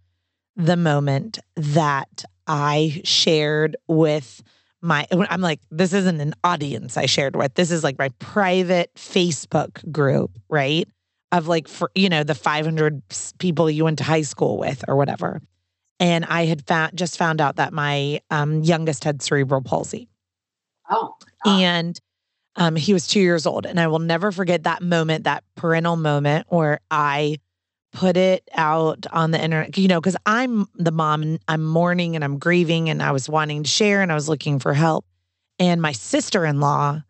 the 0.56 0.76
moment 0.76 1.38
that 1.56 2.24
I 2.46 3.00
shared 3.04 3.76
with 3.88 4.42
my 4.80 5.06
I'm 5.12 5.40
like 5.40 5.60
this 5.70 5.92
isn't 5.92 6.20
an 6.20 6.34
audience 6.42 6.96
I 6.96 7.06
shared 7.06 7.36
with. 7.36 7.54
This 7.54 7.70
is 7.70 7.84
like 7.84 7.98
my 7.98 8.08
private 8.18 8.92
Facebook 8.94 9.90
group 9.92 10.32
right? 10.48 10.88
Of 11.30 11.48
like 11.48 11.68
for 11.68 11.90
you 11.94 12.08
know 12.08 12.24
the 12.24 12.34
500 12.34 13.02
people 13.38 13.70
you 13.70 13.84
went 13.84 13.98
to 13.98 14.04
high 14.04 14.22
school 14.22 14.58
with 14.58 14.84
or 14.88 14.96
whatever. 14.96 15.40
And 16.00 16.24
I 16.24 16.46
had 16.46 16.66
found 16.66 16.96
just 16.96 17.16
found 17.16 17.40
out 17.40 17.56
that 17.56 17.72
my 17.72 18.20
um, 18.30 18.62
youngest 18.62 19.04
had 19.04 19.22
cerebral 19.22 19.62
palsy. 19.62 20.08
Oh 20.90 21.14
and 21.46 21.98
um, 22.56 22.76
he 22.76 22.92
was 22.92 23.06
two 23.06 23.20
years 23.20 23.46
old. 23.46 23.66
And 23.66 23.80
I 23.80 23.86
will 23.86 23.98
never 23.98 24.32
forget 24.32 24.64
that 24.64 24.82
moment, 24.82 25.24
that 25.24 25.44
parental 25.54 25.96
moment 25.96 26.46
where 26.48 26.80
I 26.90 27.38
put 27.92 28.16
it 28.16 28.48
out 28.54 29.06
on 29.12 29.30
the 29.30 29.42
internet, 29.42 29.76
you 29.76 29.88
know, 29.88 30.00
because 30.00 30.16
I'm 30.26 30.66
the 30.74 30.90
mom 30.90 31.22
and 31.22 31.40
I'm 31.46 31.64
mourning 31.64 32.14
and 32.14 32.24
I'm 32.24 32.38
grieving 32.38 32.88
and 32.88 33.02
I 33.02 33.12
was 33.12 33.28
wanting 33.28 33.62
to 33.62 33.70
share 33.70 34.02
and 34.02 34.10
I 34.10 34.14
was 34.14 34.28
looking 34.28 34.58
for 34.58 34.74
help. 34.74 35.04
And 35.58 35.80
my 35.82 35.92
sister 35.92 36.44
in 36.44 36.60
law 36.60 37.02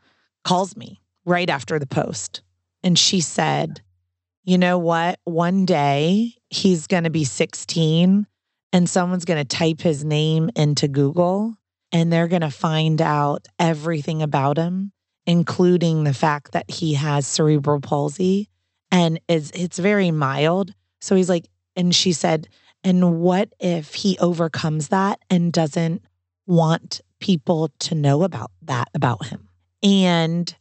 calls 0.44 0.76
me 0.76 1.00
right 1.24 1.48
after 1.48 1.78
the 1.78 1.86
post. 1.86 2.42
And 2.82 2.98
she 2.98 3.20
said, 3.20 3.80
You 4.44 4.58
know 4.58 4.78
what? 4.78 5.20
One 5.24 5.64
day 5.64 6.34
he's 6.50 6.86
going 6.86 7.04
to 7.04 7.10
be 7.10 7.24
16 7.24 8.26
and 8.72 8.90
someone's 8.90 9.24
going 9.24 9.44
to 9.44 9.56
type 9.56 9.80
his 9.80 10.04
name 10.04 10.50
into 10.56 10.88
Google 10.88 11.56
and 11.92 12.12
they're 12.12 12.28
going 12.28 12.42
to 12.42 12.50
find 12.50 13.00
out 13.00 13.46
everything 13.58 14.20
about 14.20 14.56
him 14.56 14.92
including 15.26 16.04
the 16.04 16.14
fact 16.14 16.52
that 16.52 16.70
he 16.70 16.94
has 16.94 17.26
cerebral 17.26 17.80
palsy 17.80 18.48
and 18.92 19.18
is 19.26 19.50
it's 19.52 19.78
very 19.78 20.12
mild. 20.12 20.72
So 21.00 21.16
he's 21.16 21.28
like, 21.28 21.48
and 21.74 21.92
she 21.92 22.12
said, 22.12 22.48
and 22.84 23.20
what 23.20 23.52
if 23.58 23.94
he 23.94 24.18
overcomes 24.18 24.88
that 24.88 25.18
and 25.30 25.52
doesn't 25.52 26.02
want 26.46 27.00
people 27.18 27.70
to 27.80 27.94
know 27.94 28.22
about 28.22 28.52
that 28.62 28.88
about 28.94 29.26
him? 29.26 29.48
And 29.82 30.54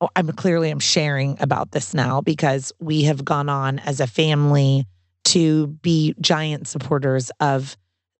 oh, 0.00 0.10
I'm 0.14 0.28
clearly 0.32 0.70
I'm 0.70 0.78
sharing 0.78 1.40
about 1.40 1.72
this 1.72 1.94
now 1.94 2.20
because 2.20 2.72
we 2.78 3.02
have 3.04 3.24
gone 3.24 3.48
on 3.48 3.80
as 3.80 3.98
a 3.98 4.06
family 4.06 4.86
to 5.24 5.66
be 5.66 6.14
giant 6.20 6.68
supporters 6.68 7.30
of 7.40 7.76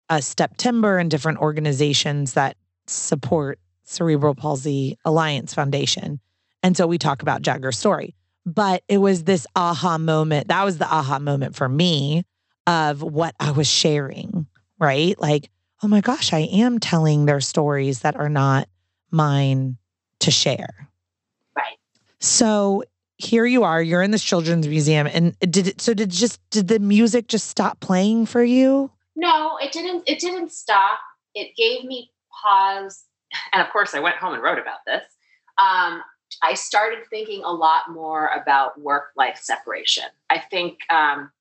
uh, 0.09 0.15
a 0.15 0.17
Steptember 0.17 0.99
and 0.99 1.09
different 1.09 1.37
organizations 1.37 2.33
that 2.33 2.57
support 2.87 3.59
Cerebral 3.83 4.35
Palsy 4.35 4.97
Alliance 5.05 5.53
Foundation. 5.53 6.19
And 6.61 6.75
so 6.75 6.87
we 6.87 6.97
talk 6.97 7.21
about 7.21 7.41
Jagger's 7.41 7.77
story. 7.77 8.15
But 8.45 8.83
it 8.87 8.97
was 8.97 9.23
this 9.23 9.45
aha 9.55 9.97
moment. 9.97 10.47
That 10.47 10.63
was 10.63 10.77
the 10.77 10.91
aha 10.91 11.19
moment 11.19 11.55
for 11.55 11.69
me 11.69 12.23
of 12.67 13.01
what 13.01 13.35
I 13.39 13.51
was 13.51 13.67
sharing, 13.67 14.47
right? 14.79 15.19
Like, 15.19 15.49
oh 15.83 15.87
my 15.87 16.01
gosh, 16.01 16.33
I 16.33 16.39
am 16.39 16.79
telling 16.79 17.25
their 17.25 17.41
stories 17.41 17.99
that 17.99 18.15
are 18.15 18.29
not 18.29 18.67
mine 19.11 19.77
to 20.19 20.31
share. 20.31 20.89
Right. 21.55 21.77
So 22.19 22.83
here 23.17 23.45
you 23.45 23.63
are, 23.63 23.81
you're 23.81 24.01
in 24.01 24.11
this 24.11 24.23
children's 24.23 24.67
museum. 24.67 25.07
And 25.07 25.37
did 25.39 25.67
it, 25.67 25.81
so 25.81 25.93
did 25.93 26.09
just, 26.09 26.39
did 26.49 26.67
the 26.67 26.79
music 26.79 27.27
just 27.27 27.47
stop 27.47 27.79
playing 27.79 28.25
for 28.25 28.43
you? 28.43 28.91
No, 29.15 29.57
it 29.57 29.71
didn't, 29.71 30.03
it 30.07 30.19
didn't 30.19 30.51
stop. 30.51 30.99
It 31.35 31.55
gave 31.55 31.85
me 31.85 32.11
pause 32.43 33.03
and 33.53 33.61
of 33.61 33.71
course 33.71 33.93
I 33.93 33.99
went 33.99 34.15
home 34.17 34.33
and 34.33 34.43
wrote 34.43 34.59
about 34.59 34.79
this, 34.85 35.03
um, 35.57 36.01
I 36.41 36.53
started 36.53 36.99
thinking 37.09 37.43
a 37.43 37.51
lot 37.51 37.91
more 37.91 38.27
about 38.27 38.79
work 38.79 39.11
life 39.15 39.39
separation. 39.41 40.05
I 40.29 40.39
think 40.39 40.79
um, 40.89 41.31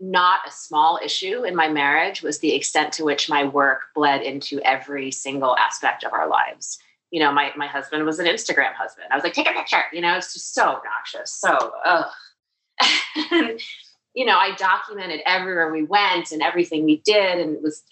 not 0.00 0.40
a 0.46 0.50
small 0.50 0.98
issue 1.02 1.44
in 1.44 1.54
my 1.54 1.68
marriage 1.68 2.22
was 2.22 2.38
the 2.38 2.54
extent 2.54 2.92
to 2.94 3.04
which 3.04 3.28
my 3.28 3.44
work 3.44 3.82
bled 3.94 4.22
into 4.22 4.60
every 4.60 5.10
single 5.10 5.56
aspect 5.56 6.04
of 6.04 6.12
our 6.12 6.28
lives. 6.28 6.78
You 7.10 7.20
know, 7.20 7.32
my, 7.32 7.50
my 7.56 7.66
husband 7.66 8.04
was 8.04 8.18
an 8.18 8.26
Instagram 8.26 8.72
husband. 8.74 9.08
I 9.10 9.14
was 9.14 9.24
like, 9.24 9.34
take 9.34 9.48
a 9.48 9.52
picture. 9.52 9.82
You 9.92 10.00
know, 10.00 10.16
it's 10.16 10.32
just 10.32 10.54
so 10.54 10.76
obnoxious. 10.76 11.32
So, 11.32 11.72
ugh. 11.84 12.06
and, 13.30 13.60
you 14.14 14.24
know, 14.24 14.36
I 14.38 14.54
documented 14.56 15.20
everywhere 15.26 15.70
we 15.70 15.82
went 15.82 16.32
and 16.32 16.40
everything 16.40 16.84
we 16.84 17.02
did 17.04 17.38
and 17.38 17.56
it 17.56 17.62
was 17.62 17.82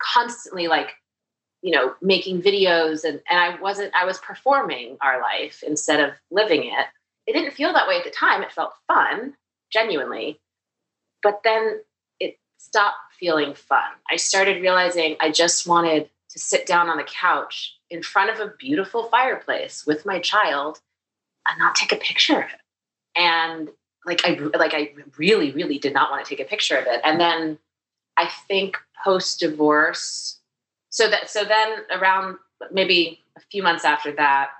constantly 0.00 0.68
like 0.68 0.90
you 1.62 1.72
know 1.72 1.94
making 2.00 2.40
videos 2.40 3.04
and 3.04 3.20
and 3.28 3.38
i 3.38 3.60
wasn't 3.60 3.92
i 3.94 4.04
was 4.04 4.18
performing 4.18 4.96
our 5.00 5.20
life 5.20 5.62
instead 5.66 6.00
of 6.00 6.14
living 6.30 6.64
it. 6.64 6.86
It 7.26 7.34
didn't 7.34 7.52
feel 7.52 7.72
that 7.74 7.86
way 7.86 7.98
at 7.98 8.04
the 8.04 8.10
time. 8.10 8.42
It 8.42 8.52
felt 8.52 8.72
fun 8.86 9.34
genuinely. 9.70 10.40
But 11.22 11.42
then 11.44 11.80
it 12.20 12.38
stopped 12.56 12.96
feeling 13.20 13.52
fun. 13.52 13.90
I 14.10 14.16
started 14.16 14.62
realizing 14.62 15.16
i 15.20 15.30
just 15.30 15.66
wanted 15.66 16.08
to 16.30 16.38
sit 16.38 16.66
down 16.66 16.88
on 16.88 16.98
the 16.98 17.04
couch 17.04 17.76
in 17.90 18.02
front 18.02 18.30
of 18.30 18.40
a 18.40 18.52
beautiful 18.58 19.04
fireplace 19.04 19.86
with 19.86 20.06
my 20.06 20.20
child 20.20 20.80
and 21.48 21.58
not 21.58 21.74
take 21.74 21.92
a 21.92 21.96
picture 21.96 22.40
of 22.40 22.48
it. 22.50 22.60
And 23.20 23.68
like 24.06 24.24
i 24.24 24.38
like 24.56 24.74
i 24.74 24.92
really 25.16 25.50
really 25.50 25.78
did 25.78 25.92
not 25.92 26.10
want 26.10 26.24
to 26.24 26.28
take 26.28 26.44
a 26.44 26.48
picture 26.48 26.76
of 26.76 26.86
it. 26.86 27.00
And 27.04 27.20
then 27.20 27.58
i 28.16 28.30
think 28.46 28.76
post 29.04 29.40
divorce 29.40 30.37
so 30.98 31.08
that 31.08 31.30
so 31.30 31.44
then 31.44 31.78
around 31.92 32.36
maybe 32.72 33.20
a 33.36 33.40
few 33.52 33.62
months 33.62 33.84
after 33.84 34.12
that 34.12 34.50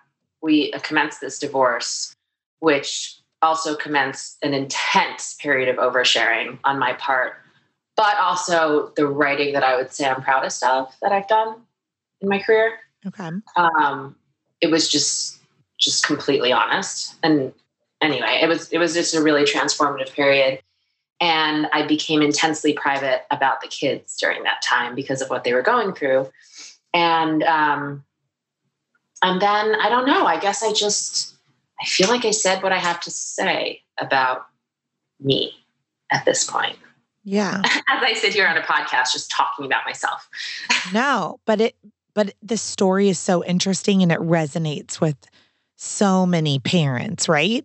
we 0.41 0.71
commenced 0.85 1.21
this 1.21 1.39
divorce 1.39 2.15
which 2.61 3.17
also 3.43 3.75
commenced 3.75 4.39
an 4.43 4.55
intense 4.55 5.35
period 5.35 5.69
of 5.69 5.77
oversharing 5.77 6.59
on 6.63 6.79
my 6.79 6.93
part 6.95 7.35
but 7.99 8.17
also 8.19 8.93
the 8.95 9.05
writing 9.09 9.53
that 9.53 9.65
I 9.65 9.77
would 9.77 9.93
say 9.93 10.09
I'm 10.09 10.23
proudest 10.23 10.63
of 10.63 10.95
that 11.03 11.11
I've 11.11 11.27
done 11.27 11.57
in 12.21 12.29
my 12.29 12.39
career. 12.39 12.79
Okay. 13.05 13.29
Um, 13.57 14.15
it 14.61 14.71
was 14.71 14.89
just 14.89 15.41
just 15.81 16.07
completely 16.07 16.53
honest. 16.53 17.17
And 17.25 17.53
anyway, 18.01 18.39
it 18.41 18.49
was 18.49 18.73
it 18.73 18.79
was 18.79 18.95
just 18.95 19.15
a 19.15 19.23
really 19.23 19.43
transformative 19.43 20.13
period. 20.13 20.61
And 21.21 21.67
I 21.73 21.87
became 21.87 22.23
intensely 22.23 22.73
private 22.73 23.23
about 23.31 23.61
the 23.61 23.69
kids 23.69 24.17
during 24.17 24.45
that 24.45 24.63
time 24.63 24.95
because 24.95 25.21
of 25.21 25.31
what 25.31 25.45
they 25.45 25.53
were 25.53 25.63
going 25.63 25.93
through. 25.93 26.31
And 26.95 27.43
um, 27.43 28.05
and 29.23 29.43
then 29.43 29.75
I 29.75 29.89
don't 29.89 30.07
know. 30.07 30.27
I 30.27 30.39
guess 30.39 30.63
I 30.63 30.73
just 30.73 31.35
I 31.81 31.85
feel 31.85 32.09
like 32.09 32.25
I 32.25 32.31
said 32.31 32.63
what 32.63 32.73
I 32.73 32.79
have 32.79 33.01
to 33.01 33.11
say 33.11 33.83
about 33.99 34.47
me 35.21 35.53
at 36.11 36.25
this 36.25 36.45
point. 36.45 36.77
Yeah. 37.25 37.61
As 37.65 38.03
I 38.03 38.15
sit 38.15 38.33
here 38.33 38.47
on 38.47 38.57
a 38.57 38.63
podcast 38.63 39.13
just 39.13 39.31
talking 39.31 39.67
about 39.67 39.85
myself. 39.85 40.29
no, 40.93 41.41
but 41.45 41.61
it 41.61 41.77
but 42.15 42.35
the 42.43 42.57
story 42.57 43.09
is 43.09 43.19
so 43.19 43.45
interesting 43.45 44.03
and 44.03 44.11
it 44.11 44.19
resonates 44.19 45.01
with 45.01 45.17
so 45.77 46.27
many 46.27 46.59
parents, 46.59 47.29
right? 47.29 47.65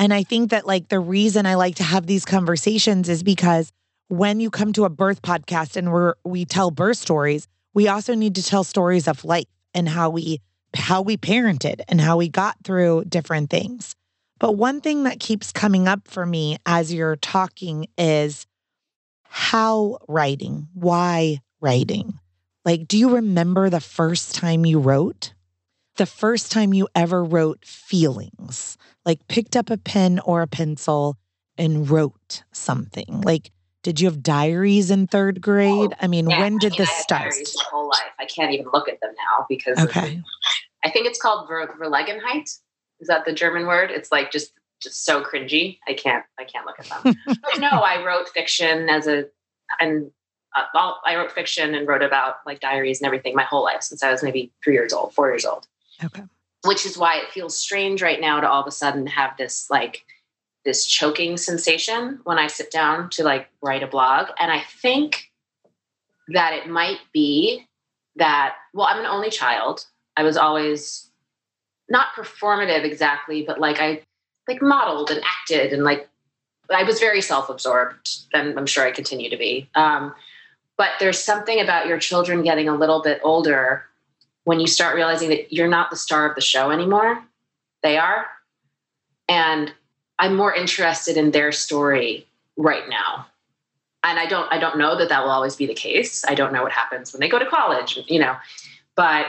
And 0.00 0.14
I 0.14 0.22
think 0.22 0.50
that 0.50 0.66
like 0.66 0.88
the 0.88 0.98
reason 0.98 1.44
I 1.44 1.56
like 1.56 1.74
to 1.74 1.82
have 1.82 2.06
these 2.06 2.24
conversations 2.24 3.10
is 3.10 3.22
because 3.22 3.70
when 4.08 4.40
you 4.40 4.50
come 4.50 4.72
to 4.72 4.86
a 4.86 4.88
birth 4.88 5.20
podcast 5.20 5.76
and 5.76 5.92
we're 5.92 6.14
we 6.24 6.46
tell 6.46 6.70
birth 6.70 6.96
stories, 6.96 7.46
we 7.74 7.86
also 7.86 8.14
need 8.14 8.34
to 8.36 8.42
tell 8.42 8.64
stories 8.64 9.06
of 9.06 9.26
life 9.26 9.46
and 9.74 9.86
how 9.86 10.08
we 10.08 10.40
how 10.74 11.02
we 11.02 11.18
parented 11.18 11.82
and 11.86 12.00
how 12.00 12.16
we 12.16 12.30
got 12.30 12.56
through 12.64 13.04
different 13.10 13.50
things. 13.50 13.94
But 14.38 14.52
one 14.52 14.80
thing 14.80 15.04
that 15.04 15.20
keeps 15.20 15.52
coming 15.52 15.86
up 15.86 16.08
for 16.08 16.24
me 16.24 16.56
as 16.64 16.94
you're 16.94 17.16
talking 17.16 17.86
is 17.98 18.46
how 19.24 19.98
writing, 20.08 20.68
why 20.72 21.42
writing? 21.60 22.18
Like, 22.64 22.88
do 22.88 22.96
you 22.96 23.16
remember 23.16 23.68
the 23.68 23.80
first 23.80 24.34
time 24.34 24.64
you 24.64 24.78
wrote? 24.78 25.34
The 25.96 26.06
first 26.06 26.50
time 26.50 26.72
you 26.72 26.88
ever 26.94 27.22
wrote 27.22 27.66
feelings, 27.66 28.78
like 29.04 29.26
picked 29.28 29.56
up 29.56 29.70
a 29.70 29.76
pen 29.76 30.18
or 30.20 30.42
a 30.42 30.46
pencil 30.46 31.16
and 31.58 31.88
wrote 31.88 32.42
something? 32.52 33.20
Like, 33.22 33.50
did 33.82 34.00
you 34.00 34.08
have 34.08 34.22
diaries 34.22 34.90
in 34.90 35.06
third 35.06 35.40
grade? 35.40 35.94
I 36.00 36.06
mean, 36.06 36.28
Yeah, 36.28 36.40
when 36.40 36.58
did 36.58 36.72
I 36.72 36.76
mean, 36.76 36.78
this 36.78 36.90
start? 36.96 37.30
diaries 37.30 37.54
My 37.56 37.64
whole 37.70 37.88
life. 37.88 38.12
I 38.18 38.26
can't 38.26 38.52
even 38.52 38.66
look 38.72 38.88
at 38.88 39.00
them 39.00 39.12
now 39.16 39.46
because 39.48 39.78
of- 39.78 39.88
Okay. 39.88 40.22
I 40.84 40.90
think 40.90 41.06
it's 41.06 41.20
called 41.20 41.48
Ver- 41.48 41.66
Verlegenheit. 41.78 42.48
Is 43.00 43.08
that 43.08 43.24
the 43.24 43.32
German 43.32 43.66
word? 43.66 43.90
It's 43.90 44.10
like 44.12 44.30
just 44.30 44.52
just 44.82 45.04
so 45.04 45.22
cringy. 45.22 45.78
I 45.86 45.92
can't 45.94 46.24
I 46.38 46.44
can't 46.44 46.64
look 46.66 46.78
at 46.78 46.86
them. 46.88 47.14
but 47.26 47.58
no, 47.60 47.68
I 47.68 48.02
wrote 48.04 48.28
fiction 48.30 48.88
as 48.88 49.06
a 49.06 49.24
and 49.78 50.10
uh, 50.56 50.92
I 51.04 51.16
wrote 51.16 51.32
fiction 51.32 51.74
and 51.74 51.86
wrote 51.86 52.02
about 52.02 52.36
like 52.46 52.60
diaries 52.60 53.00
and 53.00 53.06
everything 53.06 53.34
my 53.34 53.44
whole 53.44 53.62
life 53.62 53.82
since 53.82 54.02
I 54.02 54.10
was 54.10 54.22
maybe 54.22 54.52
three 54.64 54.72
years 54.74 54.92
old, 54.92 55.14
four 55.14 55.28
years 55.28 55.44
old. 55.44 55.66
Okay. 56.02 56.22
Which 56.64 56.84
is 56.84 56.98
why 56.98 57.18
it 57.18 57.30
feels 57.30 57.56
strange 57.56 58.02
right 58.02 58.20
now 58.20 58.40
to 58.40 58.48
all 58.48 58.60
of 58.60 58.66
a 58.66 58.72
sudden 58.72 59.06
have 59.06 59.36
this 59.36 59.70
like 59.70 60.04
this 60.64 60.86
choking 60.86 61.36
sensation 61.36 62.20
when 62.24 62.38
I 62.38 62.46
sit 62.46 62.70
down 62.70 63.08
to 63.10 63.24
like 63.24 63.48
write 63.62 63.82
a 63.82 63.86
blog. 63.86 64.28
And 64.38 64.52
I 64.52 64.60
think 64.60 65.30
that 66.28 66.52
it 66.52 66.68
might 66.68 66.98
be 67.12 67.66
that, 68.16 68.54
well, 68.74 68.86
I'm 68.86 69.00
an 69.00 69.06
only 69.06 69.30
child. 69.30 69.86
I 70.16 70.22
was 70.22 70.36
always 70.36 71.10
not 71.88 72.08
performative 72.14 72.84
exactly, 72.84 73.42
but 73.42 73.58
like 73.58 73.80
I 73.80 74.02
like 74.46 74.60
modeled 74.60 75.10
and 75.10 75.22
acted 75.24 75.72
and 75.72 75.82
like 75.82 76.08
I 76.72 76.84
was 76.84 77.00
very 77.00 77.20
self-absorbed 77.20 78.08
and 78.32 78.58
I'm 78.58 78.66
sure 78.66 78.86
I 78.86 78.92
continue 78.92 79.30
to 79.30 79.36
be. 79.36 79.68
Um, 79.74 80.14
but 80.76 80.90
there's 80.98 81.18
something 81.18 81.60
about 81.60 81.86
your 81.86 81.98
children 81.98 82.42
getting 82.42 82.68
a 82.68 82.76
little 82.76 83.02
bit 83.02 83.20
older 83.24 83.84
when 84.44 84.60
you 84.60 84.66
start 84.66 84.94
realizing 84.94 85.28
that 85.30 85.52
you're 85.52 85.68
not 85.68 85.90
the 85.90 85.96
star 85.96 86.28
of 86.28 86.34
the 86.34 86.40
show 86.40 86.70
anymore. 86.70 87.22
They 87.82 87.98
are. 87.98 88.26
And 89.28 89.72
I'm 90.18 90.36
more 90.36 90.54
interested 90.54 91.16
in 91.16 91.30
their 91.30 91.52
story 91.52 92.26
right 92.56 92.88
now. 92.88 93.26
And 94.02 94.18
I 94.18 94.26
don't 94.26 94.50
I 94.50 94.58
don't 94.58 94.78
know 94.78 94.96
that 94.96 95.08
that 95.10 95.22
will 95.22 95.30
always 95.30 95.56
be 95.56 95.66
the 95.66 95.74
case. 95.74 96.24
I 96.26 96.34
don't 96.34 96.52
know 96.52 96.62
what 96.62 96.72
happens 96.72 97.12
when 97.12 97.20
they 97.20 97.28
go 97.28 97.38
to 97.38 97.46
college, 97.46 97.98
you 98.08 98.18
know. 98.18 98.36
But 98.96 99.26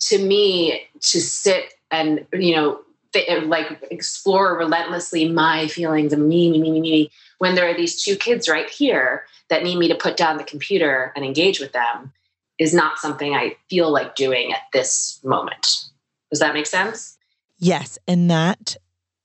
to 0.00 0.24
me 0.24 0.88
to 1.00 1.20
sit 1.20 1.74
and 1.90 2.26
you 2.32 2.54
know 2.54 2.80
th- 3.12 3.44
like 3.44 3.86
explore 3.90 4.56
relentlessly 4.56 5.28
my 5.28 5.66
feelings 5.68 6.12
and 6.12 6.28
me 6.28 6.50
me 6.50 6.60
me 6.60 6.70
me 6.70 6.80
me 6.80 7.10
when 7.38 7.54
there 7.54 7.68
are 7.68 7.74
these 7.74 8.02
two 8.02 8.16
kids 8.16 8.48
right 8.48 8.70
here 8.70 9.24
that 9.48 9.62
need 9.62 9.78
me 9.78 9.88
to 9.88 9.94
put 9.94 10.16
down 10.16 10.36
the 10.36 10.44
computer 10.44 11.12
and 11.16 11.24
engage 11.24 11.58
with 11.60 11.72
them 11.72 12.12
is 12.58 12.74
not 12.74 12.98
something 12.98 13.34
I 13.34 13.56
feel 13.70 13.90
like 13.92 14.14
doing 14.14 14.52
at 14.52 14.62
this 14.72 15.20
moment. 15.24 15.84
Does 16.30 16.40
that 16.40 16.54
make 16.54 16.66
sense? 16.66 17.16
Yes. 17.58 17.98
And 18.06 18.30
that 18.30 18.76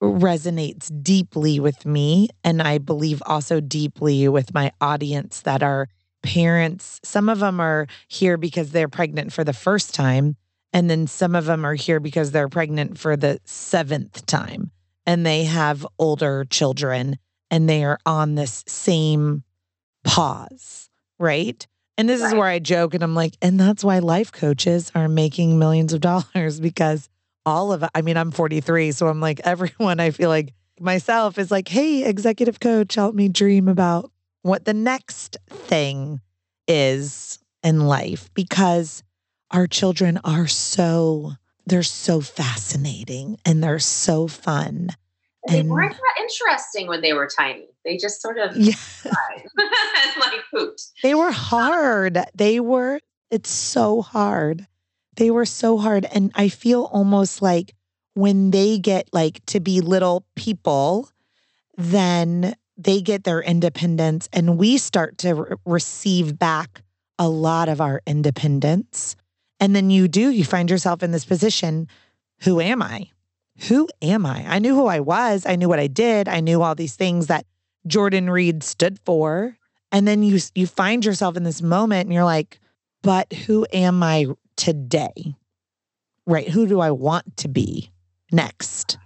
resonates 0.02 0.92
deeply 1.04 1.60
with 1.60 1.86
me. 1.86 2.30
And 2.44 2.62
I 2.62 2.78
believe 2.78 3.22
also 3.26 3.60
deeply 3.60 4.28
with 4.28 4.54
my 4.54 4.72
audience 4.82 5.42
that 5.42 5.64
are 5.64 5.88
parents. 6.22 7.00
Some 7.04 7.30
of 7.30 7.40
them 7.40 7.60
are 7.60 7.88
here 8.08 8.38
because 8.38 8.72
they're 8.72 8.90
pregnant 8.90 9.34
for 9.34 9.44
the 9.44 9.54
first 9.54 9.94
time. 9.94 10.36
And 10.72 10.90
then 10.90 11.08
some 11.08 11.36
of 11.36 11.46
them 11.46 11.66
are 11.66 11.76
here 11.76 12.00
because 12.00 12.32
they're 12.32 12.50
pregnant 12.50 12.98
for 12.98 13.16
the 13.16 13.40
seventh 13.46 14.26
time 14.26 14.72
and 15.06 15.26
they 15.26 15.44
have 15.44 15.86
older 16.00 16.46
children 16.46 17.18
and 17.52 17.70
they 17.70 17.84
are 17.84 18.00
on 18.06 18.36
this 18.36 18.64
same 18.68 19.44
pause, 20.04 20.90
right? 21.20 21.68
And 21.98 22.10
this 22.10 22.22
is 22.22 22.34
where 22.34 22.48
I 22.48 22.60
joke 22.60 22.94
and 22.94 23.04
I'm 23.04 23.14
like, 23.14 23.36
and 23.42 23.60
that's 23.60 23.84
why 23.84 24.00
life 24.00 24.32
coaches 24.32 24.92
are 24.96 25.08
making 25.08 25.60
millions 25.60 25.94
of 25.94 26.02
dollars 26.02 26.60
because 26.62 27.10
all 27.46 27.72
of 27.74 27.84
I 27.94 28.02
mean, 28.02 28.18
I'm 28.18 28.32
43, 28.32 28.92
so 28.94 29.08
I'm 29.08 29.20
like, 29.20 29.42
everyone 29.42 30.00
I 30.00 30.12
feel 30.12 30.30
like 30.30 30.54
myself 30.80 31.38
is 31.38 31.52
like, 31.52 31.68
hey, 31.68 32.06
executive 32.06 32.60
coach, 32.60 32.96
help 32.96 33.14
me 33.16 33.30
dream 33.30 33.68
about 33.68 34.12
what 34.42 34.66
the 34.66 34.74
next 34.74 35.38
thing 35.50 36.22
is 36.68 37.40
in 37.62 37.82
life 37.82 38.30
because 38.34 39.04
our 39.52 39.68
children 39.68 40.20
are 40.24 40.48
so, 40.48 41.34
they're 41.66 41.84
so 41.84 42.22
fascinating 42.22 43.38
and 43.46 43.64
they're 43.64 43.80
so 43.80 44.28
fun. 44.28 44.90
They 45.48 45.60
And- 45.60 45.70
weren't 45.70 45.94
that 45.94 46.22
interesting 46.22 46.88
when 46.88 47.02
they 47.02 47.14
were 47.14 47.28
tiny. 47.28 47.68
They 47.84 47.98
just 47.98 48.22
sort 48.22 48.38
of 48.38 48.56
Yeah. 48.56 48.74
and 49.06 49.14
like 50.20 50.40
pooped. 50.52 50.84
They 51.02 51.14
were 51.16 51.32
hard. 51.32 52.18
They 52.34 52.60
were, 52.60 53.00
it's 53.30 53.50
so 53.50 54.02
hard. 54.02 54.68
They 55.18 55.32
were 55.32 55.46
so 55.46 55.78
hard. 55.78 56.06
And 56.14 56.32
I 56.36 56.48
feel 56.50 56.84
almost 56.86 57.42
like 57.42 57.74
when 58.14 58.52
they 58.52 58.78
get 58.80 59.10
like 59.12 59.46
to 59.48 59.60
be 59.60 59.82
little 59.82 60.26
people, 60.36 61.10
then 61.78 62.56
they 62.78 63.02
get 63.02 63.24
their 63.24 63.42
independence 63.42 64.30
and 64.34 64.58
we 64.58 64.78
start 64.78 65.18
to 65.20 65.34
re- 65.34 65.56
receive 65.66 66.40
back 66.40 66.82
a 67.20 67.28
lot 67.30 67.70
of 67.70 67.82
our 67.82 68.02
independence. 68.08 69.16
And 69.60 69.76
then 69.76 69.90
you 69.90 70.08
do, 70.08 70.30
you 70.30 70.44
find 70.46 70.70
yourself 70.70 71.04
in 71.04 71.12
this 71.12 71.26
position 71.26 71.88
who 72.42 72.60
am 72.60 72.82
I? 72.82 73.10
Who 73.68 73.88
am 74.02 74.26
I? 74.26 74.46
I 74.48 74.60
knew 74.60 74.76
who 74.76 74.88
I 74.88 75.00
was. 75.00 75.46
I 75.46 75.56
knew 75.56 75.70
what 75.70 75.80
I 75.80 75.88
did. 75.88 76.28
I 76.28 76.40
knew 76.40 76.62
all 76.62 76.76
these 76.76 76.96
things 76.96 77.28
that 77.28 77.46
Jordan 77.88 78.30
Reid 78.30 78.64
stood 78.64 79.00
for. 79.06 79.58
And 79.92 80.08
then 80.08 80.24
you 80.24 80.40
you 80.56 80.66
find 80.66 81.06
yourself 81.06 81.38
in 81.38 81.44
this 81.44 81.62
moment 81.62 82.06
and 82.06 82.14
you're 82.14 82.24
like, 82.24 82.60
but 83.04 83.32
who 83.32 83.68
am 83.72 84.02
I 84.02 84.28
today? 84.56 85.36
Right? 86.26 86.50
Who 86.50 86.66
do 86.68 86.80
I 86.80 86.92
want 86.92 87.38
to 87.38 87.48
be 87.48 87.92
next? 88.32 88.98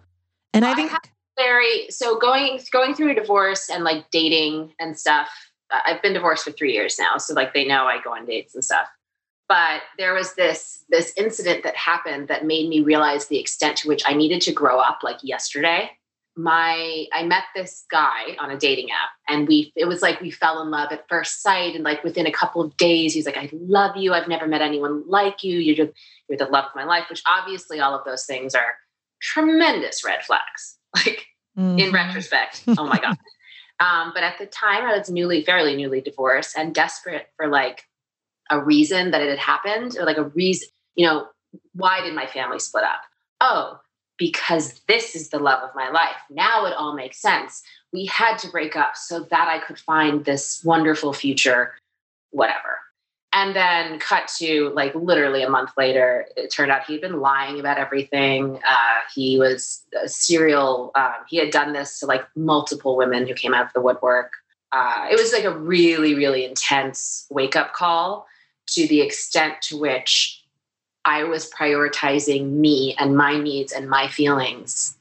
And 0.54 0.64
I 0.66 0.72
I 0.72 0.76
think 0.76 0.92
have- 0.92 1.02
Very 1.38 1.88
so 1.90 2.18
going 2.18 2.60
going 2.72 2.94
through 2.94 3.12
a 3.12 3.16
divorce 3.16 3.70
and 3.70 3.84
like 3.84 4.10
dating 4.12 4.74
and 4.80 4.98
stuff. 4.98 5.30
I've 5.70 6.02
been 6.02 6.14
divorced 6.14 6.46
for 6.46 6.52
three 6.52 6.72
years 6.72 6.98
now, 6.98 7.18
so 7.18 7.34
like 7.34 7.54
they 7.54 7.66
know 7.66 7.86
I 7.86 8.00
go 8.02 8.14
on 8.14 8.26
dates 8.26 8.56
and 8.56 8.64
stuff. 8.64 8.88
But 9.50 9.82
there 9.98 10.14
was 10.14 10.36
this 10.36 10.84
this 10.90 11.14
incident 11.18 11.64
that 11.64 11.76
happened 11.76 12.28
that 12.28 12.46
made 12.46 12.68
me 12.70 12.82
realize 12.82 13.28
the 13.28 13.40
extent 13.40 13.78
to 13.78 13.88
which 13.88 14.04
I 14.06 14.14
needed 14.14 14.42
to 14.42 14.52
grow 14.52 14.80
up 14.80 15.00
like 15.04 15.18
yesterday. 15.24 15.92
My 16.36 17.06
I 17.14 17.24
met 17.24 17.44
this 17.56 17.86
guy 17.90 18.36
on 18.40 18.52
a 18.52 18.58
dating 18.58 18.92
app 18.92 19.10
and 19.28 19.48
we 19.48 19.72
it 19.76 19.86
was 19.86 20.02
like 20.04 20.22
we 20.22 20.30
fell 20.30 20.62
in 20.62 20.70
love 20.70 20.92
at 20.92 21.08
first 21.10 21.42
sight 21.42 21.74
and 21.76 21.84
like 21.84 22.04
within 22.04 22.28
a 22.28 22.32
couple 22.32 22.62
of 22.62 22.78
days 22.78 23.14
he's 23.16 23.26
like 23.26 23.38
I 23.38 23.50
love 23.54 23.98
you 23.98 24.14
I've 24.14 24.28
never 24.28 24.48
met 24.48 24.62
anyone 24.62 25.04
like 25.08 25.44
you 25.44 25.58
you're 25.58 25.76
just 25.88 25.98
you're 26.30 26.38
the 26.38 26.46
love 26.46 26.66
of 26.66 26.76
my 26.76 26.84
life 26.84 27.06
which 27.10 27.24
obviously 27.26 27.80
all 27.80 27.98
of 27.98 28.06
those 28.06 28.26
things 28.26 28.54
are 28.54 28.76
tremendous 29.20 30.06
red 30.06 30.24
flags 30.24 30.78
like 30.96 31.26
in 31.58 31.90
Mhm. 31.90 31.94
retrospect. 31.94 32.64
Oh 32.78 32.86
my 32.86 33.00
God. 33.00 33.18
Um, 33.80 34.12
but 34.16 34.24
at 34.24 34.40
the 34.40 34.48
time, 34.48 34.86
I 34.86 34.98
was 34.98 35.08
newly, 35.08 35.44
fairly 35.44 35.76
newly 35.76 36.02
divorced 36.02 36.58
and 36.58 36.74
desperate 36.74 37.28
for 37.38 37.48
like 37.48 37.84
a 38.50 38.60
reason 38.60 39.12
that 39.12 39.22
it 39.22 39.30
had 39.30 39.40
happened 39.40 39.98
or 39.98 40.06
like 40.06 40.18
a 40.18 40.24
reason, 40.24 40.68
you 40.96 41.06
know, 41.06 41.28
why 41.74 42.02
did 42.02 42.14
my 42.14 42.26
family 42.28 42.60
split 42.60 42.84
up? 42.84 43.02
Oh, 43.42 43.80
because 44.18 44.82
this 44.88 45.16
is 45.16 45.30
the 45.30 45.40
love 45.40 45.62
of 45.64 45.76
my 45.76 45.90
life. 45.90 46.18
Now 46.30 46.66
it 46.66 46.74
all 46.74 46.94
makes 46.94 47.22
sense. 47.22 47.64
We 47.94 48.06
had 48.06 48.38
to 48.40 48.50
break 48.50 48.76
up 48.76 48.98
so 48.98 49.22
that 49.22 49.48
I 49.48 49.60
could 49.60 49.80
find 49.80 50.26
this 50.26 50.64
wonderful 50.64 51.14
future, 51.14 51.76
whatever. 52.32 52.80
And 53.34 53.56
then 53.56 54.00
cut 54.00 54.32
to 54.40 54.72
like 54.74 54.96
literally 54.96 55.44
a 55.44 55.50
month 55.50 55.72
later, 55.78 56.26
it 56.36 56.52
turned 56.52 56.72
out 56.72 56.86
he'd 56.86 57.02
been 57.02 57.20
lying 57.20 57.60
about 57.60 57.78
everything. 57.78 58.60
Uh, 58.68 59.00
he 59.14 59.38
was 59.38 59.86
a 60.02 60.08
serial, 60.08 60.92
um, 60.96 61.14
he 61.30 61.38
had 61.38 61.52
done 61.52 61.74
this 61.74 62.00
to 62.00 62.08
like 62.08 62.26
multiple 62.36 62.98
women 62.98 63.28
who 63.28 63.36
came 63.36 63.54
out 63.54 63.68
of 63.68 63.74
the 63.74 63.82
woodwork. 63.82 64.32
Uh, 64.72 65.08
it 65.12 65.20
was 65.20 65.32
like 65.32 65.44
a 65.44 65.56
really, 65.56 66.16
really 66.16 66.46
intense 66.46 67.28
wake 67.30 67.56
up 67.56 67.74
call 67.74 68.26
to 68.68 68.88
the 68.88 69.02
extent 69.02 69.62
to 69.64 69.78
which 69.78 70.44
I 71.06 71.24
was 71.24 71.50
prioritizing 71.50 72.52
me 72.52 72.96
and 73.00 73.16
my 73.16 73.38
needs 73.38 73.72
and 73.72 73.90
my 73.90 74.08
feelings 74.08 74.98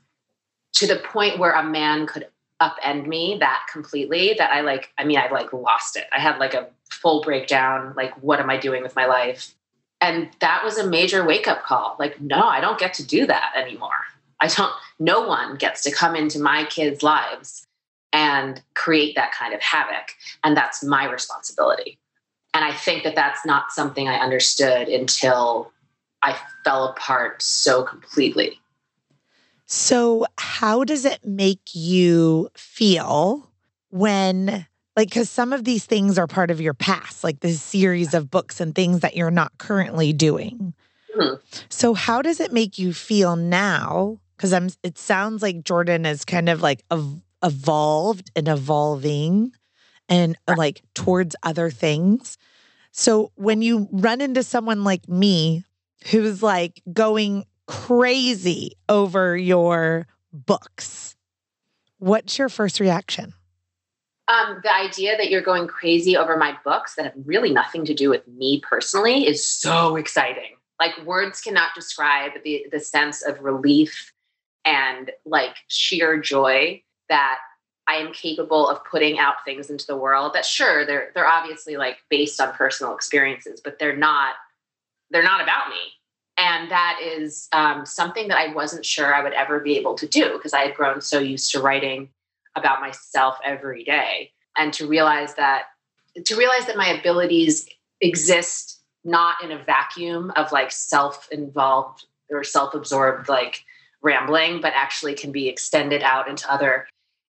to 0.74 0.86
the 0.86 0.96
point 0.96 1.38
where 1.38 1.52
a 1.52 1.64
man 1.64 2.06
could 2.06 2.28
upend 2.60 3.06
me 3.06 3.36
that 3.40 3.66
completely 3.70 4.34
that 4.38 4.50
I 4.50 4.60
like, 4.60 4.92
I 4.98 5.04
mean, 5.04 5.18
I 5.18 5.28
like 5.30 5.52
lost 5.52 5.96
it. 5.96 6.04
I 6.14 6.20
had 6.20 6.38
like 6.38 6.54
a 6.54 6.68
full 6.90 7.22
breakdown. 7.22 7.92
Like, 7.96 8.14
what 8.22 8.40
am 8.40 8.50
I 8.50 8.56
doing 8.56 8.82
with 8.82 8.94
my 8.94 9.06
life? 9.06 9.54
And 10.00 10.30
that 10.40 10.62
was 10.62 10.78
a 10.78 10.86
major 10.86 11.24
wake 11.24 11.48
up 11.48 11.64
call. 11.64 11.96
Like, 11.98 12.20
no, 12.20 12.46
I 12.46 12.60
don't 12.60 12.78
get 12.78 12.94
to 12.94 13.06
do 13.06 13.26
that 13.26 13.52
anymore. 13.56 14.06
I 14.40 14.48
don't, 14.48 14.72
no 14.98 15.26
one 15.26 15.56
gets 15.56 15.82
to 15.84 15.90
come 15.90 16.14
into 16.14 16.38
my 16.38 16.64
kids' 16.64 17.02
lives 17.02 17.66
and 18.12 18.62
create 18.74 19.14
that 19.16 19.32
kind 19.32 19.54
of 19.54 19.62
havoc. 19.62 20.10
And 20.44 20.56
that's 20.56 20.84
my 20.84 21.10
responsibility. 21.10 21.98
And 22.56 22.64
I 22.64 22.72
think 22.72 23.04
that 23.04 23.14
that's 23.14 23.44
not 23.44 23.70
something 23.70 24.08
I 24.08 24.14
understood 24.14 24.88
until 24.88 25.70
I 26.22 26.38
fell 26.64 26.88
apart 26.88 27.42
so 27.42 27.82
completely. 27.82 28.58
So, 29.66 30.24
how 30.38 30.82
does 30.82 31.04
it 31.04 31.22
make 31.22 31.74
you 31.74 32.48
feel 32.56 33.52
when, 33.90 34.66
like, 34.96 35.10
because 35.10 35.28
some 35.28 35.52
of 35.52 35.64
these 35.64 35.84
things 35.84 36.16
are 36.16 36.26
part 36.26 36.50
of 36.50 36.58
your 36.58 36.72
past, 36.72 37.22
like 37.22 37.40
this 37.40 37.60
series 37.60 38.14
of 38.14 38.30
books 38.30 38.58
and 38.58 38.74
things 38.74 39.00
that 39.00 39.16
you're 39.16 39.30
not 39.30 39.58
currently 39.58 40.14
doing? 40.14 40.72
Mm-hmm. 41.14 41.34
So, 41.68 41.92
how 41.92 42.22
does 42.22 42.40
it 42.40 42.54
make 42.54 42.78
you 42.78 42.94
feel 42.94 43.36
now? 43.36 44.18
Because 44.34 44.54
I'm, 44.54 44.70
it 44.82 44.96
sounds 44.96 45.42
like 45.42 45.62
Jordan 45.62 46.06
is 46.06 46.24
kind 46.24 46.48
of 46.48 46.62
like 46.62 46.82
ev- 46.90 47.20
evolved 47.42 48.30
and 48.34 48.48
evolving 48.48 49.52
and 50.08 50.36
uh, 50.48 50.54
like 50.56 50.82
towards 50.94 51.36
other 51.42 51.70
things. 51.70 52.38
So, 52.92 53.32
when 53.34 53.62
you 53.62 53.88
run 53.92 54.20
into 54.20 54.42
someone 54.42 54.84
like 54.84 55.08
me 55.08 55.64
who's 56.10 56.42
like 56.42 56.82
going 56.92 57.44
crazy 57.66 58.72
over 58.88 59.36
your 59.36 60.06
books. 60.32 61.16
What's 61.98 62.38
your 62.38 62.48
first 62.48 62.80
reaction? 62.80 63.34
Um, 64.28 64.60
the 64.62 64.74
idea 64.74 65.16
that 65.16 65.30
you're 65.30 65.42
going 65.42 65.68
crazy 65.68 66.16
over 66.16 66.36
my 66.36 66.56
books 66.64 66.94
that 66.96 67.04
have 67.04 67.14
really 67.24 67.52
nothing 67.52 67.84
to 67.84 67.94
do 67.94 68.10
with 68.10 68.26
me 68.26 68.60
personally 68.68 69.26
is 69.26 69.46
so 69.46 69.96
exciting. 69.96 70.56
Like 70.80 70.92
words 71.04 71.40
cannot 71.40 71.74
describe 71.74 72.32
the 72.44 72.66
the 72.70 72.80
sense 72.80 73.22
of 73.22 73.40
relief 73.40 74.12
and 74.64 75.10
like 75.24 75.56
sheer 75.68 76.20
joy 76.20 76.82
that 77.08 77.38
I 77.88 77.94
am 77.94 78.12
capable 78.12 78.68
of 78.68 78.84
putting 78.84 79.18
out 79.18 79.36
things 79.44 79.70
into 79.70 79.86
the 79.86 79.96
world 79.96 80.34
that 80.34 80.44
sure 80.44 80.84
they're 80.84 81.12
they're 81.14 81.28
obviously 81.28 81.76
like 81.76 81.98
based 82.10 82.40
on 82.40 82.52
personal 82.52 82.94
experiences, 82.94 83.60
but 83.62 83.78
they're 83.78 83.96
not 83.96 84.34
they're 85.10 85.22
not 85.22 85.42
about 85.42 85.68
me 85.68 85.92
and 86.36 86.70
that 86.70 86.98
is 87.02 87.48
um, 87.52 87.86
something 87.86 88.28
that 88.28 88.38
I 88.38 88.52
wasn't 88.52 88.84
sure 88.84 89.14
I 89.14 89.22
would 89.22 89.32
ever 89.32 89.60
be 89.60 89.76
able 89.76 89.94
to 89.94 90.06
do 90.06 90.34
because 90.34 90.52
I 90.52 90.60
had 90.60 90.74
grown 90.74 91.00
so 91.00 91.18
used 91.18 91.50
to 91.52 91.60
writing 91.60 92.10
about 92.56 92.80
myself 92.80 93.38
every 93.42 93.84
day. 93.84 94.32
And 94.56 94.72
to 94.74 94.86
realize 94.86 95.34
that, 95.34 95.64
to 96.24 96.36
realize 96.36 96.66
that 96.66 96.76
my 96.76 96.88
abilities 96.88 97.66
exist 98.00 98.82
not 99.04 99.36
in 99.42 99.52
a 99.52 99.62
vacuum 99.64 100.32
of 100.36 100.52
like 100.52 100.70
self 100.70 101.28
involved 101.30 102.04
or 102.30 102.44
self 102.44 102.74
absorbed 102.74 103.28
like 103.28 103.64
rambling, 104.02 104.60
but 104.60 104.74
actually 104.74 105.14
can 105.14 105.32
be 105.32 105.48
extended 105.48 106.02
out 106.02 106.28
into 106.28 106.50
other 106.52 106.86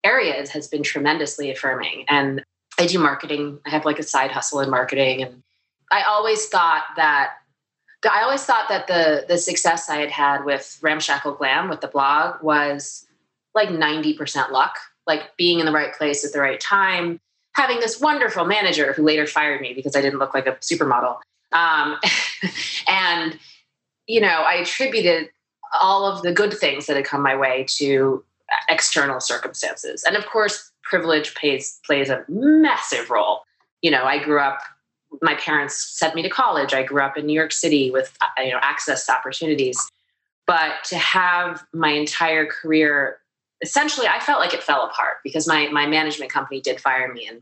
areas 0.06 0.49
has 0.51 0.68
been 0.68 0.84
tremendously 0.84 1.51
affirming. 1.51 2.06
And 2.08 2.43
I 2.80 2.86
do 2.86 2.99
marketing, 2.99 3.60
I 3.66 3.70
have 3.70 3.86
like 3.86 3.99
a 3.99 4.03
side 4.03 4.32
hustle 4.32 4.60
in 4.62 4.70
marketing. 4.70 5.24
And 5.24 5.43
I 5.91 6.03
always 6.03 6.47
thought 6.47 6.84
that 6.95 7.34
I 8.10 8.22
always 8.22 8.43
thought 8.43 8.70
that 8.70 8.88
the 8.88 9.26
the 9.28 9.38
success 9.38 9.89
I 9.89 9.97
had 9.97 10.12
had 10.12 10.45
with 10.45 10.78
Ramshackle 10.82 11.34
Glam 11.34 11.70
with 11.70 11.82
the 11.82 11.88
blog 11.88 12.41
was 12.43 13.08
like 13.56 13.70
90% 13.70 14.51
luck, 14.51 14.78
like 15.08 15.36
being 15.38 15.60
in 15.60 15.66
the 15.66 15.72
right 15.72 15.93
place 15.93 16.24
at 16.24 16.32
the 16.34 16.39
right 16.39 16.60
time, 16.60 17.20
having 17.53 17.80
this 17.80 17.99
wonderful 17.99 18.45
manager 18.45 18.93
who 18.93 19.03
later 19.03 19.26
fired 19.26 19.62
me 19.62 19.74
because 19.74 19.95
I 19.95 20.01
didn't 20.01 20.20
look 20.20 20.34
like 20.34 20.45
a 20.45 20.51
supermodel. 20.58 21.18
Um, 21.53 21.97
and, 22.88 23.39
you 24.08 24.20
know, 24.20 24.43
I 24.45 24.56
attributed 24.56 25.30
all 25.82 26.06
of 26.06 26.22
the 26.22 26.34
good 26.34 26.53
things 26.53 26.86
that 26.86 26.97
had 26.97 27.06
come 27.06 27.22
my 27.22 27.36
way 27.36 27.66
to 27.78 28.24
external 28.70 29.20
circumstances. 29.20 30.04
And 30.04 30.16
of 30.16 30.26
course, 30.26 30.72
privilege 30.84 31.36
plays 31.36 31.80
plays 31.86 32.10
a 32.10 32.24
massive 32.28 33.10
role. 33.10 33.41
You 33.82 33.91
know, 33.91 34.04
I 34.04 34.24
grew 34.24 34.39
up 34.39 34.60
my 35.22 35.36
parents 35.36 35.76
sent 35.76 36.16
me 36.16 36.22
to 36.22 36.30
college. 36.30 36.74
I 36.74 36.84
grew 36.84 37.02
up 37.02 37.18
in 37.18 37.26
New 37.26 37.34
York 37.34 37.54
City 37.54 37.91
with 37.91 38.18
uh, 38.22 38.41
you 38.41 38.52
know 38.52 38.60
access 38.62 39.06
to 39.06 39.14
opportunities, 39.14 39.78
but 40.48 40.84
to 40.86 40.98
have 40.98 41.64
my 41.74 41.89
entire 41.89 42.46
career 42.46 43.20
essentially, 43.62 44.08
I 44.08 44.20
felt 44.20 44.39
like 44.39 44.54
it 44.54 44.64
fell 44.64 44.84
apart 44.84 45.18
because 45.24 45.48
my 45.48 45.68
my 45.70 45.88
management 45.88 46.32
company 46.32 46.62
did 46.62 46.80
fire 46.80 47.12
me 47.12 47.28
and 47.28 47.41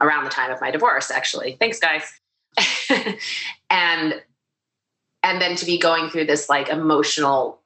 around 0.00 0.24
the 0.24 0.30
time 0.30 0.50
of 0.50 0.60
my 0.60 0.70
divorce. 0.70 1.10
Actually, 1.10 1.56
thanks 1.60 1.78
guys, 1.78 2.02
and 3.70 4.22
and 5.22 5.40
then 5.40 5.56
to 5.56 5.66
be 5.66 5.78
going 5.78 6.10
through 6.10 6.26
this 6.26 6.48
like 6.48 6.68
emotional 6.68 7.59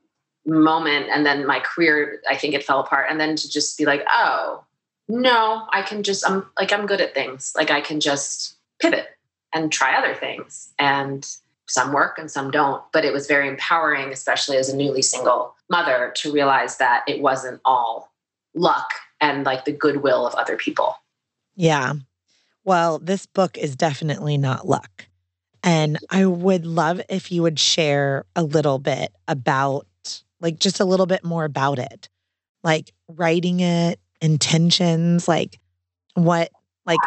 moment 0.46 1.06
and 1.10 1.24
then 1.24 1.46
my 1.46 1.60
career 1.60 2.20
i 2.28 2.36
think 2.36 2.54
it 2.54 2.62
fell 2.62 2.80
apart 2.80 3.06
and 3.10 3.18
then 3.18 3.34
to 3.34 3.48
just 3.48 3.78
be 3.78 3.86
like 3.86 4.04
oh 4.10 4.62
no 5.08 5.66
i 5.70 5.80
can 5.80 6.02
just 6.02 6.28
i'm 6.28 6.44
like 6.58 6.72
i'm 6.72 6.86
good 6.86 7.00
at 7.00 7.14
things 7.14 7.52
like 7.56 7.70
i 7.70 7.80
can 7.80 7.98
just 7.98 8.56
pivot 8.78 9.08
and 9.54 9.72
try 9.72 9.96
other 9.96 10.14
things. 10.14 10.72
And 10.78 11.26
some 11.66 11.92
work 11.92 12.18
and 12.18 12.30
some 12.30 12.50
don't. 12.50 12.82
But 12.92 13.06
it 13.06 13.12
was 13.12 13.26
very 13.26 13.48
empowering, 13.48 14.12
especially 14.12 14.58
as 14.58 14.68
a 14.68 14.76
newly 14.76 15.00
single 15.00 15.54
mother, 15.70 16.12
to 16.16 16.32
realize 16.32 16.76
that 16.78 17.04
it 17.08 17.22
wasn't 17.22 17.60
all 17.64 18.12
luck 18.54 18.90
and 19.20 19.44
like 19.44 19.64
the 19.64 19.72
goodwill 19.72 20.26
of 20.26 20.34
other 20.34 20.56
people. 20.56 20.96
Yeah. 21.56 21.94
Well, 22.64 22.98
this 22.98 23.24
book 23.26 23.56
is 23.56 23.76
definitely 23.76 24.36
not 24.36 24.66
luck. 24.66 25.06
And 25.62 25.98
I 26.10 26.26
would 26.26 26.66
love 26.66 27.00
if 27.08 27.32
you 27.32 27.42
would 27.42 27.58
share 27.58 28.26
a 28.36 28.42
little 28.42 28.78
bit 28.78 29.12
about, 29.26 29.86
like, 30.44 30.58
just 30.58 30.78
a 30.78 30.84
little 30.84 31.06
bit 31.06 31.24
more 31.24 31.44
about 31.44 31.78
it, 31.78 32.10
like 32.62 32.92
writing 33.08 33.60
it, 33.60 33.98
intentions, 34.20 35.26
like 35.26 35.58
what, 36.14 36.50
like. 36.84 36.98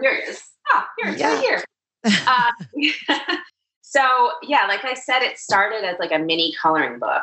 Here 0.00 0.10
it 0.10 0.28
is. 0.28 0.42
Ah, 0.72 0.88
here, 0.98 1.14
yeah. 1.16 1.34
right 1.34 1.40
here. 1.40 1.64
uh, 2.26 3.36
so 3.80 4.32
yeah, 4.42 4.66
like 4.66 4.84
I 4.84 4.94
said, 4.94 5.22
it 5.22 5.38
started 5.38 5.84
as 5.84 5.96
like 6.00 6.10
a 6.10 6.18
mini 6.18 6.52
coloring 6.60 6.98
book, 6.98 7.22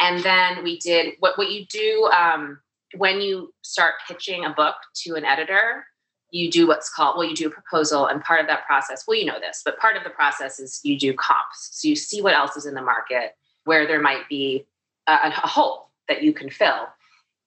and 0.00 0.22
then 0.22 0.62
we 0.62 0.78
did 0.78 1.14
what 1.20 1.38
what 1.38 1.50
you 1.50 1.64
do 1.66 2.10
um, 2.12 2.60
when 2.96 3.22
you 3.22 3.54
start 3.62 3.94
pitching 4.06 4.44
a 4.44 4.50
book 4.50 4.74
to 5.04 5.14
an 5.14 5.24
editor. 5.24 5.86
You 6.30 6.50
do 6.50 6.66
what's 6.66 6.92
called 6.92 7.16
well, 7.16 7.26
you 7.26 7.34
do 7.34 7.46
a 7.46 7.50
proposal, 7.50 8.06
and 8.06 8.22
part 8.22 8.40
of 8.40 8.48
that 8.48 8.66
process, 8.66 9.04
well, 9.08 9.16
you 9.16 9.24
know 9.24 9.40
this, 9.40 9.62
but 9.64 9.78
part 9.78 9.96
of 9.96 10.04
the 10.04 10.10
process 10.10 10.60
is 10.60 10.80
you 10.82 10.98
do 10.98 11.14
comps. 11.14 11.70
So 11.72 11.88
you 11.88 11.96
see 11.96 12.20
what 12.20 12.34
else 12.34 12.54
is 12.56 12.66
in 12.66 12.74
the 12.74 12.82
market 12.82 13.32
where 13.68 13.86
there 13.86 14.00
might 14.00 14.26
be 14.28 14.66
a, 15.06 15.12
a 15.12 15.46
hole 15.46 15.90
that 16.08 16.22
you 16.22 16.32
can 16.32 16.48
fill. 16.48 16.88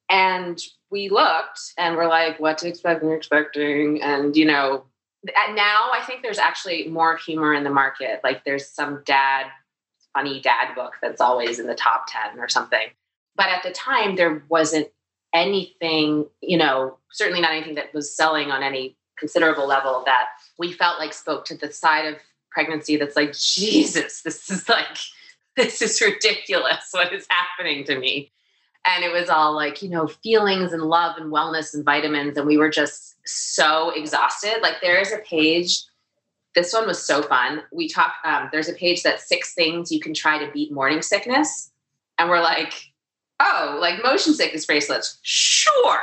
And 0.08 0.62
we 0.92 1.10
looked 1.10 1.74
and 1.78 1.96
we're 1.96 2.08
like, 2.08 2.40
what 2.40 2.60
to 2.60 2.68
expect, 2.68 3.04
we're 3.04 3.16
expecting, 3.16 4.02
and 4.02 4.36
you 4.36 4.46
know, 4.46 4.84
now 5.54 5.90
I 5.94 6.04
think 6.06 6.22
there's 6.22 6.38
actually 6.38 6.88
more 6.88 7.18
humor 7.18 7.54
in 7.54 7.64
the 7.64 7.70
market. 7.70 8.22
Like 8.24 8.44
there's 8.44 8.68
some 8.68 9.02
dad, 9.06 9.48
funny 10.14 10.42
dad 10.42 10.76
book 10.76 10.94
that's 11.02 11.22
always 11.22 11.60
in 11.60 11.68
the 11.68 11.76
top 11.76 12.06
10 12.08 12.40
or 12.40 12.50
something. 12.50 12.88
But 13.36 13.48
at 13.48 13.64
the 13.64 13.72
time, 13.72 14.16
there 14.16 14.44
wasn't 14.50 14.90
anything, 15.34 16.28
you 16.42 16.58
know, 16.58 16.98
certainly 17.12 17.42
not 17.42 17.52
anything 17.52 17.76
that 17.76 17.94
was 17.94 18.16
selling 18.16 18.52
on 18.52 18.62
any 18.62 18.96
considerable 19.18 19.68
level 19.68 20.04
that 20.06 20.26
we 20.58 20.74
felt 20.74 21.00
like 21.00 21.14
spoke 21.14 21.46
to 21.46 21.56
the 21.56 21.72
side 21.72 22.06
of 22.06 22.16
pregnancy 22.52 22.98
that's 22.98 23.16
like, 23.16 23.34
Jesus, 23.34 24.22
this 24.24 24.50
is 24.50 24.68
like, 24.68 24.98
this 25.62 25.82
is 25.82 26.02
ridiculous. 26.02 26.90
What 26.92 27.14
is 27.14 27.26
happening 27.30 27.84
to 27.86 27.98
me? 27.98 28.32
and 28.84 29.04
it 29.04 29.14
was 29.14 29.30
all 29.30 29.54
like 29.54 29.84
you 29.84 29.90
know 29.90 30.08
feelings 30.08 30.74
and 30.74 30.82
love 30.82 31.16
and 31.18 31.32
wellness 31.32 31.76
and 31.76 31.86
vitamins 31.86 32.36
and 32.36 32.48
we 32.48 32.58
were 32.58 32.70
just 32.72 33.16
so 33.28 33.92
exhausted 33.92 34.56
like 34.64 34.82
there 34.82 35.00
is 35.00 35.12
a 35.14 35.20
page 35.20 35.84
this 36.56 36.74
one 36.74 36.88
was 36.88 37.00
so 37.00 37.22
fun 37.22 37.62
we 37.72 37.88
talk 37.88 38.16
um, 38.26 38.50
there's 38.52 38.70
a 38.70 38.74
page 38.74 39.04
that 39.04 39.22
six 39.22 39.54
things 39.54 39.92
you 39.92 40.00
can 40.00 40.16
try 40.16 40.44
to 40.44 40.52
beat 40.52 40.72
morning 40.72 41.04
sickness 41.04 41.72
And 42.22 42.30
we're 42.30 42.42
like, 42.42 42.74
oh, 43.40 43.80
like 43.82 44.04
motion 44.04 44.36
sickness 44.36 44.68
bracelets. 44.68 45.18
Sure. 45.24 46.02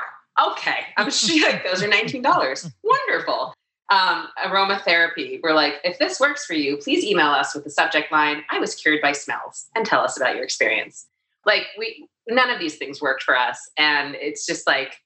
Okay. 0.50 0.78
I'm 0.96 1.10
sure 1.12 1.48
like, 1.52 1.64
those 1.64 1.80
are 1.82 1.88
$19. 1.88 2.72
Wonderful. 2.82 3.54
Um, 3.90 4.28
aromatherapy. 4.44 5.40
We're 5.42 5.54
like, 5.54 5.74
if 5.82 5.98
this 5.98 6.20
works 6.20 6.44
for 6.44 6.52
you, 6.52 6.76
please 6.76 7.04
email 7.04 7.28
us 7.28 7.54
with 7.54 7.64
the 7.64 7.70
subject 7.70 8.12
line, 8.12 8.44
I 8.50 8.58
was 8.58 8.74
cured 8.74 9.00
by 9.00 9.12
smells, 9.12 9.68
and 9.74 9.86
tell 9.86 10.02
us 10.02 10.16
about 10.18 10.34
your 10.34 10.44
experience. 10.44 11.06
Like, 11.46 11.62
we, 11.78 12.06
none 12.28 12.50
of 12.50 12.58
these 12.58 12.76
things 12.76 13.00
worked 13.00 13.22
for 13.22 13.36
us. 13.36 13.58
And 13.78 14.14
it's 14.16 14.44
just 14.44 14.66
like, 14.66 14.96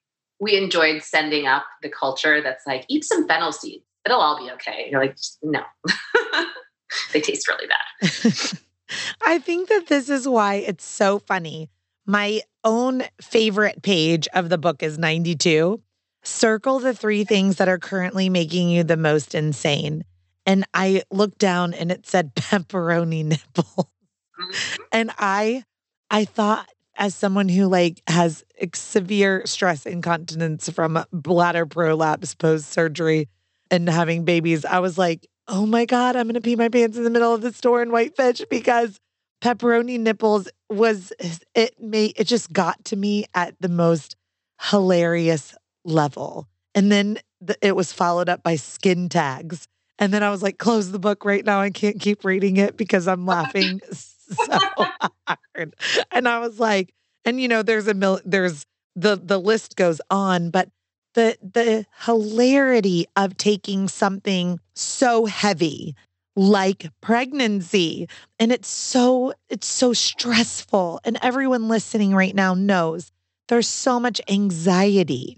we 0.41 0.57
enjoyed 0.57 1.03
sending 1.03 1.47
up 1.47 1.65
the 1.83 1.89
culture 1.89 2.43
that's 2.43 2.67
like, 2.67 2.85
eat 2.89 3.05
some 3.05 3.29
fennel 3.29 3.53
seeds. 3.53 3.85
It'll 4.05 4.21
all 4.21 4.37
be 4.37 4.51
okay. 4.53 4.89
You're 4.91 5.01
like, 5.01 5.17
no, 5.43 5.63
they 7.13 7.21
taste 7.21 7.47
really 7.47 7.69
bad. 7.69 8.59
I 9.25 9.39
think 9.39 9.69
that 9.69 9.87
this 9.87 10.09
is 10.09 10.27
why 10.27 10.57
it's 10.57 10.85
so 10.85 11.21
funny. 11.21 11.71
My 12.05 12.43
own 12.65 13.05
favorite 13.21 13.83
page 13.83 14.27
of 14.35 14.49
the 14.49 14.59
book 14.59 14.83
is 14.83 14.99
92. 14.99 15.81
Circle 16.23 16.81
the 16.81 16.95
three 16.95 17.25
things 17.25 17.57
that 17.57 17.69
are 17.69 17.79
currently 17.79 18.29
making 18.29 18.69
you 18.69 18.85
the 18.85 18.97
most 18.97 19.35
insane. 19.35 20.05
And 20.47 20.65
I 20.75 21.03
looked 21.11 21.39
down 21.39 21.75
and 21.75 21.91
it 21.91 22.07
said 22.07 22.35
pepperoni 22.37 23.25
nipples. 23.25 23.87
Mm-hmm. 24.41 24.83
and 24.93 25.11
I 25.19 25.65
I 26.11 26.25
thought 26.25 26.67
as 26.97 27.15
someone 27.15 27.49
who 27.49 27.67
like 27.67 28.03
has 28.07 28.45
severe 28.75 29.43
stress 29.47 29.87
incontinence 29.87 30.69
from 30.69 31.05
bladder 31.13 31.67
prolapse 31.67 32.35
post 32.35 32.71
surgery 32.71 33.29
and 33.71 33.89
having 33.89 34.25
babies, 34.25 34.65
I 34.65 34.79
was 34.81 34.99
like, 34.99 35.27
oh 35.49 35.67
my 35.67 35.85
God, 35.85 36.17
I'm 36.17 36.27
going 36.27 36.35
to 36.35 36.41
pee 36.41 36.57
my 36.57 36.69
pants 36.69 36.97
in 36.97 37.05
the 37.05 37.11
middle 37.11 37.35
of 37.35 37.41
the 37.41 37.53
store 37.53 37.83
in 37.83 37.91
Whitefish 37.91 38.43
because 38.51 39.01
pepperoni 39.43 39.99
nipples 39.99 40.49
was, 40.71 41.13
it 41.55 41.75
made, 41.81 42.13
it 42.17 42.25
just 42.25 42.53
got 42.53 42.85
to 42.87 42.97
me 42.97 43.25
at 43.35 43.55
the 43.61 43.69
most 43.69 44.17
hilarious 44.71 45.55
level. 45.85 46.49
And 46.75 46.91
then 46.91 47.19
the, 47.41 47.57
it 47.61 47.77
was 47.77 47.93
followed 47.93 48.29
up 48.29 48.43
by 48.43 48.57
skin 48.57 49.09
tags. 49.09 49.67
And 49.99 50.13
then 50.13 50.23
I 50.23 50.31
was 50.31 50.43
like, 50.43 50.59
close 50.59 50.91
the 50.91 50.99
book 50.99 51.25
right 51.25 51.45
now. 51.45 51.61
I 51.61 51.71
can't 51.71 52.01
keep 52.01 52.25
reading 52.25 52.57
it 52.57 52.77
because 52.77 53.07
I'm 53.07 53.27
laughing 53.27 53.81
so 53.93 54.59
hard. 55.29 55.75
And 56.11 56.29
I 56.29 56.39
was 56.41 56.59
like, 56.59 56.93
and 57.25 57.41
you 57.41 57.49
know, 57.49 57.63
there's 57.63 57.87
a 57.89 57.95
mil, 57.95 58.21
there's 58.25 58.65
the 58.97 59.17
the 59.17 59.39
list 59.39 59.77
goes 59.77 60.01
on, 60.11 60.51
but 60.51 60.69
the 61.15 61.37
the 61.43 61.87
hilarity 62.05 63.07
of 63.17 63.37
taking 63.37 63.89
something 63.89 64.59
so 64.75 65.27
heavy 65.27 65.95
like 66.35 66.89
pregnancy 67.03 68.09
and 68.39 68.51
it's 68.53 68.69
so 68.69 69.35
it's 69.51 69.67
so 69.67 69.93
stressful 69.93 70.99
and 71.05 71.19
everyone 71.21 71.69
listening 71.69 72.15
right 72.15 72.35
now 72.35 72.55
knows 72.55 73.13
there's 73.49 73.69
so 73.69 74.01
much 74.01 74.19
anxiety 74.29 75.37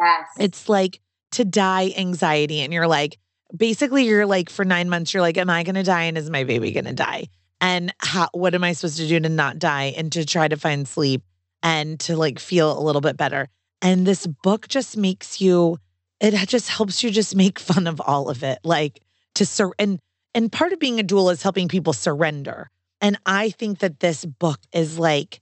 yes 0.00 0.26
it's 0.38 0.68
like 0.68 1.00
to 1.32 1.44
die 1.44 1.92
anxiety 1.96 2.60
and 2.60 2.72
you're 2.72 2.88
like 2.88 3.18
basically 3.56 4.04
you're 4.04 4.26
like 4.26 4.50
for 4.50 4.64
9 4.64 4.88
months 4.88 5.12
you're 5.12 5.20
like 5.20 5.36
am 5.38 5.50
i 5.50 5.62
going 5.62 5.74
to 5.74 5.82
die 5.82 6.04
and 6.04 6.18
is 6.18 6.30
my 6.30 6.44
baby 6.44 6.72
going 6.72 6.84
to 6.84 6.92
die 6.92 7.26
and 7.60 7.92
how 7.98 8.28
what 8.32 8.54
am 8.54 8.64
i 8.64 8.72
supposed 8.72 8.96
to 8.96 9.06
do 9.06 9.18
to 9.20 9.28
not 9.28 9.58
die 9.58 9.94
and 9.96 10.12
to 10.12 10.24
try 10.24 10.48
to 10.48 10.56
find 10.56 10.86
sleep 10.88 11.22
and 11.62 12.00
to 12.00 12.16
like 12.16 12.38
feel 12.38 12.78
a 12.78 12.82
little 12.82 13.00
bit 13.00 13.16
better 13.16 13.48
and 13.82 14.06
this 14.06 14.26
book 14.26 14.68
just 14.68 14.96
makes 14.96 15.40
you, 15.40 15.78
it 16.20 16.34
just 16.48 16.68
helps 16.68 17.02
you 17.02 17.10
just 17.10 17.36
make 17.36 17.58
fun 17.70 17.86
of 17.86 18.00
all 18.00 18.28
of 18.28 18.42
it. 18.42 18.58
Like 18.64 19.02
to 19.34 19.46
sur 19.46 19.72
and 19.78 19.98
and 20.34 20.52
part 20.52 20.72
of 20.72 20.78
being 20.78 21.00
a 21.00 21.04
doula 21.04 21.32
is 21.32 21.42
helping 21.42 21.68
people 21.68 21.92
surrender. 21.92 22.70
And 23.00 23.18
I 23.26 23.50
think 23.50 23.78
that 23.80 24.00
this 24.00 24.24
book 24.24 24.60
is 24.72 24.98
like 24.98 25.40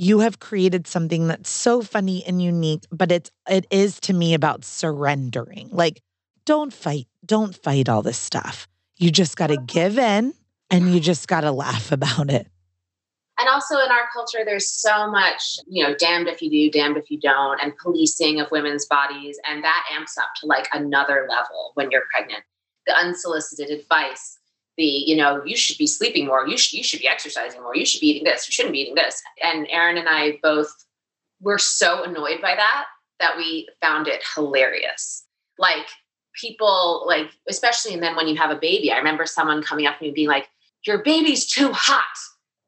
you 0.00 0.20
have 0.20 0.38
created 0.38 0.86
something 0.86 1.28
that's 1.28 1.50
so 1.50 1.82
funny 1.82 2.24
and 2.26 2.40
unique, 2.40 2.84
but 2.90 3.12
it's 3.12 3.30
it 3.48 3.66
is 3.70 4.00
to 4.00 4.14
me 4.14 4.32
about 4.32 4.64
surrendering. 4.64 5.68
Like 5.70 6.00
don't 6.46 6.72
fight, 6.72 7.06
don't 7.24 7.54
fight 7.54 7.88
all 7.88 8.00
this 8.00 8.16
stuff. 8.16 8.66
You 8.96 9.10
just 9.10 9.36
got 9.36 9.48
to 9.48 9.58
give 9.58 9.98
in 9.98 10.32
and 10.70 10.94
you 10.94 11.00
just 11.00 11.28
got 11.28 11.42
to 11.42 11.52
laugh 11.52 11.92
about 12.00 12.30
it 12.30 12.46
and 13.40 13.48
also 13.48 13.76
in 13.76 13.90
our 13.90 14.08
culture 14.12 14.44
there's 14.44 14.70
so 14.70 15.10
much 15.10 15.58
you 15.66 15.82
know 15.82 15.94
damned 15.94 16.28
if 16.28 16.42
you 16.42 16.50
do 16.50 16.70
damned 16.70 16.96
if 16.96 17.10
you 17.10 17.18
don't 17.18 17.60
and 17.60 17.76
policing 17.78 18.38
of 18.40 18.50
women's 18.50 18.86
bodies 18.86 19.38
and 19.48 19.64
that 19.64 19.84
amps 19.92 20.16
up 20.18 20.28
to 20.38 20.46
like 20.46 20.68
another 20.72 21.26
level 21.28 21.72
when 21.74 21.90
you're 21.90 22.04
pregnant 22.12 22.42
the 22.86 22.94
unsolicited 22.94 23.70
advice 23.70 24.38
you 24.84 25.16
know 25.16 25.42
you 25.44 25.56
should 25.56 25.78
be 25.78 25.86
sleeping 25.86 26.26
more 26.26 26.46
you 26.46 26.56
should 26.56 26.76
you 26.76 26.82
should 26.82 27.00
be 27.00 27.08
exercising 27.08 27.62
more 27.62 27.74
you 27.74 27.86
should 27.86 28.00
be 28.00 28.08
eating 28.08 28.24
this 28.24 28.48
you 28.48 28.52
shouldn't 28.52 28.72
be 28.72 28.80
eating 28.80 28.94
this 28.94 29.22
and 29.42 29.66
erin 29.70 29.98
and 29.98 30.08
i 30.08 30.38
both 30.42 30.86
were 31.40 31.58
so 31.58 32.02
annoyed 32.04 32.40
by 32.40 32.54
that 32.54 32.86
that 33.18 33.36
we 33.36 33.68
found 33.80 34.08
it 34.08 34.22
hilarious 34.34 35.26
like 35.58 35.86
people 36.40 37.04
like 37.06 37.30
especially 37.48 37.92
and 37.92 38.02
then 38.02 38.16
when 38.16 38.28
you 38.28 38.36
have 38.36 38.50
a 38.50 38.56
baby 38.56 38.92
i 38.92 38.96
remember 38.96 39.26
someone 39.26 39.62
coming 39.62 39.86
up 39.86 39.98
to 39.98 40.02
me 40.02 40.08
and 40.08 40.14
being 40.14 40.28
like 40.28 40.48
your 40.86 41.02
baby's 41.02 41.46
too 41.46 41.70
hot 41.72 42.04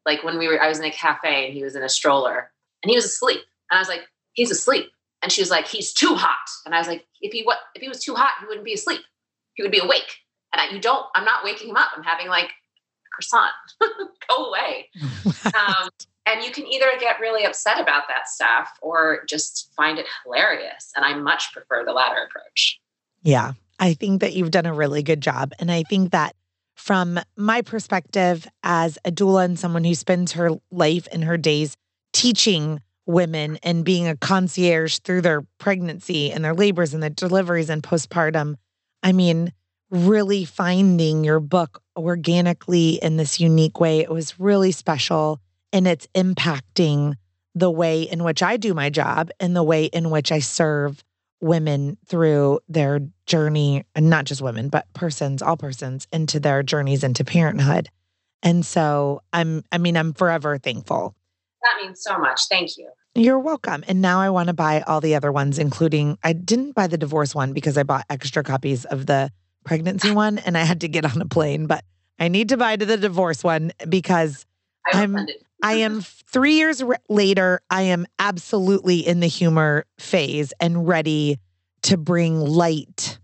like 0.05 0.23
when 0.23 0.37
we 0.37 0.47
were, 0.47 0.61
I 0.61 0.67
was 0.67 0.79
in 0.79 0.85
a 0.85 0.91
cafe 0.91 1.45
and 1.45 1.53
he 1.53 1.63
was 1.63 1.75
in 1.75 1.83
a 1.83 1.89
stroller 1.89 2.51
and 2.83 2.89
he 2.89 2.95
was 2.95 3.05
asleep. 3.05 3.41
And 3.71 3.77
I 3.77 3.81
was 3.81 3.87
like, 3.87 4.01
he's 4.33 4.51
asleep. 4.51 4.89
And 5.21 5.31
she 5.31 5.41
was 5.41 5.49
like, 5.49 5.67
he's 5.67 5.93
too 5.93 6.15
hot. 6.15 6.49
And 6.65 6.75
I 6.75 6.79
was 6.79 6.87
like, 6.87 7.05
if 7.21 7.31
he 7.31 7.43
what 7.43 7.59
if 7.75 7.81
he 7.81 7.87
was 7.87 8.03
too 8.03 8.15
hot, 8.15 8.33
he 8.39 8.45
wouldn't 8.45 8.65
be 8.65 8.73
asleep. 8.73 9.01
He 9.53 9.63
would 9.63 9.71
be 9.71 9.79
awake. 9.79 10.17
And 10.53 10.61
I, 10.61 10.73
you 10.73 10.79
don't, 10.79 11.05
I'm 11.15 11.25
not 11.25 11.43
waking 11.43 11.69
him 11.69 11.75
up. 11.75 11.89
I'm 11.95 12.03
having 12.03 12.27
like 12.27 12.45
a 12.45 13.09
croissant. 13.11 13.51
Go 14.29 14.45
away. 14.45 14.89
um, 15.45 15.89
and 16.25 16.43
you 16.43 16.51
can 16.51 16.65
either 16.67 16.85
get 16.99 17.19
really 17.19 17.43
upset 17.43 17.81
about 17.81 18.03
that 18.07 18.29
stuff 18.29 18.69
or 18.81 19.23
just 19.27 19.71
find 19.75 19.99
it 19.99 20.05
hilarious. 20.23 20.91
And 20.95 21.03
I 21.03 21.15
much 21.15 21.51
prefer 21.51 21.83
the 21.83 21.91
latter 21.91 22.27
approach. 22.29 22.79
Yeah. 23.23 23.53
I 23.79 23.93
think 23.93 24.21
that 24.21 24.33
you've 24.33 24.51
done 24.51 24.65
a 24.65 24.73
really 24.73 25.03
good 25.03 25.19
job. 25.19 25.51
And 25.59 25.71
I 25.71 25.83
think 25.83 26.11
that 26.11 26.35
from 26.75 27.19
my 27.35 27.61
perspective 27.61 28.47
as 28.63 28.97
a 29.05 29.11
doula 29.11 29.45
and 29.45 29.59
someone 29.59 29.83
who 29.83 29.95
spends 29.95 30.33
her 30.33 30.51
life 30.71 31.07
and 31.11 31.23
her 31.23 31.37
days 31.37 31.75
teaching 32.13 32.81
women 33.05 33.57
and 33.63 33.83
being 33.83 34.07
a 34.07 34.15
concierge 34.15 34.99
through 34.99 35.21
their 35.21 35.41
pregnancy 35.57 36.31
and 36.31 36.43
their 36.43 36.53
labors 36.53 36.93
and 36.93 37.03
their 37.03 37.09
deliveries 37.09 37.69
and 37.69 37.83
postpartum. 37.83 38.55
I 39.01 39.11
mean, 39.11 39.51
really 39.93 40.43
finding 40.43 41.23
your 41.23 41.39
book 41.39 41.81
organically 41.95 42.99
in 43.01 43.17
this 43.17 43.39
unique 43.39 43.79
way. 43.79 43.99
It 43.99 44.09
was 44.09 44.39
really 44.39 44.71
special 44.71 45.39
and 45.71 45.87
it's 45.87 46.07
impacting 46.15 47.13
the 47.53 47.69
way 47.69 48.01
in 48.01 48.23
which 48.23 48.41
I 48.41 48.57
do 48.57 48.73
my 48.73 48.89
job 48.89 49.29
and 49.39 49.55
the 49.55 49.63
way 49.63 49.85
in 49.85 50.09
which 50.09 50.31
I 50.31 50.39
serve 50.39 51.03
women 51.41 51.97
through 52.07 52.59
their 52.67 53.01
journey, 53.27 53.83
and 53.93 54.09
not 54.09 54.25
just 54.25 54.41
women, 54.41 54.69
but 54.69 54.91
persons, 54.93 55.41
all 55.41 55.57
persons, 55.57 56.07
into 56.11 56.39
their 56.39 56.63
journeys 56.63 57.03
into 57.03 57.23
parenthood. 57.23 57.89
And 58.41 58.65
so 58.65 59.21
I'm, 59.31 59.63
I 59.71 59.77
mean, 59.77 59.95
I'm 59.95 60.13
forever 60.13 60.57
thankful. 60.57 61.13
That 61.61 61.83
means 61.83 62.01
so 62.01 62.17
much. 62.17 62.47
Thank 62.49 62.77
you. 62.77 62.89
You're 63.13 63.39
welcome. 63.39 63.83
And 63.87 64.01
now 64.01 64.21
I 64.21 64.31
want 64.31 64.47
to 64.47 64.53
buy 64.53 64.81
all 64.81 65.01
the 65.01 65.15
other 65.15 65.31
ones, 65.31 65.59
including 65.59 66.17
I 66.23 66.33
didn't 66.33 66.73
buy 66.73 66.87
the 66.87 66.97
divorce 66.97 67.35
one 67.35 67.53
because 67.53 67.77
I 67.77 67.83
bought 67.83 68.05
extra 68.09 68.41
copies 68.41 68.85
of 68.85 69.05
the 69.05 69.29
pregnancy 69.63 70.11
one 70.11 70.37
and 70.39 70.57
I 70.57 70.63
had 70.63 70.81
to 70.81 70.87
get 70.87 71.05
on 71.05 71.21
a 71.21 71.25
plane, 71.25 71.67
but 71.67 71.83
I 72.19 72.27
need 72.27 72.49
to 72.49 72.57
buy 72.57 72.75
to 72.75 72.85
the 72.85 72.97
divorce 72.97 73.43
one 73.43 73.71
because 73.87 74.45
I'm 74.91 75.27
I 75.61 75.73
am 75.75 76.01
three 76.31 76.55
years 76.55 76.83
re- 76.83 76.97
later. 77.09 77.61
I 77.69 77.83
am 77.83 78.05
absolutely 78.19 78.99
in 78.99 79.19
the 79.19 79.27
humor 79.27 79.85
phase 79.99 80.53
and 80.59 80.87
ready 80.87 81.39
to 81.83 81.97
bring 81.97 82.39
light 82.39 83.17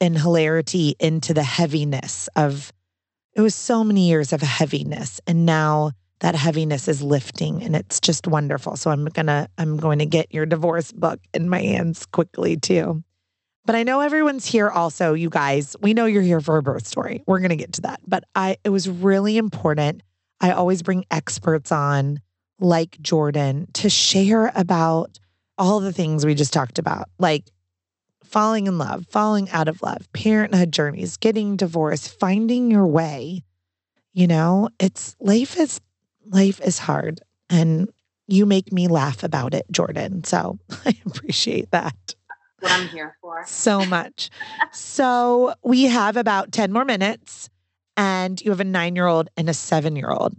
and 0.00 0.16
hilarity 0.16 0.94
into 1.00 1.34
the 1.34 1.42
heaviness 1.42 2.28
of. 2.36 2.72
It 3.34 3.42
was 3.42 3.54
so 3.54 3.84
many 3.84 4.08
years 4.08 4.32
of 4.32 4.40
heaviness, 4.40 5.20
and 5.26 5.44
now 5.44 5.92
that 6.20 6.34
heaviness 6.34 6.88
is 6.88 7.02
lifting, 7.02 7.62
and 7.62 7.76
it's 7.76 8.00
just 8.00 8.26
wonderful. 8.26 8.76
So 8.76 8.90
I'm 8.90 9.04
gonna 9.04 9.48
I'm 9.58 9.76
going 9.76 9.98
to 9.98 10.06
get 10.06 10.32
your 10.32 10.46
divorce 10.46 10.90
book 10.92 11.20
in 11.34 11.48
my 11.48 11.60
hands 11.60 12.06
quickly 12.06 12.56
too. 12.56 13.04
But 13.66 13.74
I 13.74 13.82
know 13.82 14.00
everyone's 14.00 14.46
here 14.46 14.70
also, 14.70 15.12
you 15.12 15.28
guys. 15.28 15.76
We 15.80 15.92
know 15.92 16.06
you're 16.06 16.22
here 16.22 16.40
for 16.40 16.56
a 16.56 16.62
birth 16.62 16.86
story. 16.86 17.24
We're 17.26 17.40
going 17.40 17.50
to 17.50 17.56
get 17.56 17.72
to 17.74 17.80
that. 17.82 18.00
But 18.06 18.24
I 18.34 18.56
it 18.64 18.70
was 18.70 18.88
really 18.88 19.36
important 19.36 20.02
I 20.40 20.52
always 20.52 20.82
bring 20.82 21.04
experts 21.10 21.72
on 21.72 22.20
like 22.58 23.00
Jordan 23.00 23.68
to 23.74 23.90
share 23.90 24.52
about 24.54 25.18
all 25.58 25.80
the 25.80 25.92
things 25.92 26.24
we 26.24 26.34
just 26.34 26.52
talked 26.52 26.78
about, 26.78 27.08
like 27.18 27.44
falling 28.24 28.66
in 28.66 28.78
love, 28.78 29.06
falling 29.10 29.48
out 29.50 29.68
of 29.68 29.82
love, 29.82 30.10
parenthood 30.12 30.72
journeys, 30.72 31.16
getting 31.16 31.56
divorced, 31.56 32.18
finding 32.18 32.70
your 32.70 32.86
way. 32.86 33.42
You 34.12 34.26
know, 34.26 34.68
it's 34.78 35.16
life 35.20 35.58
is 35.58 35.80
life 36.26 36.60
is 36.60 36.78
hard 36.78 37.20
and 37.48 37.88
you 38.26 38.44
make 38.44 38.72
me 38.72 38.88
laugh 38.88 39.22
about 39.22 39.54
it, 39.54 39.66
Jordan. 39.70 40.24
So 40.24 40.58
I 40.84 40.96
appreciate 41.06 41.70
that. 41.70 42.15
What 42.66 42.72
I'm 42.72 42.88
here 42.88 43.16
for. 43.20 43.44
So 43.46 43.84
much. 43.84 44.30
so 44.72 45.54
we 45.62 45.84
have 45.84 46.16
about 46.16 46.50
10 46.50 46.72
more 46.72 46.84
minutes 46.84 47.48
and 47.96 48.40
you 48.40 48.50
have 48.50 48.60
a 48.60 48.64
nine 48.64 48.96
year 48.96 49.06
old 49.06 49.28
and 49.36 49.48
a 49.48 49.54
seven 49.54 49.94
year 49.94 50.10
old. 50.10 50.34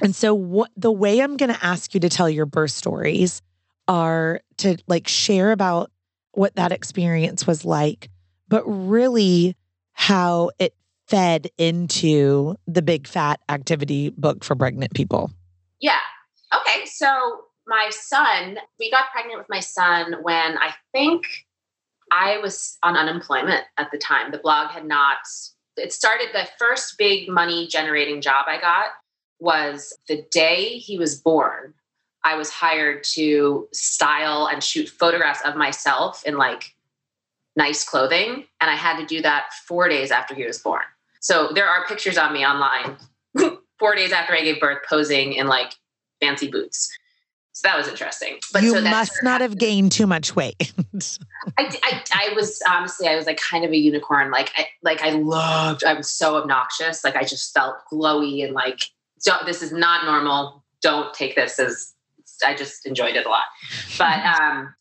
And 0.00 0.14
so 0.14 0.32
what 0.32 0.70
the 0.76 0.92
way 0.92 1.20
I'm 1.20 1.36
going 1.36 1.52
to 1.52 1.64
ask 1.64 1.92
you 1.92 2.00
to 2.00 2.08
tell 2.08 2.30
your 2.30 2.46
birth 2.46 2.70
stories 2.70 3.42
are 3.88 4.40
to 4.58 4.76
like 4.86 5.08
share 5.08 5.50
about 5.50 5.90
what 6.32 6.54
that 6.54 6.70
experience 6.70 7.46
was 7.46 7.64
like, 7.64 8.08
but 8.48 8.62
really 8.64 9.56
how 9.92 10.50
it 10.60 10.74
fed 11.08 11.48
into 11.58 12.54
the 12.68 12.82
big 12.82 13.08
fat 13.08 13.40
activity 13.48 14.10
book 14.10 14.44
for 14.44 14.54
pregnant 14.54 14.94
people. 14.94 15.32
Yeah. 15.80 15.98
Okay. 16.54 16.86
So 16.86 17.40
my 17.70 17.88
son, 17.90 18.58
we 18.80 18.90
got 18.90 19.12
pregnant 19.12 19.38
with 19.38 19.48
my 19.48 19.60
son 19.60 20.16
when 20.22 20.58
I 20.58 20.74
think 20.92 21.24
I 22.10 22.38
was 22.38 22.76
on 22.82 22.96
unemployment 22.96 23.64
at 23.78 23.90
the 23.92 23.98
time. 23.98 24.32
The 24.32 24.38
blog 24.38 24.70
had 24.70 24.84
not, 24.84 25.18
it 25.76 25.92
started 25.92 26.30
the 26.32 26.48
first 26.58 26.98
big 26.98 27.28
money 27.28 27.68
generating 27.68 28.20
job 28.20 28.46
I 28.48 28.60
got 28.60 28.86
was 29.38 29.96
the 30.08 30.26
day 30.32 30.78
he 30.78 30.98
was 30.98 31.20
born. 31.20 31.72
I 32.24 32.34
was 32.34 32.50
hired 32.50 33.04
to 33.14 33.68
style 33.72 34.48
and 34.52 34.62
shoot 34.62 34.88
photographs 34.88 35.40
of 35.44 35.54
myself 35.54 36.24
in 36.26 36.36
like 36.36 36.74
nice 37.56 37.84
clothing. 37.84 38.46
And 38.60 38.70
I 38.70 38.74
had 38.74 38.98
to 38.98 39.06
do 39.06 39.22
that 39.22 39.52
four 39.66 39.88
days 39.88 40.10
after 40.10 40.34
he 40.34 40.44
was 40.44 40.58
born. 40.58 40.82
So 41.20 41.50
there 41.54 41.68
are 41.68 41.86
pictures 41.86 42.18
on 42.18 42.32
me 42.32 42.44
online 42.44 42.96
four 43.78 43.94
days 43.94 44.10
after 44.10 44.34
I 44.34 44.42
gave 44.42 44.60
birth 44.60 44.80
posing 44.88 45.34
in 45.34 45.46
like 45.46 45.72
fancy 46.20 46.50
boots. 46.50 46.90
So 47.60 47.68
that 47.68 47.76
was 47.76 47.88
interesting. 47.88 48.38
But 48.54 48.62
you 48.62 48.72
so 48.72 48.80
must 48.80 49.12
not 49.22 49.42
have 49.42 49.58
gained 49.58 49.92
too 49.92 50.06
much 50.06 50.34
weight. 50.34 50.56
I, 51.58 51.78
I, 51.82 52.02
I, 52.10 52.32
was 52.34 52.62
honestly, 52.66 53.06
I 53.06 53.16
was 53.16 53.26
like 53.26 53.38
kind 53.38 53.66
of 53.66 53.70
a 53.70 53.76
unicorn. 53.76 54.30
Like, 54.30 54.50
I, 54.56 54.66
like 54.82 55.02
I 55.02 55.10
loved, 55.10 55.84
I 55.84 55.92
was 55.92 56.10
so 56.10 56.36
obnoxious. 56.36 57.04
Like 57.04 57.16
I 57.16 57.24
just 57.24 57.52
felt 57.52 57.76
glowy 57.92 58.42
and 58.42 58.54
like, 58.54 58.80
so 59.18 59.34
this 59.44 59.62
is 59.62 59.72
not 59.72 60.06
normal. 60.06 60.64
Don't 60.80 61.12
take 61.12 61.36
this 61.36 61.58
as, 61.58 61.92
I 62.42 62.54
just 62.54 62.86
enjoyed 62.86 63.14
it 63.14 63.26
a 63.26 63.28
lot. 63.28 63.44
But, 63.98 64.24
um, 64.40 64.74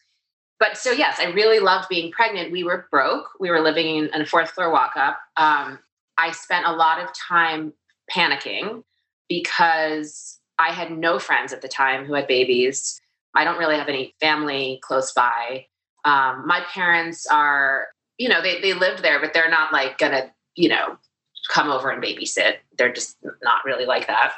but 0.57 0.77
so 0.77 0.93
yes, 0.93 1.17
I 1.19 1.25
really 1.31 1.59
loved 1.59 1.89
being 1.89 2.13
pregnant. 2.13 2.49
We 2.49 2.63
were 2.63 2.87
broke. 2.89 3.25
We 3.41 3.49
were 3.49 3.59
living 3.59 3.93
in, 3.93 4.09
in 4.15 4.21
a 4.21 4.25
fourth 4.25 4.51
floor 4.51 4.71
walk 4.71 4.93
up. 4.95 5.19
Um, 5.35 5.79
I 6.17 6.31
spent 6.31 6.65
a 6.65 6.71
lot 6.71 7.01
of 7.03 7.09
time 7.13 7.73
panicking 8.09 8.85
because 9.27 10.38
I 10.59 10.73
had 10.73 10.91
no 10.91 11.17
friends 11.19 11.53
at 11.53 11.61
the 11.61 11.67
time 11.67 12.05
who 12.05 12.13
had 12.13 12.27
babies. 12.27 12.99
I 13.35 13.43
don't 13.43 13.57
really 13.57 13.77
have 13.77 13.87
any 13.87 14.13
family 14.19 14.79
close 14.83 15.13
by. 15.13 15.65
Um, 16.05 16.45
my 16.45 16.61
parents 16.73 17.25
are, 17.27 17.87
you 18.17 18.29
know, 18.29 18.41
they, 18.41 18.61
they 18.61 18.73
lived 18.73 19.01
there, 19.01 19.19
but 19.19 19.33
they're 19.33 19.49
not 19.49 19.71
like 19.71 19.97
gonna, 19.97 20.31
you 20.55 20.69
know, 20.69 20.97
come 21.49 21.69
over 21.69 21.89
and 21.89 22.03
babysit. 22.03 22.57
They're 22.77 22.93
just 22.93 23.17
not 23.41 23.63
really 23.65 23.85
like 23.85 24.07
that. 24.07 24.33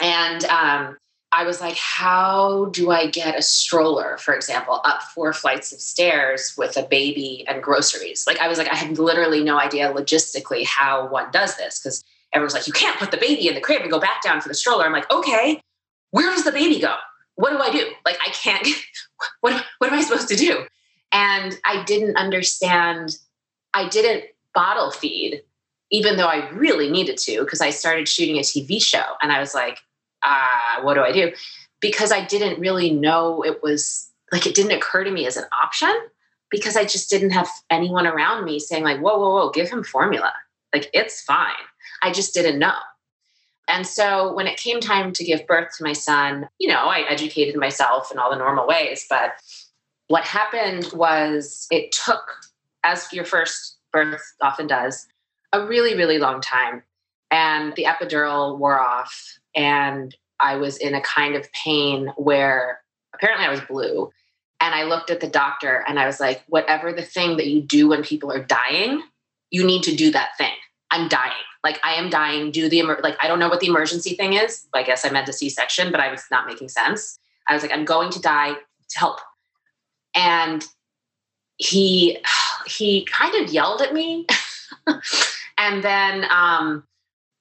And 0.00 0.44
um, 0.46 0.98
I 1.32 1.44
was 1.44 1.60
like, 1.60 1.76
how 1.76 2.66
do 2.66 2.90
I 2.90 3.08
get 3.08 3.38
a 3.38 3.42
stroller, 3.42 4.18
for 4.18 4.34
example, 4.34 4.80
up 4.84 5.02
four 5.02 5.32
flights 5.32 5.72
of 5.72 5.80
stairs 5.80 6.54
with 6.56 6.76
a 6.76 6.82
baby 6.82 7.44
and 7.48 7.62
groceries? 7.62 8.24
Like, 8.26 8.38
I 8.38 8.48
was 8.48 8.58
like, 8.58 8.70
I 8.70 8.76
had 8.76 8.98
literally 8.98 9.42
no 9.42 9.58
idea 9.58 9.92
logistically 9.92 10.64
how 10.64 11.08
one 11.08 11.30
does 11.32 11.56
this 11.56 11.80
because 11.80 12.04
everyone's 12.34 12.54
like, 12.54 12.66
you 12.66 12.72
can't 12.72 12.98
put 12.98 13.10
the 13.10 13.16
baby 13.16 13.48
in 13.48 13.54
the 13.54 13.60
crib 13.60 13.82
and 13.82 13.90
go 13.90 14.00
back 14.00 14.22
down 14.22 14.40
for 14.40 14.48
the 14.48 14.54
stroller. 14.54 14.84
I'm 14.84 14.92
like, 14.92 15.10
okay, 15.10 15.60
where 16.10 16.30
does 16.30 16.44
the 16.44 16.52
baby 16.52 16.80
go? 16.80 16.96
What 17.36 17.50
do 17.50 17.58
I 17.58 17.70
do? 17.70 17.90
Like, 18.04 18.18
I 18.24 18.30
can't, 18.30 18.66
what, 19.40 19.64
what 19.78 19.92
am 19.92 19.98
I 19.98 20.02
supposed 20.02 20.28
to 20.28 20.36
do? 20.36 20.64
And 21.12 21.58
I 21.64 21.84
didn't 21.84 22.16
understand, 22.16 23.18
I 23.72 23.88
didn't 23.88 24.24
bottle 24.54 24.90
feed, 24.90 25.42
even 25.90 26.16
though 26.16 26.26
I 26.26 26.48
really 26.50 26.90
needed 26.90 27.18
to, 27.18 27.40
because 27.40 27.60
I 27.60 27.70
started 27.70 28.08
shooting 28.08 28.36
a 28.36 28.40
TV 28.40 28.82
show 28.82 29.04
and 29.22 29.30
I 29.30 29.40
was 29.40 29.54
like, 29.54 29.78
uh, 30.24 30.82
what 30.82 30.94
do 30.94 31.00
I 31.00 31.12
do? 31.12 31.32
Because 31.80 32.10
I 32.10 32.24
didn't 32.24 32.58
really 32.58 32.90
know 32.90 33.44
it 33.44 33.62
was 33.62 34.10
like 34.32 34.46
it 34.46 34.54
didn't 34.54 34.72
occur 34.72 35.04
to 35.04 35.10
me 35.10 35.26
as 35.26 35.36
an 35.36 35.44
option 35.62 35.94
because 36.50 36.76
I 36.76 36.84
just 36.84 37.10
didn't 37.10 37.30
have 37.30 37.48
anyone 37.70 38.06
around 38.06 38.44
me 38.44 38.58
saying, 38.58 38.84
like, 38.84 39.00
whoa, 39.00 39.18
whoa, 39.18 39.34
whoa, 39.34 39.50
give 39.50 39.68
him 39.68 39.84
formula. 39.84 40.32
Like, 40.72 40.88
it's 40.92 41.22
fine. 41.22 41.52
I 42.02 42.12
just 42.12 42.34
didn't 42.34 42.58
know. 42.58 42.74
And 43.68 43.86
so 43.86 44.32
when 44.34 44.46
it 44.46 44.58
came 44.58 44.80
time 44.80 45.12
to 45.12 45.24
give 45.24 45.46
birth 45.46 45.76
to 45.76 45.84
my 45.84 45.94
son, 45.94 46.48
you 46.58 46.68
know, 46.68 46.86
I 46.86 47.06
educated 47.08 47.56
myself 47.56 48.12
in 48.12 48.18
all 48.18 48.30
the 48.30 48.36
normal 48.36 48.66
ways. 48.66 49.06
But 49.08 49.32
what 50.08 50.24
happened 50.24 50.90
was 50.92 51.66
it 51.70 51.92
took, 51.92 52.24
as 52.82 53.10
your 53.12 53.24
first 53.24 53.78
birth 53.92 54.22
often 54.42 54.66
does, 54.66 55.06
a 55.52 55.64
really, 55.64 55.94
really 55.94 56.18
long 56.18 56.40
time. 56.40 56.82
And 57.30 57.74
the 57.74 57.84
epidural 57.84 58.58
wore 58.58 58.78
off 58.78 59.38
and 59.56 60.14
I 60.40 60.56
was 60.56 60.76
in 60.76 60.94
a 60.94 61.00
kind 61.00 61.34
of 61.36 61.50
pain 61.52 62.12
where 62.16 62.80
apparently 63.14 63.46
I 63.46 63.50
was 63.50 63.60
blue. 63.62 64.10
And 64.60 64.74
I 64.74 64.84
looked 64.84 65.10
at 65.10 65.20
the 65.20 65.28
doctor 65.28 65.84
and 65.88 65.98
I 65.98 66.06
was 66.06 66.20
like, 66.20 66.42
whatever 66.48 66.92
the 66.92 67.02
thing 67.02 67.36
that 67.36 67.46
you 67.46 67.62
do 67.62 67.88
when 67.88 68.02
people 68.02 68.30
are 68.30 68.42
dying, 68.42 69.02
you 69.50 69.64
need 69.64 69.82
to 69.84 69.94
do 69.94 70.10
that 70.10 70.36
thing. 70.36 70.54
I'm 70.90 71.08
dying. 71.08 71.32
Like 71.62 71.80
I 71.82 71.94
am 71.94 72.10
dying. 72.10 72.50
Do 72.50 72.68
the 72.68 72.82
like 72.82 73.16
I 73.22 73.26
don't 73.26 73.38
know 73.38 73.48
what 73.48 73.60
the 73.60 73.66
emergency 73.66 74.14
thing 74.14 74.34
is. 74.34 74.66
I 74.74 74.82
guess 74.82 75.04
I 75.04 75.10
meant 75.10 75.28
a 75.28 75.32
C-section, 75.32 75.90
but 75.90 76.00
I 76.00 76.10
was 76.10 76.24
not 76.30 76.46
making 76.46 76.68
sense. 76.68 77.18
I 77.48 77.54
was 77.54 77.62
like, 77.62 77.72
I'm 77.72 77.84
going 77.84 78.10
to 78.10 78.20
die. 78.20 78.54
To 78.90 78.98
help. 78.98 79.20
And 80.14 80.64
he 81.56 82.18
he 82.66 83.04
kind 83.06 83.34
of 83.34 83.52
yelled 83.52 83.82
at 83.82 83.94
me. 83.94 84.26
and 85.58 85.82
then 85.82 86.26
um 86.30 86.84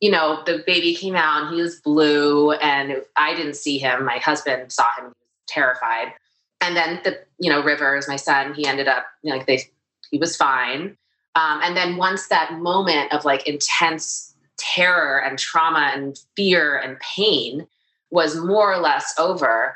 you 0.04 0.12
know, 0.12 0.44
the 0.46 0.62
baby 0.68 0.94
came 0.94 1.16
out 1.16 1.44
and 1.44 1.56
he 1.56 1.62
was 1.62 1.80
blue 1.80 2.52
and 2.52 3.02
I 3.16 3.34
didn't 3.36 3.56
see 3.56 3.78
him. 3.78 4.04
My 4.04 4.18
husband 4.18 4.70
saw 4.70 4.84
him, 4.98 5.06
he 5.06 5.08
was 5.08 5.46
terrified. 5.48 6.12
And 6.60 6.76
then 6.76 7.00
the, 7.06 7.20
you 7.40 7.50
know, 7.50 7.64
Rivers, 7.64 8.06
my 8.10 8.18
son, 8.18 8.54
he 8.54 8.68
ended 8.68 8.90
up, 8.90 9.06
you 9.22 9.30
know, 9.30 9.38
like 9.38 9.48
they, 9.48 9.64
he 10.12 10.18
was 10.18 10.36
fine. 10.36 10.98
Um, 11.36 11.60
and 11.64 11.76
then 11.76 11.98
once 11.98 12.28
that 12.28 12.54
moment 12.54 13.12
of 13.12 13.26
like 13.26 13.48
intense 13.48 14.36
terror 14.58 15.22
and 15.22 15.40
trauma 15.40 15.92
and 15.94 16.20
fear 16.36 16.78
and 16.78 17.00
pain 17.00 17.68
was 18.12 18.36
more 18.36 18.72
or 18.72 18.78
less 18.78 19.14
over, 19.18 19.76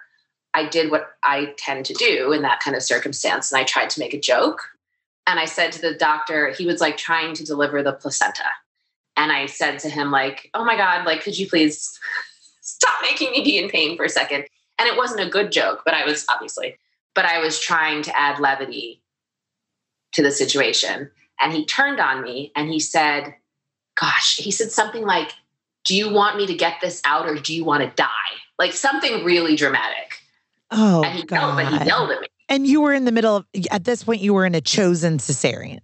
I 0.53 0.67
did 0.67 0.91
what 0.91 1.11
I 1.23 1.53
tend 1.57 1.85
to 1.85 1.93
do 1.93 2.31
in 2.31 2.43
that 2.43 2.59
kind 2.59 2.75
of 2.75 2.83
circumstance. 2.83 3.51
And 3.51 3.59
I 3.59 3.63
tried 3.63 3.89
to 3.91 3.99
make 3.99 4.13
a 4.13 4.19
joke. 4.19 4.61
And 5.25 5.39
I 5.39 5.45
said 5.45 5.71
to 5.73 5.81
the 5.81 5.93
doctor, 5.93 6.51
he 6.51 6.65
was 6.65 6.79
like 6.79 6.95
trying 6.95 7.33
to 7.33 7.43
deliver 7.43 7.83
the 7.83 7.93
placenta 7.93 8.45
and 9.17 9.31
I 9.31 9.47
said 9.47 9.79
to 9.79 9.89
him, 9.89 10.11
like, 10.11 10.49
oh 10.53 10.63
my 10.63 10.77
God, 10.77 11.05
like, 11.05 11.23
could 11.23 11.37
you 11.37 11.49
please 11.49 11.99
stop 12.61 12.93
making 13.01 13.31
me 13.31 13.43
be 13.43 13.57
in 13.57 13.67
pain 13.67 13.97
for 13.97 14.05
a 14.05 14.09
second? 14.09 14.45
And 14.79 14.87
it 14.87 14.95
wasn't 14.95 15.27
a 15.27 15.29
good 15.29 15.51
joke, 15.51 15.81
but 15.83 15.95
I 15.95 16.05
was 16.05 16.23
obviously, 16.29 16.77
but 17.15 17.25
I 17.25 17.39
was 17.39 17.59
trying 17.59 18.03
to 18.03 18.17
add 18.17 18.39
levity 18.39 19.01
to 20.13 20.21
the 20.21 20.31
situation. 20.31 21.09
And 21.39 21.53
he 21.53 21.65
turned 21.65 21.99
on 21.99 22.23
me 22.23 22.51
and 22.55 22.69
he 22.69 22.79
said, 22.79 23.35
gosh, 23.99 24.37
he 24.37 24.51
said 24.51 24.71
something 24.71 25.03
like, 25.03 25.33
do 25.85 25.95
you 25.95 26.11
want 26.11 26.37
me 26.37 26.45
to 26.47 26.53
get 26.53 26.81
this 26.81 27.01
out 27.05 27.27
or 27.27 27.35
do 27.35 27.55
you 27.55 27.63
want 27.63 27.83
to 27.83 27.89
die? 27.95 28.07
Like 28.59 28.73
something 28.73 29.23
really 29.23 29.55
dramatic. 29.55 30.21
Oh, 30.71 31.03
and 31.03 31.17
he 31.17 31.23
God. 31.23 31.37
Yelled, 31.37 31.55
but 31.55 31.81
he 31.81 31.87
yelled 31.87 32.11
at 32.11 32.21
me. 32.21 32.27
And 32.49 32.67
you 32.67 32.81
were 32.81 32.93
in 32.93 33.05
the 33.05 33.11
middle 33.11 33.35
of, 33.37 33.45
at 33.71 33.83
this 33.83 34.03
point, 34.03 34.21
you 34.21 34.33
were 34.33 34.45
in 34.45 34.55
a 34.55 34.61
chosen 34.61 35.17
cesarean. 35.17 35.79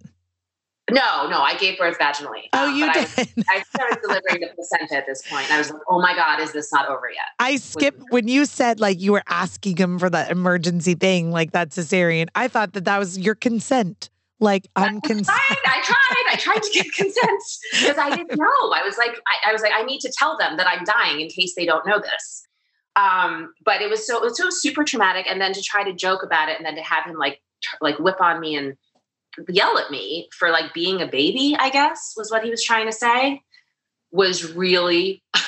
No, 0.90 1.28
no, 1.30 1.40
I 1.40 1.56
gave 1.56 1.78
birth 1.78 1.98
vaginally. 1.98 2.42
Oh, 2.52 2.68
um, 2.68 2.76
you 2.76 2.92
did. 2.92 3.06
I, 3.16 3.44
I, 3.48 3.62
started 3.62 4.00
delivering 4.02 4.40
the 4.40 4.50
placenta 4.54 4.96
at 4.96 5.06
this 5.06 5.22
point. 5.26 5.50
I 5.50 5.56
was 5.56 5.70
like, 5.70 5.80
oh 5.88 5.98
my 6.00 6.14
God, 6.14 6.40
is 6.40 6.52
this 6.52 6.70
not 6.72 6.88
over 6.90 7.08
yet? 7.08 7.24
I 7.38 7.56
skipped 7.56 8.02
when 8.10 8.28
you 8.28 8.44
said 8.44 8.80
like 8.80 9.00
you 9.00 9.12
were 9.12 9.22
asking 9.26 9.78
him 9.78 9.98
for 9.98 10.10
that 10.10 10.30
emergency 10.30 10.94
thing, 10.94 11.30
like 11.30 11.52
that 11.52 11.70
cesarean. 11.70 12.28
I 12.34 12.48
thought 12.48 12.74
that 12.74 12.84
that 12.84 12.98
was 12.98 13.18
your 13.18 13.34
consent. 13.34 14.10
Like 14.40 14.68
I'm 14.76 15.00
consent. 15.00 15.38
I 15.38 15.80
tried. 15.84 16.32
I 16.32 16.36
tried 16.36 16.62
to 16.62 16.70
get 16.72 16.92
consent 16.92 17.42
because 17.72 17.98
I 17.98 18.14
didn't 18.16 18.36
know. 18.38 18.72
I 18.74 18.82
was 18.84 18.98
like, 18.98 19.16
I, 19.28 19.50
I, 19.50 19.52
was 19.52 19.62
like, 19.62 19.72
I 19.74 19.84
need 19.84 20.00
to 20.00 20.12
tell 20.18 20.36
them 20.36 20.56
that 20.56 20.66
I'm 20.66 20.84
dying 20.84 21.20
in 21.20 21.28
case 21.28 21.54
they 21.56 21.64
don't 21.64 21.86
know 21.86 22.00
this. 22.00 22.46
Um, 22.96 23.52
but 23.64 23.80
it 23.80 23.88
was 23.88 24.06
so 24.06 24.18
it 24.18 24.22
was 24.22 24.36
so 24.36 24.50
super 24.50 24.84
traumatic, 24.84 25.26
and 25.28 25.40
then 25.40 25.52
to 25.52 25.62
try 25.62 25.84
to 25.84 25.92
joke 25.92 26.22
about 26.24 26.48
it, 26.48 26.56
and 26.56 26.66
then 26.66 26.74
to 26.76 26.82
have 26.82 27.04
him 27.04 27.16
like 27.16 27.40
like 27.80 27.98
whip 27.98 28.20
on 28.20 28.40
me 28.40 28.56
and 28.56 28.74
yell 29.48 29.78
at 29.78 29.90
me 29.90 30.28
for 30.36 30.50
like 30.50 30.72
being 30.74 31.00
a 31.00 31.06
baby, 31.06 31.56
I 31.58 31.70
guess 31.70 32.14
was 32.16 32.30
what 32.30 32.44
he 32.44 32.50
was 32.50 32.62
trying 32.62 32.86
to 32.86 32.92
say, 32.92 33.40
was 34.12 34.52
really, 34.52 35.22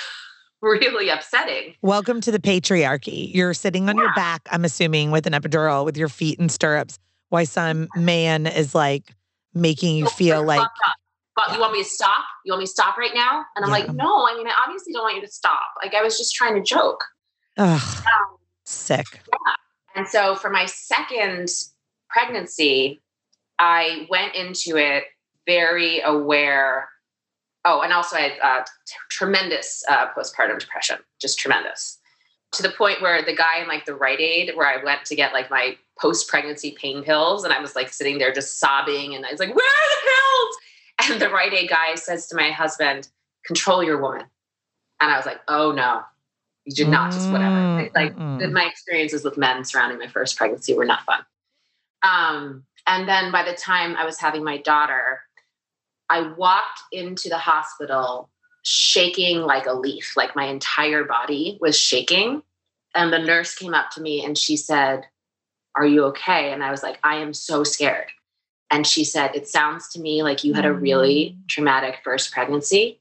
really 0.61 1.09
upsetting. 1.09 1.75
Welcome 1.83 2.21
to 2.23 2.33
the 2.33 2.39
patriarchy. 2.39 3.33
You're 3.35 3.55
sitting 3.55 3.89
on 3.89 3.97
yeah. 3.97 4.05
your 4.05 4.15
back, 4.15 4.49
I'm 4.51 4.65
assuming, 4.65 5.11
with 5.11 5.27
an 5.27 5.33
epidural 5.33 5.85
with 5.85 5.97
your 5.97 6.09
feet 6.09 6.39
in 6.39 6.49
stirrups, 6.49 6.99
why 7.29 7.45
some 7.45 7.89
man 7.97 8.47
is 8.47 8.75
like 8.75 9.15
making 9.55 9.97
you 9.97 10.07
feel 10.07 10.43
like. 10.45 10.69
But 11.35 11.53
you 11.53 11.61
want 11.61 11.75
me 11.75 11.83
to 11.83 11.89
stop? 11.89 12.25
You 12.45 12.53
want 12.53 12.61
me 12.61 12.67
to 12.67 12.71
stop 12.71 12.97
right 12.97 13.15
now? 13.15 13.45
And 13.57 13.65
I'm 13.65 13.71
yeah. 13.71 13.87
like, 13.87 13.95
no, 13.95 14.27
I 14.27 14.35
mean, 14.37 14.47
I 14.47 14.53
obviously 14.65 14.95
don't 14.95 15.03
want 15.03 15.17
you 15.17 15.21
to 15.21 15.31
stop. 15.31 15.69
Like, 15.83 15.93
I 15.95 16.03
was 16.03 16.17
just 16.17 16.35
trying 16.35 16.55
to 16.55 16.63
joke. 16.63 17.05
Ugh, 17.59 17.81
um, 18.07 18.39
sick. 18.65 19.05
Yeah. 19.13 19.53
And 19.95 20.09
so 20.09 20.35
for 20.35 20.49
my 20.49 20.65
second 20.65 21.51
pregnancy, 22.09 23.03
I 23.59 24.07
went 24.09 24.35
into 24.35 24.79
it 24.79 25.05
very 25.47 26.01
aware 26.01 26.89
oh, 27.67 27.81
and 27.83 27.93
also 27.93 28.17
I 28.17 28.21
had 28.21 28.33
uh, 28.43 28.63
t- 28.63 28.95
tremendous 29.11 29.83
uh, 29.89 30.07
postpartum 30.17 30.59
depression, 30.59 30.99
just 31.21 31.39
tremendous. 31.39 31.99
To 32.53 32.63
the 32.63 32.71
point 32.71 33.03
where 33.03 33.23
the 33.23 33.35
guy 33.35 33.61
in 33.61 33.69
like 33.69 33.85
the 33.85 33.95
Rite 33.95 34.21
Aid, 34.21 34.53
where 34.55 34.67
I 34.67 34.83
went 34.83 35.05
to 35.07 35.17
get 35.17 35.33
like 35.33 35.51
my 35.51 35.77
post 36.01 36.29
pregnancy 36.29 36.77
pain 36.81 37.03
pills, 37.03 37.45
and 37.45 37.53
I 37.53 37.61
was 37.61 37.75
like 37.77 37.93
sitting 37.93 38.19
there 38.19 38.33
just 38.33 38.59
sobbing, 38.59 39.15
and 39.15 39.27
I 39.27 39.31
was 39.31 39.41
like, 39.41 39.55
"Where 39.55 39.67
are 39.67 39.91
the 39.91 40.11
pills?" 40.11 40.57
And 41.11 41.21
the 41.21 41.29
Rite 41.29 41.53
Aid 41.53 41.69
guy 41.69 41.95
says 41.97 42.27
to 42.29 42.37
my 42.37 42.51
husband, 42.51 43.09
"Control 43.45 43.83
your 43.83 44.01
woman," 44.01 44.25
and 45.01 45.11
I 45.11 45.17
was 45.17 45.27
like, 45.27 45.41
"Oh 45.49 45.73
no." 45.73 46.03
You 46.67 46.75
did 46.75 46.89
not 46.89 47.13
just 47.13 47.31
whatever. 47.31 47.55
Mm, 47.55 47.95
Like 47.95 48.17
mm-mm. 48.17 48.53
my 48.53 48.65
experiences 48.65 49.23
with 49.23 49.37
men 49.37 49.65
surrounding 49.65 49.99
my 49.99 50.09
first 50.09 50.37
pregnancy 50.37 50.75
were 50.75 50.85
not 50.85 51.05
fun. 51.05 51.25
Um, 52.03 52.65
and 52.89 53.09
then 53.09 53.31
by 53.31 53.45
the 53.45 53.55
time 53.55 53.97
I 53.97 54.05
was 54.05 54.19
having 54.19 54.43
my 54.43 54.59
daughter, 54.59 55.21
I 56.09 56.33
walked 56.37 56.81
into 56.91 57.29
the 57.29 57.39
hospital 57.39 58.31
shaking 58.69 59.43
like 59.43 59.67
a 59.67 59.73
leaf, 59.73 60.17
like 60.17 60.35
my 60.35 60.47
entire 60.47 61.05
body 61.05 61.57
was 61.61 61.79
shaking. 61.79 62.43
And 62.97 63.13
the 63.13 63.19
nurse 63.19 63.55
came 63.55 63.75
up 63.75 63.91
to 63.93 64.01
me 64.01 64.25
and 64.25 64.37
she 64.37 64.57
said, 64.57 65.07
Are 65.77 65.87
you 65.87 66.05
okay? 66.07 66.53
And 66.53 66.65
I 66.65 66.73
was 66.73 66.83
like, 66.83 66.99
I 67.05 67.17
am 67.17 67.33
so 67.33 67.63
scared. 67.63 68.09
And 68.73 68.85
she 68.85 69.05
said, 69.05 69.37
It 69.37 69.47
sounds 69.47 69.89
to 69.91 70.01
me 70.01 70.25
like 70.25 70.43
you 70.43 70.53
had 70.53 70.65
a 70.65 70.73
really 70.73 71.37
mm. 71.39 71.49
traumatic 71.49 72.01
first 72.03 72.33
pregnancy. 72.33 73.01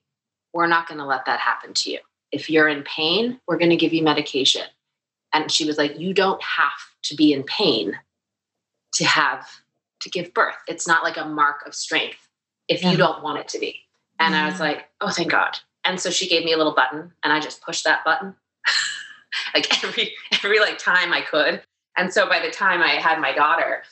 We're 0.54 0.68
not 0.68 0.88
going 0.88 1.00
to 1.00 1.06
let 1.06 1.26
that 1.26 1.40
happen 1.40 1.74
to 1.74 1.92
you. 1.92 2.00
If 2.32 2.48
you're 2.48 2.68
in 2.68 2.84
pain, 2.84 3.40
we're 3.48 3.58
going 3.58 3.72
to 3.72 3.76
give 3.76 3.92
you 3.94 4.04
medication. 4.04 4.66
And 5.34 5.52
she 5.52 5.66
was 5.66 5.80
like, 5.80 6.00
You 6.00 6.14
don't 6.14 6.42
have 6.44 6.80
to 7.06 7.16
be 7.16 7.34
in 7.34 7.42
pain 7.42 7.98
to 8.94 9.06
have 9.06 9.50
to 10.02 10.12
give 10.12 10.32
birth. 10.36 10.58
It's 10.68 10.88
not 10.88 11.04
like 11.04 11.18
a 11.18 11.26
mark 11.26 11.66
of 11.66 11.74
strength 11.74 12.20
if 12.68 12.84
Yeah. 12.84 12.92
you 12.92 12.98
don't 12.98 13.24
want 13.24 13.40
it 13.40 13.48
to 13.48 13.60
be. 13.60 13.85
And 14.20 14.36
I 14.36 14.50
was 14.50 14.60
like, 14.60 14.86
oh, 15.02 15.10
thank 15.10 15.32
God. 15.32 15.60
And 15.84 16.00
so 16.00 16.10
she 16.10 16.28
gave 16.28 16.44
me 16.46 16.54
a 16.54 16.58
little 16.58 16.74
button 16.74 17.12
and 17.24 17.34
I 17.34 17.40
just 17.40 17.62
pushed 17.62 17.84
that 17.84 18.04
button 18.04 18.36
like 19.54 19.84
every, 19.84 20.14
every 20.32 20.60
like 20.60 20.78
time 20.78 21.14
I 21.14 21.22
could. 21.22 21.62
And 21.98 22.14
so 22.14 22.28
by 22.28 22.40
the 22.40 22.52
time 22.52 22.82
I 22.82 22.96
had 22.96 23.20
my 23.20 23.34
daughter, 23.34 23.84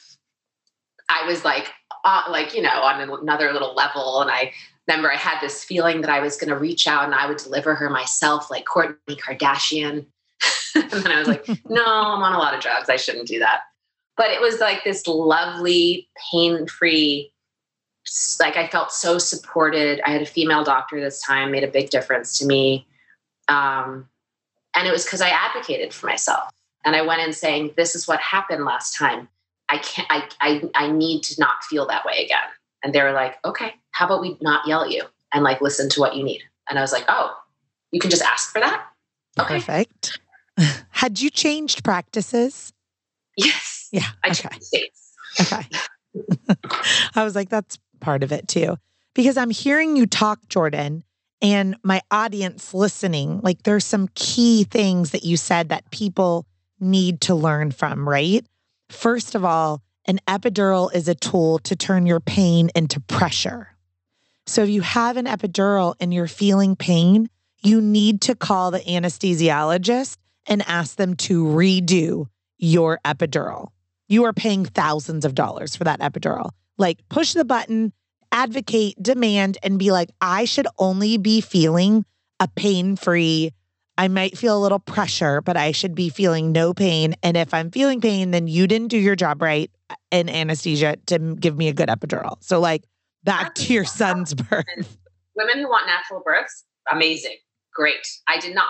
I 1.09 1.25
was 1.27 1.45
like, 1.45 1.71
uh, 2.03 2.23
like, 2.29 2.55
you 2.55 2.61
know, 2.61 2.81
on 2.81 3.01
another 3.01 3.51
little 3.53 3.75
level. 3.75 4.21
And 4.21 4.31
I 4.31 4.53
remember 4.87 5.11
I 5.11 5.17
had 5.17 5.39
this 5.41 5.63
feeling 5.63 6.01
that 6.01 6.09
I 6.09 6.19
was 6.19 6.37
going 6.37 6.49
to 6.49 6.57
reach 6.57 6.87
out 6.87 7.05
and 7.05 7.15
I 7.15 7.27
would 7.27 7.37
deliver 7.37 7.75
her 7.75 7.89
myself 7.89 8.49
like 8.49 8.65
Kourtney 8.65 8.97
Kardashian. 9.09 10.05
and 10.75 10.91
then 10.91 11.07
I 11.07 11.19
was 11.19 11.27
like, 11.27 11.47
no, 11.69 11.83
I'm 11.83 12.21
on 12.21 12.33
a 12.33 12.37
lot 12.37 12.53
of 12.53 12.61
drugs. 12.61 12.89
I 12.89 12.95
shouldn't 12.95 13.27
do 13.27 13.39
that. 13.39 13.61
But 14.15 14.31
it 14.31 14.41
was 14.41 14.59
like 14.59 14.83
this 14.83 15.07
lovely, 15.07 16.07
pain 16.31 16.67
free, 16.67 17.32
like 18.39 18.57
I 18.57 18.67
felt 18.67 18.91
so 18.91 19.17
supported. 19.17 20.01
I 20.05 20.11
had 20.11 20.21
a 20.21 20.25
female 20.25 20.63
doctor 20.63 20.99
this 20.99 21.21
time, 21.21 21.51
made 21.51 21.63
a 21.63 21.67
big 21.67 21.89
difference 21.89 22.37
to 22.39 22.45
me. 22.45 22.87
Um, 23.47 24.07
and 24.75 24.87
it 24.87 24.91
was 24.91 25.05
because 25.05 25.21
I 25.21 25.29
advocated 25.29 25.93
for 25.93 26.07
myself. 26.07 26.49
And 26.85 26.95
I 26.95 27.01
went 27.01 27.21
in 27.21 27.33
saying, 27.33 27.73
this 27.77 27.95
is 27.95 28.07
what 28.07 28.19
happened 28.19 28.65
last 28.65 28.97
time. 28.97 29.29
I 29.69 29.77
can't, 29.77 30.07
I, 30.09 30.27
I, 30.41 30.61
I 30.75 30.91
need 30.91 31.23
to 31.23 31.35
not 31.39 31.63
feel 31.63 31.87
that 31.87 32.05
way 32.05 32.23
again. 32.23 32.39
And 32.83 32.93
they 32.93 33.01
were 33.01 33.13
like, 33.13 33.35
okay, 33.45 33.73
how 33.91 34.05
about 34.05 34.21
we 34.21 34.37
not 34.41 34.67
yell 34.67 34.83
at 34.83 34.91
you 34.91 35.03
and 35.33 35.43
like 35.43 35.61
listen 35.61 35.89
to 35.91 35.99
what 35.99 36.15
you 36.15 36.23
need? 36.23 36.41
And 36.69 36.77
I 36.77 36.81
was 36.81 36.91
like, 36.91 37.05
oh, 37.07 37.35
you 37.91 37.99
can 37.99 38.09
just 38.09 38.23
ask 38.23 38.51
for 38.51 38.59
that? 38.59 38.85
Okay. 39.39 39.55
Perfect. 39.55 40.19
Had 40.89 41.21
you 41.21 41.29
changed 41.29 41.83
practices? 41.83 42.73
Yes. 43.37 43.89
Yeah. 43.91 44.07
I 44.23 44.29
okay. 44.29 44.49
changed 44.49 44.63
states. 44.63 45.13
Okay. 45.41 45.65
I 47.15 47.23
was 47.23 47.35
like, 47.35 47.49
that's 47.49 47.77
part 48.03 48.21
of 48.23 48.31
it 48.31 48.47
too. 48.47 48.77
Because 49.15 49.37
I'm 49.37 49.49
hearing 49.49 49.95
you 49.95 50.05
talk, 50.05 50.47
Jordan, 50.49 51.03
and 51.41 51.75
my 51.83 52.01
audience 52.11 52.73
listening, 52.73 53.41
like 53.41 53.63
there's 53.63 53.85
some 53.85 54.09
key 54.15 54.63
things 54.63 55.11
that 55.11 55.23
you 55.23 55.37
said 55.37 55.69
that 55.69 55.89
people 55.91 56.45
need 56.79 57.21
to 57.21 57.35
learn 57.35 57.71
from, 57.71 58.07
right? 58.07 58.45
First 58.89 59.35
of 59.35 59.43
all, 59.43 59.81
an 60.05 60.19
epidural 60.27 60.93
is 60.93 61.07
a 61.07 61.15
tool 61.15 61.59
to 61.59 61.75
turn 61.75 62.05
your 62.05 62.19
pain 62.19 62.69
into 62.75 62.99
pressure. 62.99 63.69
So 64.45 64.63
if 64.63 64.69
you 64.69 64.81
have 64.81 65.17
an 65.17 65.25
epidural 65.25 65.95
and 65.99 66.13
you're 66.13 66.27
feeling 66.27 66.75
pain, 66.75 67.29
you 67.61 67.79
need 67.81 68.21
to 68.21 68.35
call 68.35 68.71
the 68.71 68.79
anesthesiologist 68.79 70.17
and 70.47 70.61
ask 70.67 70.97
them 70.97 71.15
to 71.15 71.45
redo 71.45 72.27
your 72.57 72.99
epidural. 73.05 73.69
You 74.09 74.25
are 74.25 74.33
paying 74.33 74.65
thousands 74.65 75.23
of 75.23 75.35
dollars 75.35 75.75
for 75.75 75.85
that 75.85 76.01
epidural. 76.01 76.51
Like, 76.77 76.99
push 77.09 77.33
the 77.33 77.45
button, 77.45 77.93
advocate, 78.31 79.01
demand, 79.01 79.57
and 79.63 79.77
be 79.79 79.91
like, 79.91 80.09
I 80.21 80.45
should 80.45 80.67
only 80.77 81.17
be 81.17 81.41
feeling 81.41 82.05
a 82.39 82.47
pain 82.47 82.95
free. 82.95 83.51
I 83.97 84.07
might 84.07 84.37
feel 84.37 84.57
a 84.57 84.61
little 84.61 84.79
pressure, 84.79 85.41
but 85.41 85.55
I 85.55 85.71
should 85.71 85.93
be 85.93 86.09
feeling 86.09 86.51
no 86.51 86.73
pain. 86.73 87.15
And 87.21 87.37
if 87.37 87.53
I'm 87.53 87.69
feeling 87.69 88.01
pain, 88.01 88.31
then 88.31 88.47
you 88.47 88.65
didn't 88.65 88.87
do 88.87 88.97
your 88.97 89.15
job 89.15 89.41
right 89.41 89.69
uh, 89.89 89.95
in 90.11 90.29
anesthesia 90.29 90.97
to 91.07 91.35
give 91.35 91.55
me 91.55 91.67
a 91.67 91.73
good 91.73 91.89
epidural. 91.89 92.43
So, 92.43 92.59
like, 92.59 92.85
back 93.23 93.53
to 93.55 93.73
your 93.73 93.85
son's 93.85 94.33
birth. 94.49 94.97
Women 95.35 95.57
who 95.57 95.69
want 95.69 95.85
natural 95.87 96.21
births, 96.25 96.63
amazing, 96.91 97.37
great. 97.73 98.07
I 98.27 98.39
did 98.39 98.55
not. 98.55 98.67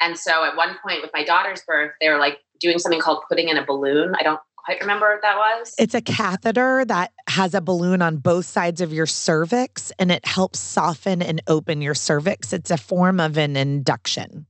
And 0.00 0.18
so 0.18 0.44
at 0.44 0.56
one 0.56 0.76
point 0.82 1.02
with 1.02 1.10
my 1.12 1.24
daughter's 1.24 1.62
birth, 1.66 1.92
they 2.00 2.08
were 2.08 2.18
like 2.18 2.38
doing 2.58 2.78
something 2.78 3.00
called 3.00 3.22
putting 3.28 3.48
in 3.48 3.56
a 3.56 3.64
balloon. 3.64 4.14
I 4.18 4.22
don't 4.22 4.40
quite 4.70 4.80
remember 4.80 5.10
what 5.10 5.22
that 5.22 5.36
was. 5.36 5.74
It's 5.78 5.94
a 5.94 6.00
catheter 6.00 6.84
that 6.84 7.12
has 7.28 7.54
a 7.54 7.60
balloon 7.60 8.02
on 8.02 8.18
both 8.18 8.46
sides 8.46 8.80
of 8.80 8.92
your 8.92 9.06
cervix 9.06 9.90
and 9.98 10.12
it 10.12 10.24
helps 10.24 10.60
soften 10.60 11.22
and 11.22 11.42
open 11.48 11.82
your 11.82 11.94
cervix. 11.94 12.52
It's 12.52 12.70
a 12.70 12.76
form 12.76 13.18
of 13.18 13.36
an 13.36 13.56
induction. 13.56 14.46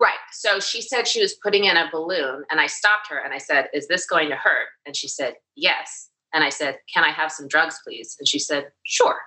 Right. 0.00 0.14
So 0.32 0.60
she 0.60 0.80
said 0.80 1.08
she 1.08 1.20
was 1.20 1.34
putting 1.42 1.64
in 1.64 1.76
a 1.76 1.90
balloon, 1.90 2.44
and 2.52 2.60
I 2.60 2.68
stopped 2.68 3.08
her 3.10 3.18
and 3.18 3.34
I 3.34 3.38
said, 3.38 3.66
Is 3.74 3.88
this 3.88 4.06
going 4.06 4.28
to 4.28 4.36
hurt? 4.36 4.68
And 4.86 4.94
she 4.94 5.08
said, 5.08 5.34
Yes. 5.56 6.08
And 6.32 6.44
I 6.44 6.50
said, 6.50 6.78
Can 6.94 7.02
I 7.02 7.10
have 7.10 7.32
some 7.32 7.48
drugs, 7.48 7.80
please? 7.84 8.14
And 8.20 8.28
she 8.28 8.38
said, 8.38 8.66
Sure. 8.84 9.18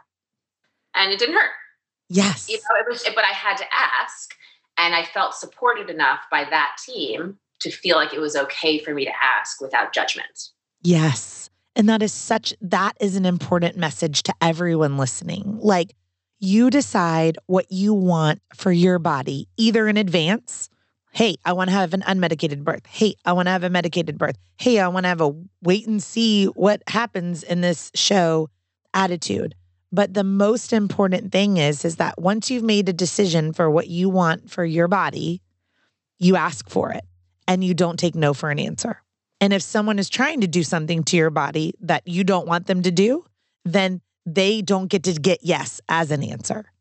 And 0.96 1.12
it 1.12 1.20
didn't 1.20 1.36
hurt. 1.36 1.52
Yes. 2.08 2.48
You 2.50 2.56
know, 2.56 2.80
it 2.80 2.86
was, 2.90 3.04
but 3.04 3.26
I 3.26 3.34
had 3.34 3.58
to 3.58 3.66
ask, 3.74 4.34
and 4.78 4.96
I 4.96 5.04
felt 5.04 5.34
supported 5.34 5.90
enough 5.90 6.22
by 6.32 6.46
that 6.46 6.78
team 6.86 7.38
to 7.62 7.72
feel 7.72 7.96
like 7.96 8.14
it 8.14 8.20
was 8.20 8.36
okay 8.36 8.80
for 8.80 8.94
me 8.94 9.06
to 9.06 9.12
ask 9.24 9.62
without 9.62 9.94
judgment. 9.94 10.50
Yes. 10.84 11.50
And 11.76 11.88
that 11.90 12.04
is 12.04 12.12
such, 12.12 12.54
that 12.62 12.98
is 13.00 13.16
an 13.16 13.26
important 13.26 13.78
message 13.78 14.24
to 14.24 14.34
everyone 14.42 14.98
listening. 14.98 15.60
Like 15.62 15.96
you 16.40 16.70
decide 16.70 17.38
what 17.46 17.72
you 17.72 17.94
want 17.94 18.42
for 18.56 18.72
your 18.72 19.00
body, 19.00 19.48
either 19.58 19.88
in 19.88 19.98
advance. 19.98 20.70
Hey, 21.14 21.36
I 21.46 21.54
want 21.54 21.70
to 21.70 21.76
have 21.76 21.94
an 21.94 22.02
unmedicated 22.02 22.64
birth. 22.64 22.86
Hey, 22.88 23.16
I 23.26 23.34
want 23.34 23.48
to 23.48 23.52
have 23.52 23.64
a 23.64 23.70
medicated 23.70 24.18
birth. 24.18 24.38
Hey, 24.58 24.80
I 24.80 24.88
want 24.88 25.04
to 25.04 25.10
have 25.10 25.22
a 25.22 25.34
wait 25.62 25.88
and 25.88 26.02
see 26.02 26.46
what 26.46 26.82
happens 26.88 27.44
in 27.44 27.62
this 27.62 27.92
show 27.96 28.50
attitude. 28.94 29.56
But 29.92 30.14
the 30.14 30.24
most 30.24 30.72
important 30.72 31.32
thing 31.32 31.58
is 31.58 31.84
is 31.84 31.98
that 31.98 32.20
once 32.20 32.50
you've 32.50 32.64
made 32.64 32.88
a 32.88 32.94
decision 32.94 33.52
for 33.52 33.70
what 33.70 33.88
you 33.88 34.10
want 34.10 34.50
for 34.50 34.64
your 34.64 34.88
body, 34.88 35.42
you 36.18 36.38
ask 36.38 36.70
for 36.70 36.92
it 36.92 37.04
and 37.52 37.66
you 37.66 37.74
don't 37.74 38.00
take 38.00 38.16
no 38.16 38.34
for 38.34 38.50
an 38.50 38.60
answer. 38.60 39.02
And 39.42 39.52
if 39.52 39.62
someone 39.62 40.00
is 40.00 40.10
trying 40.10 40.40
to 40.40 40.48
do 40.48 40.64
something 40.64 41.04
to 41.04 41.18
your 41.18 41.30
body 41.30 41.74
that 41.82 42.08
you 42.08 42.24
don't 42.24 42.48
want 42.48 42.68
them 42.68 42.82
to 42.84 42.92
do, 42.92 43.26
then 43.66 44.00
they 44.26 44.62
don't 44.62 44.88
get 44.88 45.04
to 45.04 45.14
get 45.14 45.40
yes 45.42 45.82
as 45.90 46.12
an 46.12 46.24
answer. 46.24 46.72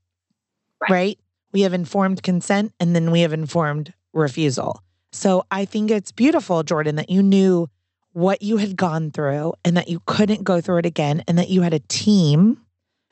Right. 0.80 0.90
Right? 0.90 1.18
We 1.52 1.62
have 1.62 1.74
informed 1.74 2.22
consent 2.22 2.72
and 2.78 2.94
then 2.94 3.10
we 3.10 3.22
have 3.22 3.32
informed 3.32 3.92
refusal. 4.12 4.80
So 5.10 5.44
I 5.50 5.64
think 5.64 5.90
it's 5.90 6.12
beautiful, 6.12 6.62
Jordan, 6.62 6.94
that 6.96 7.10
you 7.10 7.20
knew 7.20 7.68
what 8.12 8.40
you 8.40 8.58
had 8.58 8.76
gone 8.76 9.10
through 9.10 9.54
and 9.64 9.76
that 9.76 9.88
you 9.88 10.00
couldn't 10.06 10.44
go 10.44 10.60
through 10.60 10.78
it 10.78 10.86
again 10.86 11.24
and 11.26 11.36
that 11.38 11.48
you 11.48 11.62
had 11.62 11.74
a 11.74 11.80
team 11.80 12.60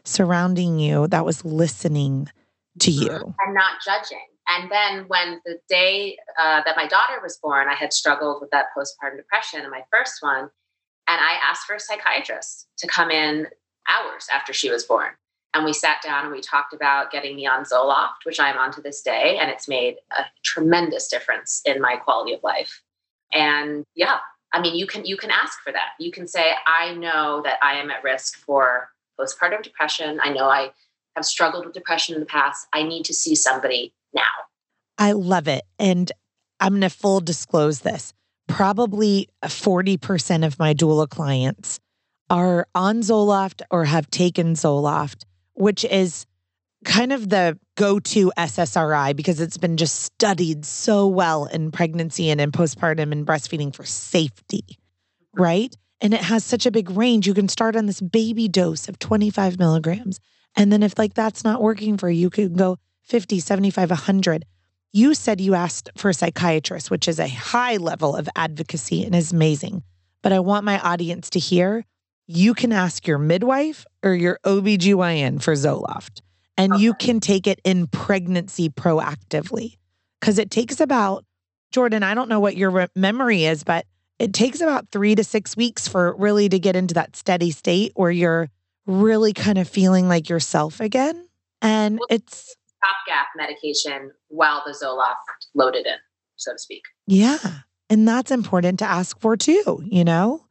surrounding 0.04 0.78
you 0.78 1.08
that 1.08 1.24
was 1.24 1.44
listening 1.44 2.28
to 2.78 2.92
mm-hmm. 2.92 3.02
you. 3.02 3.34
and 3.44 3.54
not 3.54 3.72
judging. 3.84 4.18
And 4.48 4.70
then 4.70 5.04
when 5.08 5.40
the 5.44 5.58
day 5.68 6.18
uh, 6.40 6.62
that 6.64 6.76
my 6.76 6.86
daughter 6.86 7.20
was 7.22 7.36
born, 7.36 7.68
I 7.68 7.74
had 7.74 7.92
struggled 7.92 8.40
with 8.40 8.50
that 8.50 8.66
postpartum 8.76 9.16
depression 9.16 9.62
in 9.62 9.70
my 9.70 9.82
first 9.92 10.22
one. 10.22 10.50
And 11.08 11.20
I 11.20 11.38
asked 11.42 11.66
for 11.66 11.76
a 11.76 11.80
psychiatrist 11.80 12.68
to 12.78 12.86
come 12.86 13.10
in 13.10 13.46
hours 13.88 14.26
after 14.32 14.52
she 14.52 14.70
was 14.70 14.84
born. 14.84 15.10
And 15.54 15.64
we 15.64 15.72
sat 15.72 16.02
down 16.02 16.24
and 16.24 16.32
we 16.32 16.40
talked 16.40 16.74
about 16.74 17.10
getting 17.10 17.36
me 17.36 17.46
on 17.46 17.64
Zoloft, 17.64 18.24
which 18.24 18.38
I'm 18.38 18.58
on 18.58 18.70
to 18.72 18.82
this 18.82 19.02
day. 19.02 19.38
And 19.40 19.50
it's 19.50 19.68
made 19.68 19.96
a 20.12 20.24
tremendous 20.44 21.08
difference 21.08 21.62
in 21.64 21.80
my 21.80 21.96
quality 21.96 22.34
of 22.34 22.42
life. 22.42 22.82
And 23.32 23.84
yeah, 23.94 24.18
I 24.52 24.60
mean, 24.60 24.76
you 24.76 24.86
can 24.86 25.04
you 25.04 25.16
can 25.16 25.30
ask 25.30 25.60
for 25.62 25.72
that. 25.72 25.90
You 25.98 26.10
can 26.10 26.26
say, 26.26 26.52
I 26.66 26.94
know 26.94 27.42
that 27.44 27.58
I 27.62 27.74
am 27.74 27.90
at 27.90 28.04
risk 28.04 28.38
for 28.38 28.90
postpartum 29.18 29.62
depression. 29.62 30.20
I 30.22 30.30
know 30.30 30.48
I 30.48 30.72
have 31.16 31.24
struggled 31.24 31.64
with 31.64 31.74
depression 31.74 32.14
in 32.14 32.20
the 32.20 32.26
past. 32.26 32.66
I 32.72 32.82
need 32.82 33.04
to 33.06 33.14
see 33.14 33.34
somebody. 33.34 33.92
I 34.98 35.12
love 35.12 35.48
it. 35.48 35.62
And 35.78 36.10
I'm 36.60 36.72
going 36.72 36.82
to 36.82 36.90
full 36.90 37.20
disclose 37.20 37.80
this. 37.80 38.12
Probably 38.48 39.28
40% 39.44 40.44
of 40.44 40.58
my 40.58 40.74
doula 40.74 41.08
clients 41.08 41.78
are 42.28 42.66
on 42.74 43.00
Zoloft 43.00 43.62
or 43.70 43.84
have 43.84 44.10
taken 44.10 44.54
Zoloft, 44.54 45.24
which 45.54 45.84
is 45.84 46.26
kind 46.84 47.12
of 47.12 47.28
the 47.28 47.58
go 47.76 47.98
to 47.98 48.32
SSRI 48.36 49.14
because 49.14 49.40
it's 49.40 49.58
been 49.58 49.76
just 49.76 50.00
studied 50.00 50.64
so 50.64 51.06
well 51.06 51.46
in 51.46 51.70
pregnancy 51.70 52.30
and 52.30 52.40
in 52.40 52.52
postpartum 52.52 53.12
and 53.12 53.26
breastfeeding 53.26 53.74
for 53.74 53.84
safety, 53.84 54.78
right? 55.34 55.74
And 56.00 56.14
it 56.14 56.20
has 56.20 56.44
such 56.44 56.66
a 56.66 56.70
big 56.70 56.90
range. 56.90 57.26
You 57.26 57.34
can 57.34 57.48
start 57.48 57.76
on 57.76 57.86
this 57.86 58.00
baby 58.00 58.48
dose 58.48 58.88
of 58.88 58.98
25 58.98 59.58
milligrams. 59.58 60.20
And 60.56 60.72
then 60.72 60.82
if 60.82 60.98
like 60.98 61.14
that's 61.14 61.44
not 61.44 61.60
working 61.60 61.98
for 61.98 62.08
you, 62.08 62.20
you 62.20 62.30
can 62.30 62.54
go 62.54 62.78
50, 63.04 63.40
75, 63.40 63.90
100. 63.90 64.44
You 64.92 65.14
said 65.14 65.40
you 65.40 65.54
asked 65.54 65.90
for 65.96 66.08
a 66.08 66.14
psychiatrist, 66.14 66.90
which 66.90 67.08
is 67.08 67.18
a 67.18 67.28
high 67.28 67.76
level 67.76 68.16
of 68.16 68.28
advocacy 68.36 69.04
and 69.04 69.14
is 69.14 69.32
amazing. 69.32 69.82
But 70.22 70.32
I 70.32 70.40
want 70.40 70.64
my 70.64 70.80
audience 70.80 71.30
to 71.30 71.38
hear 71.38 71.84
you 72.26 72.54
can 72.54 72.72
ask 72.72 73.06
your 73.06 73.18
midwife 73.18 73.86
or 74.02 74.14
your 74.14 74.38
OBGYN 74.44 75.42
for 75.42 75.54
Zoloft 75.54 76.20
and 76.58 76.74
okay. 76.74 76.82
you 76.82 76.92
can 76.92 77.20
take 77.20 77.46
it 77.46 77.60
in 77.64 77.86
pregnancy 77.86 78.68
proactively 78.68 79.78
because 80.20 80.38
it 80.38 80.50
takes 80.50 80.80
about 80.80 81.24
jordan 81.72 82.02
i 82.02 82.12
don't 82.12 82.28
know 82.28 82.40
what 82.40 82.56
your 82.56 82.88
memory 82.94 83.44
is 83.44 83.64
but 83.64 83.86
it 84.18 84.34
takes 84.34 84.60
about 84.60 84.90
three 84.90 85.14
to 85.14 85.22
six 85.22 85.56
weeks 85.56 85.86
for 85.86 86.14
really 86.16 86.48
to 86.48 86.58
get 86.58 86.76
into 86.76 86.92
that 86.92 87.14
steady 87.14 87.52
state 87.52 87.92
where 87.94 88.10
you're 88.10 88.50
really 88.86 89.32
kind 89.32 89.56
of 89.56 89.68
feeling 89.68 90.08
like 90.08 90.28
yourself 90.28 90.80
again 90.80 91.26
and 91.62 91.98
it's 92.10 92.56
stopgap 92.78 93.26
medication 93.36 94.10
while 94.28 94.62
the 94.66 94.72
zoloft 94.72 95.14
loaded 95.54 95.86
in 95.86 95.96
so 96.36 96.52
to 96.52 96.58
speak 96.58 96.82
yeah 97.06 97.38
and 97.90 98.06
that's 98.06 98.30
important 98.30 98.78
to 98.78 98.84
ask 98.84 99.18
for 99.20 99.36
too 99.36 99.82
you 99.84 100.04
know 100.04 100.44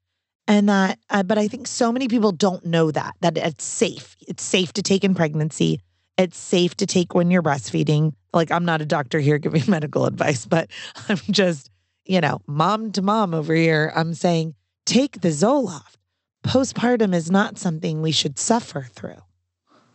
and 0.48 0.70
that 0.70 1.00
uh, 1.10 1.24
but 1.24 1.38
i 1.38 1.48
think 1.48 1.68
so 1.68 1.92
many 1.92 2.08
people 2.08 2.32
don't 2.32 2.66
know 2.66 2.92
that 2.92 3.16
that 3.22 3.38
it's 3.38 3.64
safe 3.64 4.16
it's 4.28 4.44
safe 4.44 4.74
to 4.74 4.82
take 4.82 5.04
in 5.04 5.16
pregnancy 5.16 5.82
it's 6.18 6.38
safe 6.38 6.76
to 6.78 6.86
take 6.86 7.14
when 7.14 7.30
you're 7.30 7.44
breastfeeding. 7.44 8.14
Like, 8.34 8.52
I'm 8.52 8.66
not 8.66 8.82
a 8.82 8.86
doctor 8.86 9.20
here 9.20 9.38
giving 9.38 9.64
medical 9.68 10.06
advice, 10.06 10.46
but 10.46 10.70
I'm 11.10 11.22
just, 11.32 11.70
you 12.06 12.20
know, 12.20 12.42
mom 12.48 12.92
to 12.94 13.02
mom 13.02 13.34
over 13.34 13.54
here. 13.54 13.92
I'm 13.96 14.14
saying 14.14 14.56
take 14.86 15.22
the 15.22 15.30
Zoloft. 15.30 15.96
Postpartum 16.44 17.14
is 17.14 17.30
not 17.30 17.58
something 17.58 18.02
we 18.02 18.12
should 18.12 18.40
suffer 18.40 18.88
through. 18.92 19.22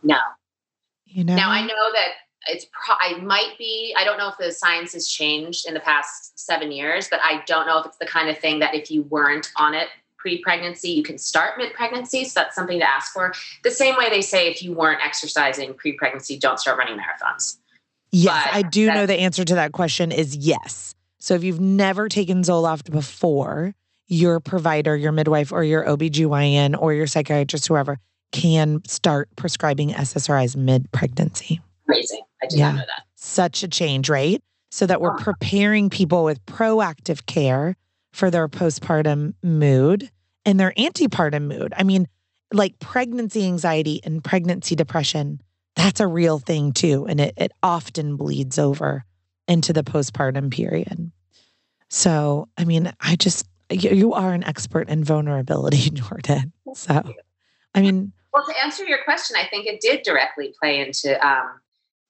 No. 0.03 0.17
You 1.13 1.23
know? 1.23 1.35
Now, 1.35 1.51
I 1.51 1.61
know 1.61 1.91
that 1.93 2.07
it's, 2.47 2.65
pro- 2.71 2.95
I 2.99 3.19
might 3.21 3.55
be, 3.57 3.95
I 3.97 4.03
don't 4.03 4.17
know 4.17 4.29
if 4.29 4.37
the 4.37 4.51
science 4.51 4.93
has 4.93 5.07
changed 5.07 5.67
in 5.67 5.73
the 5.73 5.79
past 5.79 6.37
seven 6.39 6.71
years, 6.71 7.07
but 7.07 7.19
I 7.23 7.43
don't 7.45 7.67
know 7.67 7.79
if 7.79 7.85
it's 7.85 7.97
the 7.97 8.05
kind 8.05 8.29
of 8.29 8.37
thing 8.37 8.59
that 8.59 8.73
if 8.73 8.89
you 8.89 9.03
weren't 9.03 9.51
on 9.55 9.75
it 9.75 9.89
pre 10.17 10.41
pregnancy, 10.41 10.89
you 10.89 11.03
can 11.03 11.17
start 11.17 11.57
mid 11.57 11.73
pregnancy. 11.73 12.25
So 12.25 12.39
that's 12.39 12.55
something 12.55 12.79
to 12.79 12.89
ask 12.89 13.13
for. 13.13 13.33
The 13.63 13.71
same 13.71 13.95
way 13.95 14.09
they 14.09 14.21
say 14.21 14.49
if 14.49 14.63
you 14.63 14.73
weren't 14.73 15.01
exercising 15.05 15.73
pre 15.75 15.93
pregnancy, 15.93 16.37
don't 16.37 16.59
start 16.59 16.77
running 16.79 16.97
marathons. 16.97 17.57
Yes, 18.11 18.45
but 18.45 18.55
I 18.55 18.61
do 18.63 18.87
know 18.87 19.05
the 19.05 19.19
answer 19.19 19.43
to 19.43 19.55
that 19.55 19.71
question 19.71 20.11
is 20.11 20.35
yes. 20.35 20.95
So 21.19 21.35
if 21.35 21.43
you've 21.43 21.59
never 21.59 22.09
taken 22.09 22.41
Zoloft 22.41 22.91
before, 22.91 23.75
your 24.07 24.39
provider, 24.39 24.95
your 24.95 25.11
midwife, 25.11 25.51
or 25.51 25.63
your 25.63 25.83
OBGYN 25.85 26.79
or 26.79 26.93
your 26.93 27.07
psychiatrist, 27.07 27.67
whoever, 27.67 27.99
can 28.33 28.83
start 28.85 29.29
prescribing 29.37 29.91
SSRIs 29.91 30.57
mid 30.57 30.91
pregnancy. 30.91 31.61
Amazing. 31.87 32.23
I 32.41 32.47
did 32.47 32.59
yeah. 32.59 32.71
not 32.71 32.75
know 32.75 32.85
that. 32.87 33.03
Such 33.15 33.63
a 33.63 33.69
change, 33.69 34.09
right? 34.09 34.43
So 34.71 34.85
that 34.87 34.99
we're 34.99 35.15
preparing 35.15 35.89
people 35.89 36.23
with 36.23 36.43
proactive 36.45 37.25
care 37.27 37.77
for 38.11 38.31
their 38.31 38.47
postpartum 38.49 39.35
mood 39.43 40.09
and 40.45 40.59
their 40.59 40.73
antepartum 40.77 41.47
mood. 41.47 41.73
I 41.77 41.83
mean, 41.83 42.07
like 42.51 42.79
pregnancy 42.79 43.45
anxiety 43.45 44.01
and 44.03 44.23
pregnancy 44.23 44.75
depression, 44.75 45.41
that's 45.75 45.99
a 45.99 46.07
real 46.07 46.39
thing 46.39 46.73
too. 46.73 47.05
And 47.07 47.21
it, 47.21 47.33
it 47.37 47.51
often 47.61 48.17
bleeds 48.17 48.57
over 48.57 49.05
into 49.47 49.73
the 49.73 49.83
postpartum 49.83 50.51
period. 50.51 51.11
So, 51.89 52.49
I 52.57 52.65
mean, 52.65 52.91
I 52.99 53.15
just, 53.15 53.47
you 53.69 54.13
are 54.13 54.33
an 54.33 54.43
expert 54.43 54.89
in 54.89 55.03
vulnerability, 55.03 55.89
Jordan. 55.93 56.51
So, 56.73 57.03
I 57.75 57.81
mean, 57.81 58.11
well, 58.33 58.45
to 58.45 58.63
answer 58.63 58.83
your 58.83 59.03
question, 59.03 59.37
I 59.39 59.47
think 59.47 59.67
it 59.67 59.79
did 59.79 60.01
directly 60.03 60.53
play 60.59 60.79
into 60.79 61.23
um, 61.25 61.59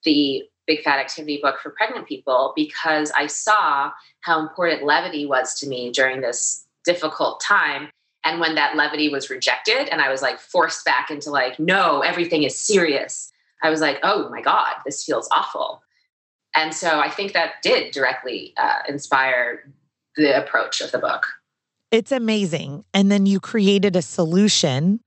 the 0.06 0.44
Big 0.66 0.82
Fat 0.84 1.00
Activity 1.00 1.40
book 1.42 1.60
for 1.62 1.72
pregnant 1.72 2.08
people 2.08 2.54
because 2.56 3.12
I 3.16 3.28
saw 3.28 3.92
how 4.22 4.40
important 4.40 4.84
levity 4.84 5.26
was 5.26 5.60
to 5.60 5.68
me 5.68 5.92
during 5.92 6.22
this 6.22 6.66
difficult 6.86 7.42
time. 7.42 7.90
And 8.24 8.40
when 8.40 8.56
that 8.56 8.78
levity 8.78 9.10
was 9.10 9.30
rejected 9.30 9.90
and 9.90 10.02
I 10.02 10.10
was 10.10 10.22
like 10.22 10.40
forced 10.40 10.86
back 10.86 11.12
into 11.12 11.30
like, 11.30 11.60
no, 11.60 12.00
everything 12.02 12.44
is 12.44 12.58
serious, 12.58 13.32
I 13.62 13.70
was 13.70 13.82
like, 13.82 14.00
oh 14.04 14.30
my 14.30 14.42
God, 14.42 14.76
this 14.86 15.04
feels 15.04 15.28
awful. 15.32 15.82
And 16.56 16.74
so 16.74 17.00
I 17.00 17.10
think 17.10 17.34
that 17.34 17.62
did 17.62 17.92
directly 17.92 18.54
uh, 18.58 18.80
inspire 18.88 19.70
the 20.16 20.42
approach 20.42 20.80
of 20.80 20.92
the 20.92 21.00
book. 21.00 21.26
It's 21.92 22.12
amazing. 22.12 22.86
And 22.94 23.12
then 23.12 23.26
you 23.26 23.40
created 23.40 23.96
a 23.96 24.02
solution 24.02 25.00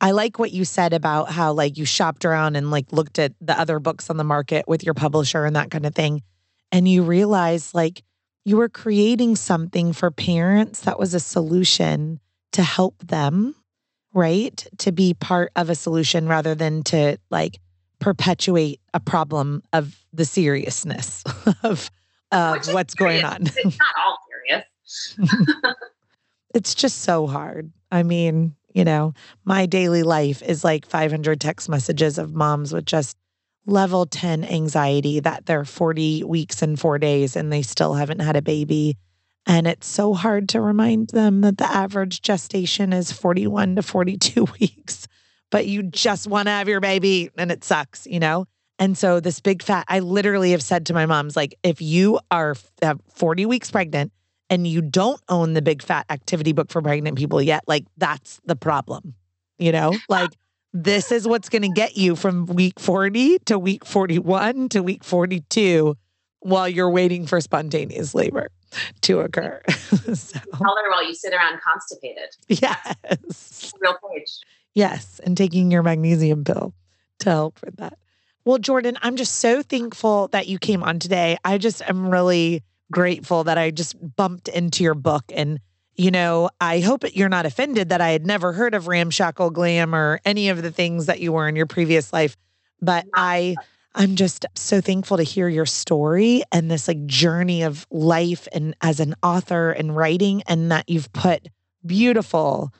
I 0.00 0.10
like 0.10 0.38
what 0.38 0.52
you 0.52 0.64
said 0.64 0.92
about 0.92 1.30
how 1.30 1.52
like 1.52 1.78
you 1.78 1.84
shopped 1.84 2.24
around 2.24 2.56
and 2.56 2.70
like 2.70 2.92
looked 2.92 3.18
at 3.18 3.32
the 3.40 3.58
other 3.58 3.78
books 3.78 4.10
on 4.10 4.16
the 4.16 4.24
market 4.24 4.68
with 4.68 4.84
your 4.84 4.94
publisher 4.94 5.44
and 5.44 5.56
that 5.56 5.70
kind 5.70 5.86
of 5.86 5.94
thing. 5.94 6.22
And 6.70 6.86
you 6.88 7.02
realized 7.02 7.74
like 7.74 8.02
you 8.44 8.56
were 8.56 8.68
creating 8.68 9.36
something 9.36 9.92
for 9.92 10.10
parents 10.10 10.80
that 10.80 10.98
was 10.98 11.14
a 11.14 11.20
solution 11.20 12.20
to 12.52 12.62
help 12.62 12.98
them, 13.06 13.54
right? 14.12 14.66
To 14.78 14.92
be 14.92 15.14
part 15.14 15.50
of 15.56 15.70
a 15.70 15.74
solution 15.74 16.28
rather 16.28 16.54
than 16.54 16.82
to 16.84 17.18
like 17.30 17.58
perpetuate 17.98 18.80
a 18.92 19.00
problem 19.00 19.62
of 19.72 19.96
the 20.12 20.24
seriousness 20.24 21.24
of 21.62 21.90
of 22.32 22.56
what's 22.68 22.94
serious. 22.94 23.22
going 23.22 23.24
on. 23.24 23.42
It's 23.42 23.78
not 23.78 23.94
all 24.04 24.18
serious. 24.28 25.18
it's 26.54 26.74
just 26.74 27.00
so 27.00 27.26
hard. 27.26 27.72
I 27.90 28.02
mean, 28.02 28.54
you 28.76 28.84
know, 28.84 29.14
my 29.46 29.64
daily 29.64 30.02
life 30.02 30.42
is 30.42 30.62
like 30.62 30.84
500 30.84 31.40
text 31.40 31.66
messages 31.66 32.18
of 32.18 32.34
moms 32.34 32.74
with 32.74 32.84
just 32.84 33.16
level 33.64 34.04
10 34.04 34.44
anxiety 34.44 35.18
that 35.20 35.46
they're 35.46 35.64
40 35.64 36.24
weeks 36.24 36.60
and 36.60 36.78
four 36.78 36.98
days 36.98 37.36
and 37.36 37.50
they 37.50 37.62
still 37.62 37.94
haven't 37.94 38.20
had 38.20 38.36
a 38.36 38.42
baby. 38.42 38.98
And 39.46 39.66
it's 39.66 39.86
so 39.86 40.12
hard 40.12 40.50
to 40.50 40.60
remind 40.60 41.08
them 41.08 41.40
that 41.40 41.56
the 41.56 41.64
average 41.64 42.20
gestation 42.20 42.92
is 42.92 43.10
41 43.10 43.76
to 43.76 43.82
42 43.82 44.44
weeks, 44.60 45.08
but 45.50 45.66
you 45.66 45.82
just 45.82 46.26
want 46.26 46.48
to 46.48 46.52
have 46.52 46.68
your 46.68 46.80
baby 46.80 47.30
and 47.38 47.50
it 47.50 47.64
sucks, 47.64 48.06
you 48.06 48.20
know? 48.20 48.44
And 48.78 48.98
so 48.98 49.20
this 49.20 49.40
big 49.40 49.62
fat, 49.62 49.86
I 49.88 50.00
literally 50.00 50.50
have 50.50 50.62
said 50.62 50.84
to 50.86 50.94
my 50.94 51.06
moms, 51.06 51.34
like, 51.34 51.54
if 51.62 51.80
you 51.80 52.20
are 52.30 52.54
40 53.14 53.46
weeks 53.46 53.70
pregnant 53.70 54.12
and 54.50 54.66
you 54.66 54.80
don't 54.80 55.20
own 55.28 55.54
the 55.54 55.62
big 55.62 55.82
fat 55.82 56.06
activity 56.10 56.52
book 56.52 56.70
for 56.70 56.82
pregnant 56.82 57.18
people 57.18 57.42
yet, 57.42 57.64
like 57.66 57.84
that's 57.96 58.40
the 58.44 58.56
problem. 58.56 59.14
You 59.58 59.72
know, 59.72 59.92
like 60.08 60.30
this 60.72 61.10
is 61.10 61.26
what's 61.26 61.48
going 61.48 61.62
to 61.62 61.68
get 61.68 61.96
you 61.96 62.16
from 62.16 62.46
week 62.46 62.78
40 62.78 63.38
to 63.46 63.58
week 63.58 63.84
41 63.84 64.68
to 64.70 64.82
week 64.82 65.04
42 65.04 65.96
while 66.40 66.68
you're 66.68 66.90
waiting 66.90 67.26
for 67.26 67.40
spontaneous 67.40 68.14
labor 68.14 68.48
to 69.02 69.20
occur. 69.20 69.60
so. 69.68 70.38
Tell 70.38 70.76
her 70.76 70.90
while 70.90 71.06
you 71.06 71.14
sit 71.14 71.32
around 71.32 71.60
constipated. 71.60 72.36
Yes. 72.48 73.72
Real 73.80 73.96
page. 74.12 74.38
Yes. 74.74 75.20
And 75.24 75.36
taking 75.36 75.70
your 75.70 75.82
magnesium 75.82 76.44
pill 76.44 76.74
to 77.20 77.30
help 77.30 77.58
with 77.64 77.76
that. 77.76 77.98
Well, 78.44 78.58
Jordan, 78.58 78.96
I'm 79.02 79.16
just 79.16 79.36
so 79.36 79.62
thankful 79.62 80.28
that 80.28 80.46
you 80.46 80.58
came 80.58 80.84
on 80.84 81.00
today. 81.00 81.36
I 81.44 81.58
just 81.58 81.82
am 81.88 82.08
really 82.08 82.62
grateful 82.90 83.44
that 83.44 83.58
I 83.58 83.70
just 83.70 83.96
bumped 84.16 84.48
into 84.48 84.82
your 84.84 84.94
book. 84.94 85.24
And, 85.34 85.60
you 85.94 86.10
know, 86.10 86.50
I 86.60 86.80
hope 86.80 87.04
you're 87.16 87.28
not 87.28 87.46
offended 87.46 87.88
that 87.88 88.00
I 88.00 88.10
had 88.10 88.26
never 88.26 88.52
heard 88.52 88.74
of 88.74 88.88
Ramshackle 88.88 89.50
Glam 89.50 89.94
or 89.94 90.20
any 90.24 90.48
of 90.48 90.62
the 90.62 90.70
things 90.70 91.06
that 91.06 91.20
you 91.20 91.32
were 91.32 91.48
in 91.48 91.56
your 91.56 91.66
previous 91.66 92.12
life. 92.12 92.36
But 92.80 93.06
I. 93.14 93.56
I'm 93.98 94.14
just 94.14 94.44
so 94.54 94.82
thankful 94.82 95.16
to 95.16 95.22
hear 95.22 95.48
your 95.48 95.64
story 95.64 96.42
and 96.52 96.70
this 96.70 96.86
like 96.86 97.06
journey 97.06 97.62
of 97.62 97.86
life 97.90 98.46
and 98.52 98.76
as 98.82 99.00
an 99.00 99.14
author 99.22 99.70
and 99.70 99.96
writing, 99.96 100.42
and 100.42 100.70
that 100.70 100.86
you've 100.86 101.10
put 101.14 101.48
beautiful, 101.86 102.74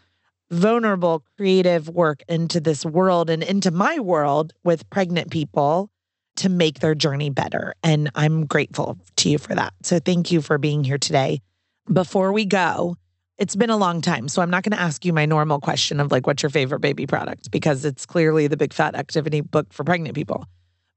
vulnerable, 0.51 1.25
creative 1.39 1.89
work 1.89 2.23
into 2.29 2.61
this 2.61 2.85
world 2.85 3.31
and 3.31 3.43
into 3.43 3.71
my 3.71 3.99
world 3.99 4.53
with 4.63 4.91
pregnant 4.91 5.31
people 5.31 5.89
to 6.37 6.49
make 6.49 6.81
their 6.81 6.95
journey 6.95 7.31
better. 7.31 7.75
And 7.83 8.11
I'm 8.15 8.47
grateful 8.47 8.99
to 9.17 9.29
you 9.31 9.39
for 9.39 9.55
that. 9.55 9.73
So 9.83 9.99
thank 9.99 10.31
you 10.31 10.41
for 10.41 10.59
being 10.59 10.85
here 10.85 10.99
today. 10.99 11.41
Before 11.93 12.33
we 12.33 12.45
go, 12.45 12.97
it's 13.39 13.57
been 13.57 13.71
a 13.71 13.77
long 13.77 14.01
time. 14.01 14.29
So 14.29 14.43
I'm 14.43 14.51
not 14.51 14.63
going 14.63 14.77
to 14.77 14.81
ask 14.81 15.05
you 15.05 15.13
my 15.13 15.27
normal 15.27 15.61
question 15.61 16.01
of 16.01 16.11
like, 16.11 16.27
what's 16.27 16.43
your 16.43 16.51
favorite 16.51 16.81
baby 16.81 17.07
product? 17.07 17.51
Because 17.51 17.85
it's 17.85 18.07
clearly 18.07 18.47
the 18.47 18.57
Big 18.57 18.73
Fat 18.73 18.95
Activity 18.95 19.41
book 19.41 19.73
for 19.73 19.85
pregnant 19.85 20.15
people. 20.15 20.47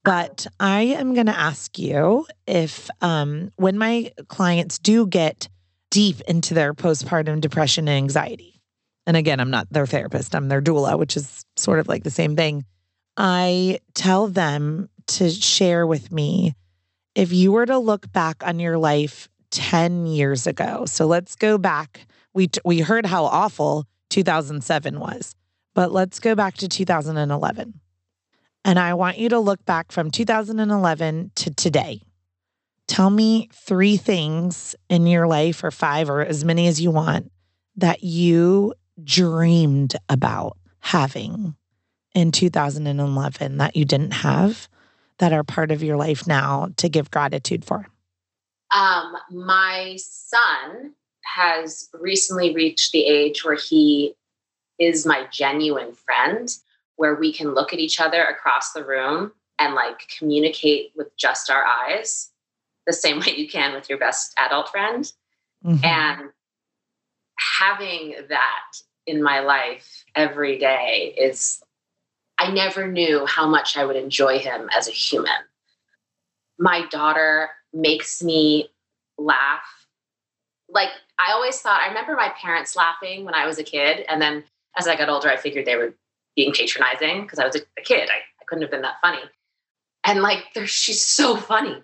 But 0.06 0.48
I 0.60 0.82
am 0.82 1.14
going 1.14 1.26
to 1.26 1.38
ask 1.38 1.78
you 1.78 2.26
if, 2.48 2.90
um, 3.02 3.52
when 3.58 3.78
my 3.78 4.14
clients 4.30 4.80
do 4.80 5.06
get 5.06 5.50
deep 5.92 6.22
into 6.22 6.54
their 6.54 6.74
postpartum 6.74 7.42
depression 7.42 7.88
and 7.88 7.98
anxiety, 7.98 8.62
and 9.06 9.18
again, 9.18 9.40
I'm 9.42 9.52
not 9.52 9.68
their 9.72 9.86
therapist, 9.86 10.36
I'm 10.36 10.48
their 10.48 10.62
doula, 10.62 10.98
which 10.98 11.18
is 11.18 11.44
sort 11.58 11.80
of 11.80 11.90
like 11.90 12.04
the 12.04 12.12
same 12.12 12.36
thing 12.36 12.64
I 13.20 13.80
tell 13.96 14.28
them 14.28 14.90
to 15.10 15.30
share 15.30 15.86
with 15.86 16.12
me 16.12 16.54
if 17.16 17.34
you 17.34 17.52
were 17.52 17.66
to 17.66 17.78
look 17.78 18.12
back 18.12 18.46
on 18.46 18.60
your 18.60 18.78
life 18.78 19.28
10 19.52 20.06
years 20.06 20.48
ago. 20.48 20.86
So 20.86 21.06
let's 21.06 21.36
go 21.36 21.58
back. 21.58 22.08
We 22.34 22.48
t- 22.48 22.62
we 22.64 22.80
heard 22.80 23.06
how 23.06 23.26
awful 23.26 23.86
2007 24.10 25.00
was. 25.00 25.36
But 25.74 25.92
let's 25.92 26.20
go 26.20 26.36
back 26.36 26.56
to 26.58 26.68
2011. 26.68 27.80
And 28.66 28.80
I 28.80 28.94
want 28.94 29.18
you 29.18 29.30
to 29.30 29.40
look 29.40 29.64
back 29.66 29.92
from 29.92 30.12
2011 30.12 31.32
to 31.36 31.54
today. 31.54 32.02
Tell 32.88 33.10
me 33.10 33.50
three 33.54 33.98
things 33.98 34.76
in 34.90 35.08
your 35.08 35.28
life, 35.28 35.64
or 35.64 35.72
five, 35.72 36.10
or 36.10 36.22
as 36.22 36.44
many 36.44 36.68
as 36.68 36.82
you 36.82 36.92
want, 36.92 37.32
that 37.76 38.04
you 38.04 38.74
dreamed 39.04 39.96
about 40.10 40.58
having 40.80 41.56
in 42.16 42.32
2011 42.32 43.58
that 43.58 43.76
you 43.76 43.86
didn't 43.86 44.12
have 44.12 44.68
that 45.20 45.34
are 45.34 45.44
part 45.44 45.72
of 45.72 45.84
your 45.84 45.98
life 45.98 46.28
now 46.28 46.70
to 46.78 46.90
give 46.90 47.12
gratitude 47.12 47.64
for? 47.64 47.88
Um, 48.76 49.14
my 49.32 49.98
son 50.00 50.94
has 51.24 51.90
recently 51.94 52.54
reached 52.54 52.92
the 52.92 53.06
age 53.06 53.46
where 53.46 53.56
he 53.56 54.16
is 54.80 55.06
my 55.06 55.26
genuine 55.32 55.94
friend, 55.94 56.50
where 56.96 57.16
we 57.16 57.34
can 57.34 57.54
look 57.54 57.74
at 57.74 57.80
each 57.80 58.00
other 58.00 58.24
across 58.24 58.74
the 58.74 58.86
room 58.86 59.32
and 59.60 59.76
like 59.76 60.08
communicate 60.18 60.92
with 60.96 61.16
just 61.18 61.50
our 61.50 61.66
eyes 61.66 62.32
the 62.88 62.94
same 62.94 63.20
way 63.20 63.36
you 63.36 63.48
can 63.48 63.74
with 63.74 63.90
your 63.90 64.00
best 64.00 64.34
adult 64.38 64.70
friend. 64.70 65.12
Mm-hmm. 65.66 65.86
And 65.86 66.30
having 67.38 68.16
that 68.30 68.72
in 69.06 69.22
my 69.22 69.42
life 69.42 70.04
every 70.16 70.58
day 70.58 71.14
is, 71.18 71.62
I 72.40 72.52
never 72.52 72.88
knew 72.88 73.26
how 73.26 73.48
much 73.48 73.76
I 73.76 73.86
would 73.86 73.98
enjoy 73.98 74.40
him 74.40 74.70
as 74.76 74.88
a 74.88 74.92
human. 74.92 75.32
My 76.58 76.86
daughter 76.90 77.50
makes 77.74 78.24
me 78.24 78.70
laugh. 79.18 79.88
Like, 80.70 80.90
I 81.20 81.34
always 81.34 81.60
thought, 81.60 81.82
I 81.82 81.90
remember 81.90 82.16
my 82.16 82.30
parents 82.42 82.78
laughing 82.78 83.26
when 83.26 83.34
I 83.34 83.46
was 83.46 83.60
a 83.60 83.64
kid. 83.64 84.06
And 84.08 84.22
then 84.22 84.46
as 84.78 84.88
I 84.88 84.96
got 84.96 85.10
older, 85.10 85.30
I 85.30 85.36
figured 85.36 85.66
they 85.66 85.76
were 85.76 85.94
being 86.36 86.54
patronizing 86.54 87.24
because 87.24 87.40
I 87.40 87.46
was 87.46 87.56
a, 87.56 87.82
kid. 87.82 88.10
I, 88.10 88.14
I, 88.14 88.46
couldn't 88.48 88.62
have 88.62 88.72
been 88.72 88.84
that 88.84 89.02
funny. 89.02 89.22
And 90.06 90.22
like, 90.22 90.46
she's 90.66 91.04
so 91.04 91.36
funny. 91.36 91.84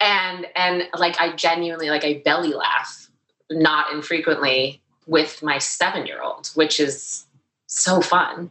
And, 0.00 0.46
and 0.56 0.88
like, 0.98 1.20
I 1.20 1.36
genuinely, 1.36 1.90
like, 1.90 2.04
I 2.04 2.22
belly 2.24 2.54
laugh 2.54 3.10
not 3.50 3.92
infrequently 3.92 4.80
with 5.06 5.42
my 5.42 5.58
seven 5.58 6.06
year 6.06 6.22
old, 6.22 6.50
which 6.54 6.80
is 6.80 7.26
so 7.66 8.00
fun. 8.00 8.50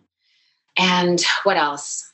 And 0.77 1.21
what 1.43 1.57
else? 1.57 2.11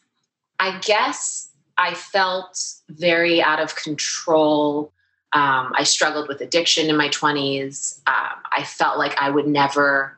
I 0.59 0.79
guess 0.79 1.49
I 1.77 1.93
felt 1.93 2.59
very 2.89 3.41
out 3.41 3.59
of 3.59 3.75
control. 3.75 4.91
Um, 5.33 5.71
I 5.75 5.83
struggled 5.83 6.27
with 6.27 6.41
addiction 6.41 6.89
in 6.89 6.97
my 6.97 7.09
20s. 7.09 7.99
Um, 8.07 8.41
I 8.51 8.63
felt 8.63 8.97
like 8.97 9.15
I 9.21 9.29
would 9.29 9.47
never 9.47 10.17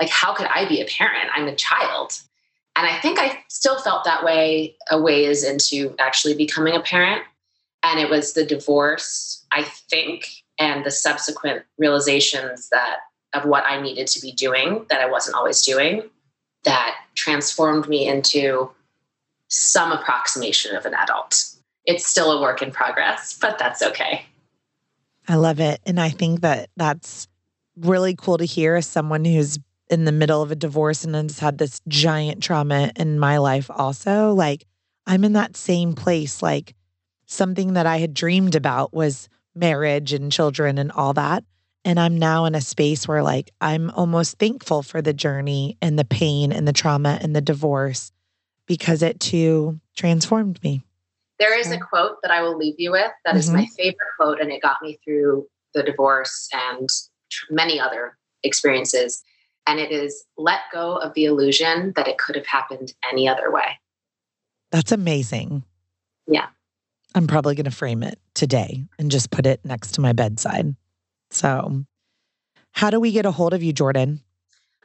like 0.00 0.10
how 0.10 0.34
could 0.34 0.46
i 0.46 0.66
be 0.68 0.80
a 0.80 0.86
parent 0.86 1.30
i'm 1.34 1.48
a 1.48 1.54
child 1.54 2.20
and 2.76 2.86
i 2.86 2.98
think 3.00 3.18
i 3.18 3.42
still 3.48 3.78
felt 3.80 4.04
that 4.04 4.24
way 4.24 4.74
a 4.90 5.00
ways 5.00 5.44
into 5.44 5.94
actually 5.98 6.34
becoming 6.34 6.74
a 6.74 6.80
parent 6.80 7.22
and 7.82 8.00
it 8.00 8.10
was 8.10 8.32
the 8.32 8.44
divorce 8.44 9.44
i 9.52 9.62
think 9.62 10.28
and 10.58 10.84
the 10.84 10.90
subsequent 10.90 11.62
realizations 11.78 12.68
that 12.70 12.98
of 13.34 13.44
what 13.44 13.64
i 13.66 13.80
needed 13.80 14.06
to 14.06 14.20
be 14.20 14.32
doing 14.32 14.84
that 14.88 15.00
i 15.00 15.10
wasn't 15.10 15.36
always 15.36 15.62
doing 15.62 16.02
that 16.64 16.96
transformed 17.14 17.88
me 17.88 18.06
into 18.06 18.70
some 19.48 19.92
approximation 19.92 20.74
of 20.76 20.84
an 20.84 20.94
adult. 20.94 21.44
It's 21.84 22.06
still 22.06 22.32
a 22.32 22.40
work 22.40 22.62
in 22.62 22.70
progress 22.70 23.36
but 23.38 23.58
that's 23.58 23.82
okay. 23.82 24.26
I 25.28 25.36
love 25.36 25.60
it. 25.60 25.80
And 25.86 26.00
i 26.00 26.10
think 26.10 26.40
that 26.40 26.70
that's 26.76 27.28
really 27.76 28.14
cool 28.14 28.38
to 28.38 28.44
hear 28.44 28.76
as 28.76 28.86
someone 28.86 29.24
who's 29.24 29.58
in 29.90 30.04
the 30.04 30.12
middle 30.12 30.42
of 30.42 30.50
a 30.50 30.56
divorce 30.56 31.04
and 31.04 31.14
has 31.14 31.38
had 31.38 31.58
this 31.58 31.80
giant 31.88 32.42
trauma 32.42 32.90
in 32.96 33.18
my 33.18 33.38
life 33.38 33.70
also 33.70 34.32
like 34.32 34.64
i'm 35.06 35.24
in 35.24 35.34
that 35.34 35.56
same 35.56 35.92
place. 35.92 36.42
Like 36.42 36.74
something 37.26 37.74
that 37.74 37.86
i 37.86 37.98
had 37.98 38.14
dreamed 38.14 38.54
about 38.54 38.92
was 38.92 39.28
marriage 39.54 40.12
and 40.12 40.32
children 40.32 40.78
and 40.78 40.90
all 40.92 41.12
that 41.14 41.44
and 41.84 41.98
i'm 41.98 42.18
now 42.18 42.44
in 42.44 42.54
a 42.54 42.60
space 42.60 43.06
where 43.06 43.22
like 43.22 43.52
i'm 43.60 43.90
almost 43.90 44.38
thankful 44.38 44.82
for 44.82 45.02
the 45.02 45.12
journey 45.12 45.76
and 45.82 45.98
the 45.98 46.04
pain 46.04 46.52
and 46.52 46.66
the 46.66 46.72
trauma 46.72 47.18
and 47.20 47.34
the 47.34 47.40
divorce 47.40 48.12
because 48.66 49.02
it 49.02 49.20
too 49.20 49.78
transformed 49.96 50.62
me 50.62 50.82
there 51.38 51.58
is 51.58 51.70
a 51.70 51.78
quote 51.78 52.16
that 52.22 52.30
i 52.30 52.40
will 52.42 52.56
leave 52.56 52.76
you 52.78 52.90
with 52.90 53.10
that 53.24 53.30
mm-hmm. 53.30 53.38
is 53.38 53.50
my 53.50 53.66
favorite 53.76 53.96
quote 54.18 54.40
and 54.40 54.50
it 54.50 54.62
got 54.62 54.80
me 54.82 54.98
through 55.04 55.46
the 55.74 55.82
divorce 55.82 56.48
and 56.52 56.88
many 57.50 57.80
other 57.80 58.16
experiences 58.42 59.22
and 59.66 59.80
it 59.80 59.90
is 59.90 60.24
let 60.36 60.60
go 60.72 60.96
of 60.96 61.14
the 61.14 61.24
illusion 61.24 61.92
that 61.96 62.08
it 62.08 62.18
could 62.18 62.36
have 62.36 62.46
happened 62.46 62.92
any 63.10 63.28
other 63.28 63.50
way. 63.50 63.78
That's 64.70 64.92
amazing. 64.92 65.64
Yeah. 66.26 66.46
I'm 67.14 67.26
probably 67.26 67.54
going 67.54 67.64
to 67.64 67.70
frame 67.70 68.02
it 68.02 68.18
today 68.34 68.84
and 68.98 69.10
just 69.10 69.30
put 69.30 69.46
it 69.46 69.60
next 69.64 69.92
to 69.92 70.00
my 70.00 70.12
bedside. 70.12 70.74
So, 71.34 71.84
how 72.72 72.90
do 72.90 73.00
we 73.00 73.10
get 73.10 73.26
a 73.26 73.32
hold 73.32 73.54
of 73.54 73.62
you, 73.62 73.72
Jordan? 73.72 74.20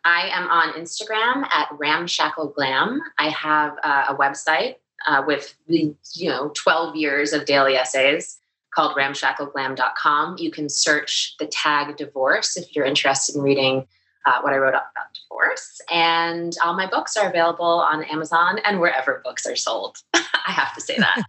I 0.03 0.30
am 0.30 0.49
on 0.49 0.73
Instagram 0.73 1.47
at 1.51 1.69
Ramshackle 1.77 2.53
Glam. 2.55 3.01
I 3.19 3.30
have 3.30 3.77
uh, 3.84 4.05
a 4.09 4.15
website 4.15 4.76
uh, 5.07 5.23
with 5.26 5.55
the 5.67 5.93
you 6.15 6.30
know 6.30 6.51
12 6.55 6.95
years 6.95 7.34
of 7.34 7.45
daily 7.45 7.76
essays 7.76 8.39
called 8.73 8.95
ramshackleglam.com. 8.95 10.38
You 10.39 10.49
can 10.49 10.69
search 10.69 11.35
the 11.38 11.45
tag 11.45 11.97
divorce 11.97 12.57
if 12.57 12.76
you're 12.76 12.85
interested 12.85 13.35
in 13.35 13.41
reading 13.41 13.88
uh, 14.26 14.41
what 14.41 14.53
I 14.53 14.57
wrote 14.57 14.69
about 14.69 14.85
divorce. 15.13 15.81
And 15.91 16.55
all 16.63 16.76
my 16.76 16.88
books 16.88 17.15
are 17.15 17.30
available 17.30 17.65
on 17.65 18.03
Amazon 18.05 18.59
and 18.65 18.80
wherever 18.80 19.21
books 19.23 19.45
are 19.45 19.55
sold. 19.55 19.97
I 20.13 20.51
have 20.51 20.73
to 20.76 20.81
say 20.81 20.97
that. 20.97 21.23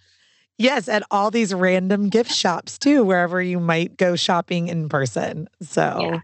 Yes, 0.61 0.89
at 0.89 1.03
all 1.11 1.31
these 1.31 1.53
random 1.53 2.09
gift 2.09 2.31
shops 2.31 2.79
too, 2.79 3.03
wherever 3.03 3.43
you 3.43 3.59
might 3.59 3.97
go 3.97 4.15
shopping 4.15 4.69
in 4.69 4.89
person. 4.89 5.49
So, 5.63 5.99
yeah. 6.01 6.21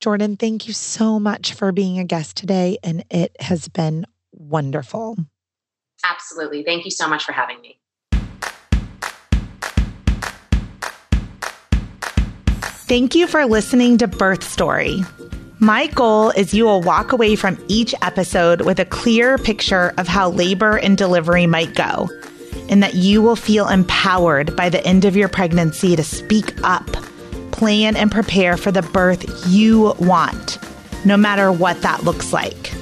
Jordan, 0.00 0.36
thank 0.36 0.66
you 0.66 0.74
so 0.74 1.18
much 1.18 1.54
for 1.54 1.72
being 1.72 1.98
a 1.98 2.04
guest 2.04 2.36
today. 2.36 2.78
And 2.82 3.04
it 3.10 3.34
has 3.40 3.68
been 3.68 4.04
wonderful. 4.32 5.16
Absolutely. 6.04 6.62
Thank 6.62 6.84
you 6.84 6.90
so 6.90 7.08
much 7.08 7.24
for 7.24 7.32
having 7.32 7.60
me. 7.62 7.80
Thank 12.88 13.14
you 13.14 13.26
for 13.26 13.46
listening 13.46 13.98
to 13.98 14.06
Birth 14.06 14.44
Story. 14.44 15.00
My 15.58 15.86
goal 15.88 16.30
is 16.30 16.52
you 16.52 16.66
will 16.66 16.82
walk 16.82 17.12
away 17.12 17.34
from 17.34 17.58
each 17.66 17.94
episode 18.02 18.60
with 18.60 18.78
a 18.78 18.84
clear 18.84 19.38
picture 19.38 19.94
of 19.96 20.06
how 20.06 20.28
labor 20.30 20.76
and 20.76 20.96
delivery 20.98 21.46
might 21.46 21.74
go, 21.74 22.08
and 22.68 22.82
that 22.82 22.94
you 22.94 23.22
will 23.22 23.36
feel 23.36 23.68
empowered 23.68 24.54
by 24.56 24.68
the 24.68 24.84
end 24.86 25.04
of 25.04 25.16
your 25.16 25.28
pregnancy 25.28 25.96
to 25.96 26.04
speak 26.04 26.52
up, 26.62 26.86
plan, 27.52 27.96
and 27.96 28.10
prepare 28.10 28.56
for 28.56 28.70
the 28.70 28.82
birth 28.82 29.46
you 29.48 29.94
want, 29.98 30.58
no 31.04 31.16
matter 31.16 31.50
what 31.50 31.80
that 31.82 32.04
looks 32.04 32.32
like. 32.32 32.75